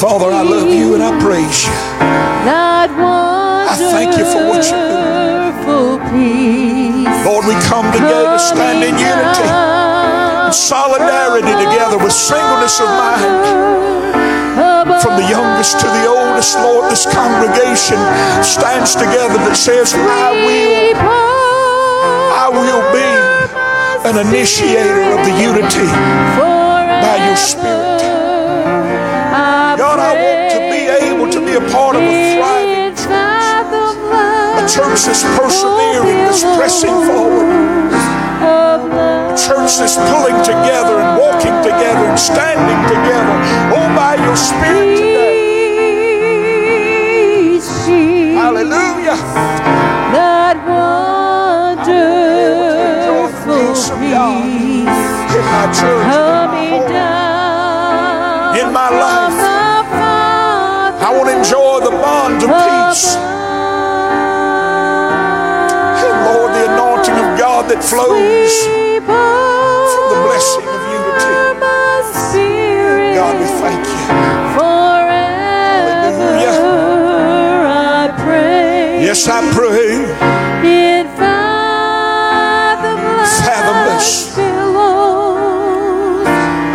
Father, 0.00 0.30
I 0.30 0.42
love 0.42 0.68
you 0.68 0.94
and 0.94 1.02
I 1.02 1.18
praise 1.20 1.64
you. 1.64 1.72
I 3.72 3.76
thank 3.76 4.16
you 4.18 4.24
for 4.24 4.48
what 4.48 4.64
you 4.64 4.76
do. 4.76 4.76
wonderful 4.76 5.98
peace. 6.10 7.24
Lord, 7.24 7.46
we 7.46 7.54
come 7.64 7.90
together 7.92 8.32
to 8.32 8.38
stand 8.38 8.82
in 8.84 8.98
unity, 8.98 9.48
in 10.46 10.52
solidarity 10.52 11.52
together 11.64 11.96
with 11.98 12.12
singleness 12.12 12.80
of 12.80 12.86
mind. 12.88 13.62
From 14.82 15.14
the 15.14 15.28
youngest 15.30 15.78
to 15.78 15.86
the 15.86 16.06
oldest, 16.10 16.58
Lord, 16.58 16.90
this 16.90 17.06
congregation 17.06 18.02
stands 18.42 18.98
together 18.98 19.38
that 19.46 19.54
says, 19.54 19.94
I 19.94 20.34
will, 20.42 20.98
I 22.34 22.50
will 22.50 22.82
be 22.90 23.06
an 24.10 24.26
initiator 24.26 25.14
of 25.14 25.22
the 25.22 25.38
unity 25.38 25.86
by 26.98 27.14
your 27.30 27.38
Spirit. 27.38 28.02
God, 29.78 30.02
I 30.02 30.18
want 30.18 30.50
to 30.50 30.58
be 30.66 30.90
able 30.90 31.30
to 31.30 31.38
be 31.38 31.54
a 31.54 31.62
part 31.70 31.94
of 31.94 32.02
a 32.02 32.34
thriving 32.34 32.98
church, 32.98 33.86
a 34.58 34.66
church 34.66 35.06
that's 35.06 35.22
persevering, 35.38 36.26
that's 36.26 36.42
pressing 36.58 36.90
forward, 37.06 37.91
a 38.80 39.36
church 39.36 39.80
is 39.84 39.96
pulling 40.08 40.40
together 40.42 40.96
and 40.96 41.20
walking 41.20 41.52
together 41.62 42.08
and 42.08 42.18
standing 42.18 42.80
together. 42.88 43.36
Oh, 43.76 43.88
by 43.94 44.14
your 44.24 44.36
Spirit 44.36 44.96
today. 44.96 45.42
Hallelujah. 48.34 49.16
That 50.16 50.56
wonderful 51.76 51.92
peace 53.44 53.90
peace 53.90 54.88
In 55.36 55.44
my 55.52 55.66
church, 55.72 56.04
coming 56.08 56.72
in 56.72 56.80
my 56.80 56.80
home, 56.80 56.88
down 56.88 58.56
in 58.56 58.72
my 58.72 58.88
life. 58.88 59.36
I 61.02 61.08
want 61.16 61.28
to 61.28 61.36
enjoy 61.36 61.80
the 61.80 61.90
bond 61.90 62.42
of 62.42 62.48
peace. 62.48 63.41
That 67.82 67.90
flows 67.90 68.54
from 69.92 70.04
the 70.14 70.18
blessing 70.26 70.66
of 70.66 70.80
unity. 70.94 71.34
God, 73.16 73.34
we 73.40 73.46
thank 73.60 73.82
you. 73.86 73.98
Forever 74.56 76.30
I 77.66 77.68
pray 78.24 79.04
Yes, 79.04 79.20
I 79.28 79.30
pray. 79.52 79.92
in 80.64 81.06
fathomless, 81.18 83.32
Fathomless. 83.46 84.08
billows 84.36 86.26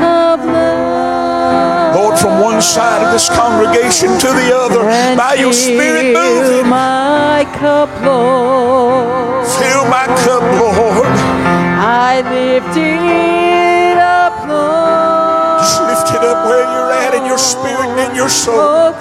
of 0.04 0.38
love. 0.46 1.96
Lord, 1.96 2.16
from 2.20 2.34
one 2.42 2.62
side 2.62 3.02
of 3.06 3.12
this 3.14 3.30
congregation 3.30 4.18
to 4.20 4.28
the 4.28 4.52
other, 4.56 4.82
And 4.90 5.18
by 5.18 5.34
your 5.36 5.54
Spirit 5.54 6.14
fill 6.14 6.42
moving. 6.44 6.68
my 6.70 7.46
cup, 7.60 7.90
Lord. 8.04 9.48
Fill 9.48 9.86
my 9.90 10.06
cup, 10.26 10.44
Lord. 10.60 10.87
I 11.90 12.20
lift 12.20 12.76
it 12.76 13.98
up, 13.98 14.36
Lord. 14.44 15.64
Just 15.64 15.80
lift 15.88 16.12
it 16.12 16.28
up 16.28 16.46
where 16.46 16.60
you're 16.60 16.92
at 16.92 17.14
in 17.16 17.26
your 17.26 17.38
spirit 17.38 17.88
and 17.88 18.12
in 18.12 18.14
your 18.14 18.28
soul. 18.28 18.60
Oh, 18.60 18.92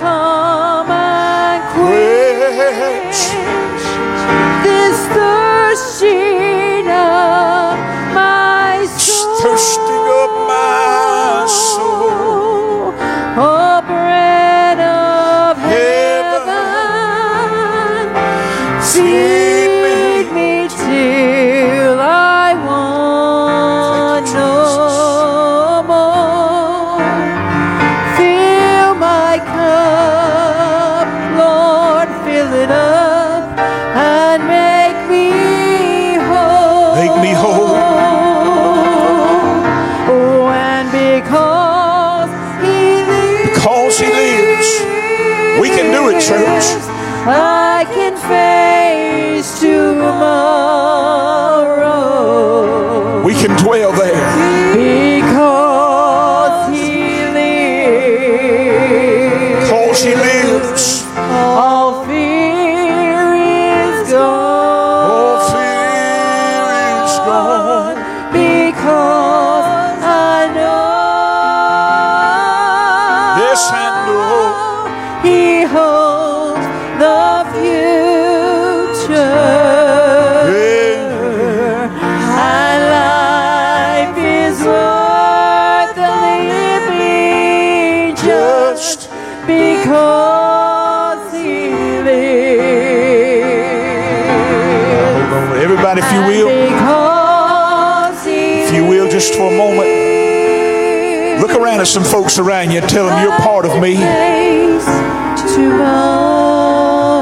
some 101.87 102.05
folks 102.05 102.39
around 102.39 102.73
you 102.73 102.81
tell 102.81 103.07
them 103.07 103.23
you're 103.23 103.39
part 103.39 103.65
of 103.65 103.81
me. 103.81 103.95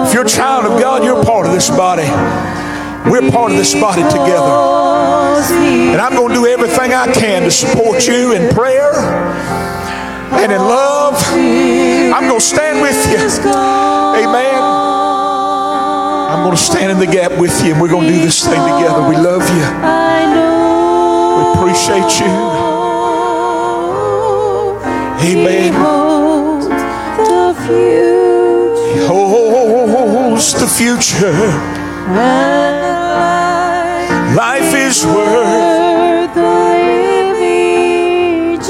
If 0.05 0.15
you're 0.15 0.25
a 0.25 0.29
child 0.29 0.65
of 0.65 0.81
God, 0.81 1.05
you're 1.05 1.23
part 1.25 1.47
of 1.47 1.53
this 1.53 1.69
body. 1.71 2.09
We're 3.11 3.31
part 3.31 3.53
of 3.53 3.59
this 3.59 3.75
body 3.75 4.03
together. 4.03 4.55
And 5.93 6.01
I'm 6.01 6.13
going 6.13 6.29
to 6.29 6.35
do 6.35 6.47
everything 6.47 6.95
I 6.95 7.13
can 7.13 7.43
to 7.43 7.51
support 7.51 8.07
you 8.07 8.33
in 8.33 8.49
prayer 8.55 8.95
and 8.95 10.51
in 10.51 10.59
love. 10.59 11.23
I'm 11.29 12.27
going 12.27 12.41
to 12.41 12.47
stand 12.47 12.81
with 12.81 12.97
you. 13.11 13.19
Amen. 13.53 14.63
I'm 16.33 16.43
going 16.43 16.57
to 16.57 16.63
stand 16.63 16.91
in 16.91 16.99
the 16.99 17.07
gap 17.07 17.39
with 17.39 17.63
you 17.65 17.73
and 17.75 17.83
we're 17.83 17.89
going 17.89 18.07
to 18.07 18.13
do 18.13 18.21
this 18.21 18.45
thing 18.45 18.61
together. 18.61 19.07
We 19.09 19.17
love 19.17 19.43
you. 19.51 19.65
We 21.37 21.45
appreciate 21.53 22.21
you. 22.21 22.64
Amen. 25.25 25.73
He 25.73 25.79
holds 29.07 30.53
the 30.53 30.67
future. 30.67 31.33
Life 34.37 34.75
is 34.75 35.07
worth 35.07 36.37
living 37.17 38.61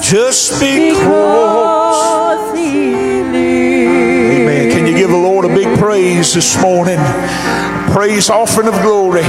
just 0.00 0.52
because. 0.60 2.52
Amen. 4.30 4.70
Can 4.70 4.86
you 4.86 4.94
give 4.96 5.10
the 5.10 5.16
Lord 5.16 5.44
a 5.46 5.48
big 5.48 5.76
praise 5.80 6.34
this 6.34 6.56
morning? 6.62 7.00
Praise 7.92 8.30
offering 8.30 8.68
of 8.68 8.80
glory. 8.82 9.24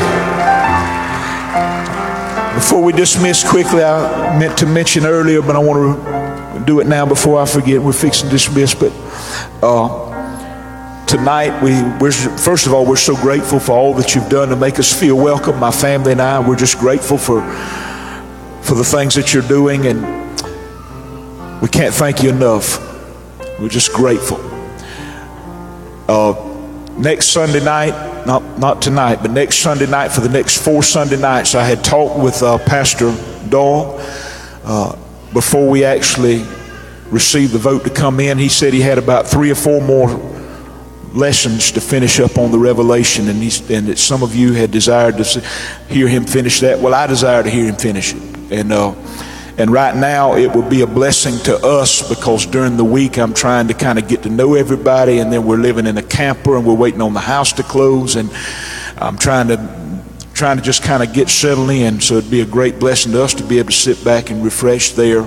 Before 2.53 2.83
we 2.83 2.93
dismiss 2.93 3.43
quickly, 3.43 3.83
I 3.83 4.37
meant 4.37 4.55
to 4.59 4.67
mention 4.67 5.05
earlier, 5.05 5.41
but 5.41 5.55
I 5.55 5.59
want 5.59 5.79
to 5.97 6.22
do 6.65 6.79
it 6.79 6.87
now 6.87 7.05
before 7.05 7.41
I 7.41 7.45
forget. 7.45 7.81
We're 7.81 7.93
fixing 7.93 8.29
to 8.29 8.31
dismiss, 8.31 8.73
but 8.75 8.91
uh, 9.61 11.05
tonight 11.05 11.61
we 11.61 11.81
we're 11.99 12.11
first 12.11 12.65
of 12.67 12.73
all 12.73 12.85
we're 12.85 12.95
so 12.95 13.15
grateful 13.15 13.59
for 13.59 13.73
all 13.73 13.93
that 13.95 14.15
you've 14.15 14.29
done 14.29 14.49
to 14.49 14.55
make 14.55 14.79
us 14.79 14.97
feel 14.97 15.15
welcome. 15.15 15.59
My 15.59 15.71
family 15.71 16.11
and 16.11 16.21
I 16.21 16.39
we're 16.47 16.55
just 16.55 16.79
grateful 16.79 17.17
for 17.17 17.41
for 18.63 18.75
the 18.75 18.83
things 18.83 19.15
that 19.15 19.33
you're 19.33 19.47
doing, 19.47 19.85
and 19.87 20.01
we 21.61 21.67
can't 21.69 21.93
thank 21.93 22.23
you 22.23 22.29
enough. 22.29 22.79
We're 23.59 23.69
just 23.69 23.93
grateful. 23.93 24.39
Uh, 26.07 26.33
next 26.97 27.27
Sunday 27.27 27.63
night, 27.63 28.25
not 28.25 28.57
not 28.57 28.81
tonight, 28.81 29.19
but 29.21 29.31
next 29.31 29.57
Sunday 29.59 29.87
night 29.87 30.11
for 30.11 30.21
the 30.21 30.29
next 30.29 30.63
four 30.63 30.83
Sunday 30.83 31.19
nights, 31.19 31.55
I 31.55 31.63
had 31.63 31.83
talked 31.83 32.19
with 32.19 32.41
uh, 32.41 32.57
Pastor 32.59 33.15
Dahl 33.49 33.99
uh, 34.63 34.95
before 35.33 35.67
we 35.67 35.83
actually 35.83 36.45
received 37.09 37.53
the 37.53 37.59
vote 37.59 37.83
to 37.83 37.89
come 37.89 38.19
in. 38.19 38.37
He 38.37 38.49
said 38.49 38.73
he 38.73 38.81
had 38.81 38.97
about 38.97 39.27
three 39.27 39.51
or 39.51 39.55
four 39.55 39.81
more 39.81 40.09
lessons 41.13 41.71
to 41.73 41.81
finish 41.81 42.19
up 42.19 42.37
on 42.37 42.51
the 42.51 42.57
revelation, 42.57 43.27
and, 43.29 43.41
and 43.69 43.87
that 43.87 43.97
some 43.97 44.23
of 44.23 44.35
you 44.35 44.53
had 44.53 44.71
desired 44.71 45.17
to 45.17 45.39
hear 45.89 46.07
him 46.07 46.25
finish 46.25 46.59
that. 46.61 46.79
Well, 46.79 46.93
I 46.93 47.07
desire 47.07 47.43
to 47.43 47.49
hear 47.49 47.65
him 47.65 47.75
finish 47.75 48.13
it, 48.13 48.21
and. 48.51 48.71
Uh, 48.71 48.95
and 49.55 49.71
right 49.71 49.95
now, 49.95 50.35
it 50.35 50.51
will 50.55 50.67
be 50.67 50.81
a 50.81 50.87
blessing 50.87 51.37
to 51.43 51.55
us 51.57 52.09
because 52.09 52.47
during 52.47 52.75
the 52.75 52.83
week 52.83 53.19
I'm 53.19 53.35
trying 53.35 53.67
to 53.67 53.75
kind 53.75 53.99
of 53.99 54.07
get 54.07 54.23
to 54.23 54.29
know 54.29 54.55
everybody, 54.55 55.19
and 55.19 55.31
then 55.31 55.45
we're 55.45 55.57
living 55.57 55.85
in 55.85 55.95
a 55.95 56.01
camper 56.01 56.57
and 56.57 56.65
we're 56.65 56.73
waiting 56.73 57.01
on 57.01 57.13
the 57.13 57.19
house 57.19 57.53
to 57.53 57.63
close, 57.63 58.15
and 58.15 58.31
I'm 58.97 59.15
trying 59.15 59.49
to 59.49 59.82
trying 60.33 60.57
to 60.57 60.63
just 60.63 60.83
kind 60.83 61.03
of 61.03 61.13
get 61.13 61.29
settled 61.29 61.69
in. 61.69 62.01
So 62.01 62.15
it'd 62.15 62.31
be 62.31 62.41
a 62.41 62.45
great 62.45 62.79
blessing 62.79 63.11
to 63.13 63.23
us 63.23 63.33
to 63.35 63.43
be 63.43 63.59
able 63.59 63.69
to 63.69 63.75
sit 63.75 64.03
back 64.03 64.29
and 64.29 64.43
refresh 64.43 64.91
there 64.91 65.25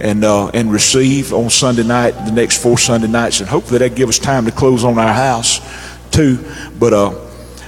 and 0.00 0.24
uh, 0.24 0.48
and 0.48 0.72
receive 0.72 1.32
on 1.32 1.50
Sunday 1.50 1.84
night, 1.84 2.12
the 2.26 2.32
next 2.32 2.62
four 2.62 2.78
Sunday 2.78 3.08
nights, 3.08 3.40
and 3.40 3.48
hopefully 3.48 3.78
that 3.78 3.94
give 3.94 4.08
us 4.08 4.18
time 4.18 4.44
to 4.44 4.52
close 4.52 4.84
on 4.84 4.98
our 4.98 5.12
house 5.12 5.60
too. 6.10 6.38
But 6.78 6.92
uh, 6.92 7.24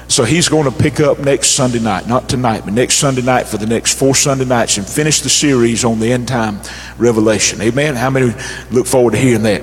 so 0.08 0.24
he's 0.24 0.48
going 0.48 0.70
to 0.70 0.76
pick 0.76 1.00
up 1.00 1.18
next 1.18 1.50
Sunday 1.50 1.80
night, 1.80 2.06
not 2.06 2.28
tonight, 2.28 2.62
but 2.64 2.74
next 2.74 2.96
Sunday 2.96 3.22
night 3.22 3.46
for 3.46 3.56
the 3.56 3.66
next 3.66 3.98
four 3.98 4.14
Sunday 4.14 4.44
nights 4.44 4.76
and 4.76 4.86
finish 4.86 5.20
the 5.20 5.28
series 5.28 5.84
on 5.84 5.98
the 5.98 6.12
end 6.12 6.28
time 6.28 6.60
revelation. 6.98 7.60
Amen. 7.60 7.94
How 7.96 8.10
many 8.10 8.32
look 8.70 8.86
forward 8.86 9.12
to 9.12 9.18
hearing 9.18 9.42
that? 9.42 9.62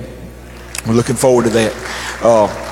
We're 0.86 0.94
looking 0.94 1.16
forward 1.16 1.44
to 1.44 1.50
that. 1.50 2.20
Uh, 2.22 2.63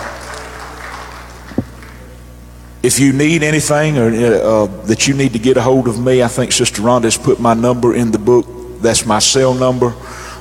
if 2.83 2.99
you 2.99 3.13
need 3.13 3.43
anything 3.43 3.97
or 3.97 4.09
uh, 4.09 4.67
that 4.87 5.07
you 5.07 5.15
need 5.15 5.33
to 5.35 5.39
get 5.39 5.57
a 5.57 5.63
hold 5.63 5.87
of 5.87 6.01
me, 6.01 6.23
I 6.23 6.29
think 6.29 6.53
Sister 6.53 6.83
Rhonda 6.83 7.05
has 7.05 7.17
put 7.17 7.39
my 7.39 7.55
number 7.55 7.95
in 7.95 8.11
the 8.11 8.19
book. 8.19 8.47
That's 8.81 9.07
my 9.07 9.21
cell 9.21 9.55
number. 9.55 9.95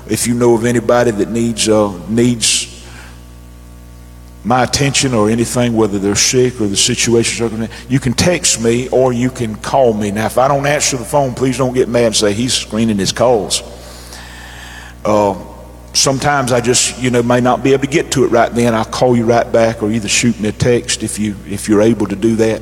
If 0.10 0.26
you 0.26 0.34
know 0.34 0.56
of 0.56 0.66
anybody 0.66 1.12
that 1.12 1.30
needs 1.30 1.70
uh, 1.70 1.98
needs 2.10 2.68
my 4.44 4.64
attention 4.64 5.14
or 5.14 5.30
anything, 5.30 5.76
whether 5.76 6.00
they're 6.00 6.16
sick 6.16 6.60
or 6.60 6.68
the 6.68 6.76
situation, 6.76 7.70
you 7.88 8.00
can 8.00 8.14
text 8.14 8.60
me 8.60 8.90
or 8.90 9.14
you 9.14 9.30
can 9.30 9.56
call 9.56 9.94
me. 9.94 10.10
Now, 10.10 10.26
if 10.26 10.40
I 10.40 10.48
don't 10.48 10.66
answer 10.66 10.98
the 10.98 11.06
phone, 11.06 11.36
please 11.36 11.60
don't 11.60 11.74
get 11.74 11.88
mad 11.88 12.06
and 12.06 12.16
say 12.16 12.34
he's 12.34 12.56
screening 12.56 12.98
his 12.98 13.12
calls. 13.12 13.62
Uh, 15.06 15.36
sometimes 15.94 16.52
I 16.52 16.62
just, 16.62 17.02
you 17.02 17.10
know, 17.10 17.22
may 17.24 17.42
not 17.42 17.64
be 17.64 17.74
able 17.74 17.84
to 17.84 17.90
get 17.90 18.12
to 18.14 18.24
it 18.24 18.28
right 18.28 18.52
then. 18.52 18.74
I'll 18.74 18.86
call 18.86 19.16
you 19.16 19.26
right 19.26 19.50
back 19.52 19.84
or 19.84 19.92
either 19.92 20.08
shoot 20.08 20.40
me 20.40 20.50
a 20.50 20.52
text 20.52 21.04
if 21.04 21.20
you 21.20 21.36
if 21.48 21.68
you're 21.68 21.82
able 21.82 22.08
to 22.08 22.16
do 22.16 22.36
that. 22.38 22.62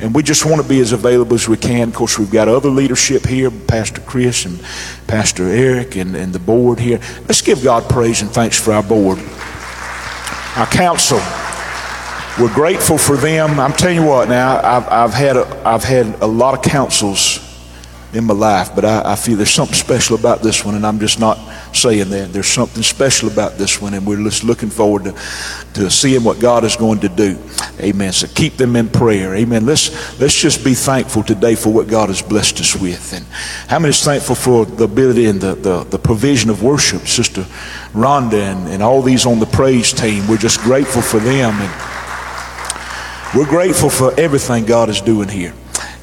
And 0.00 0.14
we 0.14 0.22
just 0.22 0.44
want 0.44 0.62
to 0.62 0.68
be 0.68 0.80
as 0.80 0.92
available 0.92 1.34
as 1.34 1.48
we 1.48 1.56
can. 1.56 1.88
Of 1.88 1.94
course, 1.94 2.18
we've 2.18 2.30
got 2.30 2.48
other 2.48 2.68
leadership 2.68 3.26
here, 3.26 3.50
Pastor 3.50 4.00
Chris 4.02 4.44
and 4.44 4.60
Pastor 5.06 5.44
Eric 5.48 5.96
and, 5.96 6.14
and 6.14 6.32
the 6.32 6.38
board 6.38 6.78
here. 6.78 7.00
Let's 7.22 7.42
give 7.42 7.62
God 7.62 7.88
praise 7.88 8.22
and 8.22 8.30
thanks 8.30 8.60
for 8.60 8.72
our 8.72 8.82
board 8.82 9.18
our 10.56 10.66
council. 10.66 11.18
We're 12.40 12.52
grateful 12.54 12.96
for 12.96 13.16
them. 13.16 13.60
I'm 13.60 13.72
telling 13.72 13.96
you 13.96 14.06
what, 14.06 14.28
now 14.28 14.58
I've, 14.62 14.88
I've 14.88 15.14
had 15.14 15.36
a, 15.36 15.62
I've 15.66 15.84
had 15.84 16.06
a 16.22 16.26
lot 16.26 16.54
of 16.54 16.62
councils 16.62 17.45
in 18.16 18.24
my 18.24 18.34
life, 18.34 18.74
but 18.74 18.84
I, 18.84 19.12
I, 19.12 19.16
feel 19.16 19.36
there's 19.36 19.50
something 19.50 19.74
special 19.74 20.16
about 20.16 20.42
this 20.42 20.64
one, 20.64 20.74
and 20.74 20.86
I'm 20.86 20.98
just 20.98 21.20
not 21.20 21.38
saying 21.74 22.08
that. 22.10 22.32
There's 22.32 22.48
something 22.48 22.82
special 22.82 23.30
about 23.30 23.58
this 23.58 23.80
one, 23.80 23.92
and 23.92 24.06
we're 24.06 24.22
just 24.22 24.42
looking 24.42 24.70
forward 24.70 25.04
to, 25.04 25.14
to 25.74 25.90
seeing 25.90 26.24
what 26.24 26.40
God 26.40 26.64
is 26.64 26.76
going 26.76 27.00
to 27.00 27.10
do. 27.10 27.38
Amen. 27.78 28.12
So 28.12 28.26
keep 28.28 28.56
them 28.56 28.74
in 28.74 28.88
prayer. 28.88 29.34
Amen. 29.34 29.66
Let's 29.66 30.18
let's 30.18 30.40
just 30.40 30.64
be 30.64 30.72
thankful 30.72 31.22
today 31.22 31.54
for 31.54 31.70
what 31.72 31.88
God 31.88 32.08
has 32.08 32.22
blessed 32.22 32.58
us 32.60 32.74
with. 32.74 33.12
And 33.12 33.26
how 33.68 33.78
many 33.78 33.90
is 33.90 34.02
thankful 34.02 34.34
for 34.34 34.64
the 34.64 34.84
ability 34.84 35.26
and 35.26 35.40
the, 35.40 35.54
the, 35.54 35.84
the 35.84 35.98
provision 35.98 36.48
of 36.48 36.62
worship, 36.62 37.02
Sister 37.02 37.42
Rhonda 37.92 38.40
and, 38.40 38.68
and 38.68 38.82
all 38.82 39.02
these 39.02 39.26
on 39.26 39.40
the 39.40 39.46
praise 39.46 39.92
team. 39.92 40.26
We're 40.26 40.38
just 40.38 40.60
grateful 40.60 41.02
for 41.02 41.18
them 41.18 41.54
and 41.54 41.96
we're 43.36 43.46
grateful 43.48 43.90
for 43.90 44.18
everything 44.18 44.64
God 44.64 44.88
is 44.88 45.02
doing 45.02 45.28
here. 45.28 45.52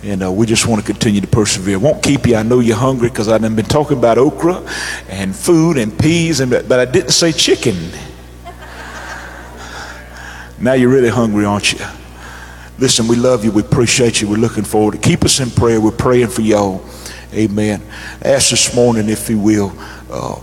And 0.04 0.22
uh, 0.22 0.32
we 0.32 0.45
just 0.45 0.68
want 0.68 0.86
to 0.86 0.86
continue 0.86 1.22
to 1.22 1.28
persevere. 1.28 1.80
Won't 1.80 2.04
keep 2.04 2.28
you. 2.28 2.36
I 2.36 2.43
know 2.43 2.60
you're 2.60 2.76
hungry 2.76 3.10
because 3.10 3.30
I've 3.30 3.41
been 3.41 3.64
talking 3.64 3.97
about 3.97 4.18
okra 4.18 4.62
and 5.08 5.34
food 5.34 5.78
and 5.78 5.97
peas, 5.97 6.41
and 6.41 6.51
but 6.51 6.74
I 6.74 6.86
didn't 6.86 7.12
say 7.12 7.32
chicken. 7.32 7.78
Now 10.60 10.74
you're 10.74 10.89
really 10.89 11.10
hungry, 11.10 11.45
aren't 11.45 11.74
you? 11.74 11.86
Listen, 12.80 13.08
we 13.08 13.16
love 13.16 13.45
you. 13.45 13.51
We 13.51 13.62
appreciate 13.62 14.22
you. 14.22 14.30
We're 14.30 14.38
looking 14.38 14.64
forward 14.64 14.93
to 14.93 14.97
keep 14.97 15.24
us 15.24 15.39
in 15.39 15.49
prayer. 15.51 15.80
We're 15.80 15.91
praying 15.91 16.28
for 16.28 16.41
y'all. 16.41 16.84
Amen. 17.34 17.82
Ask 18.22 18.49
this 18.51 18.76
morning, 18.76 19.10
if 19.10 19.30
you 19.30 19.39
will, 19.39 19.74
uh, 20.10 20.39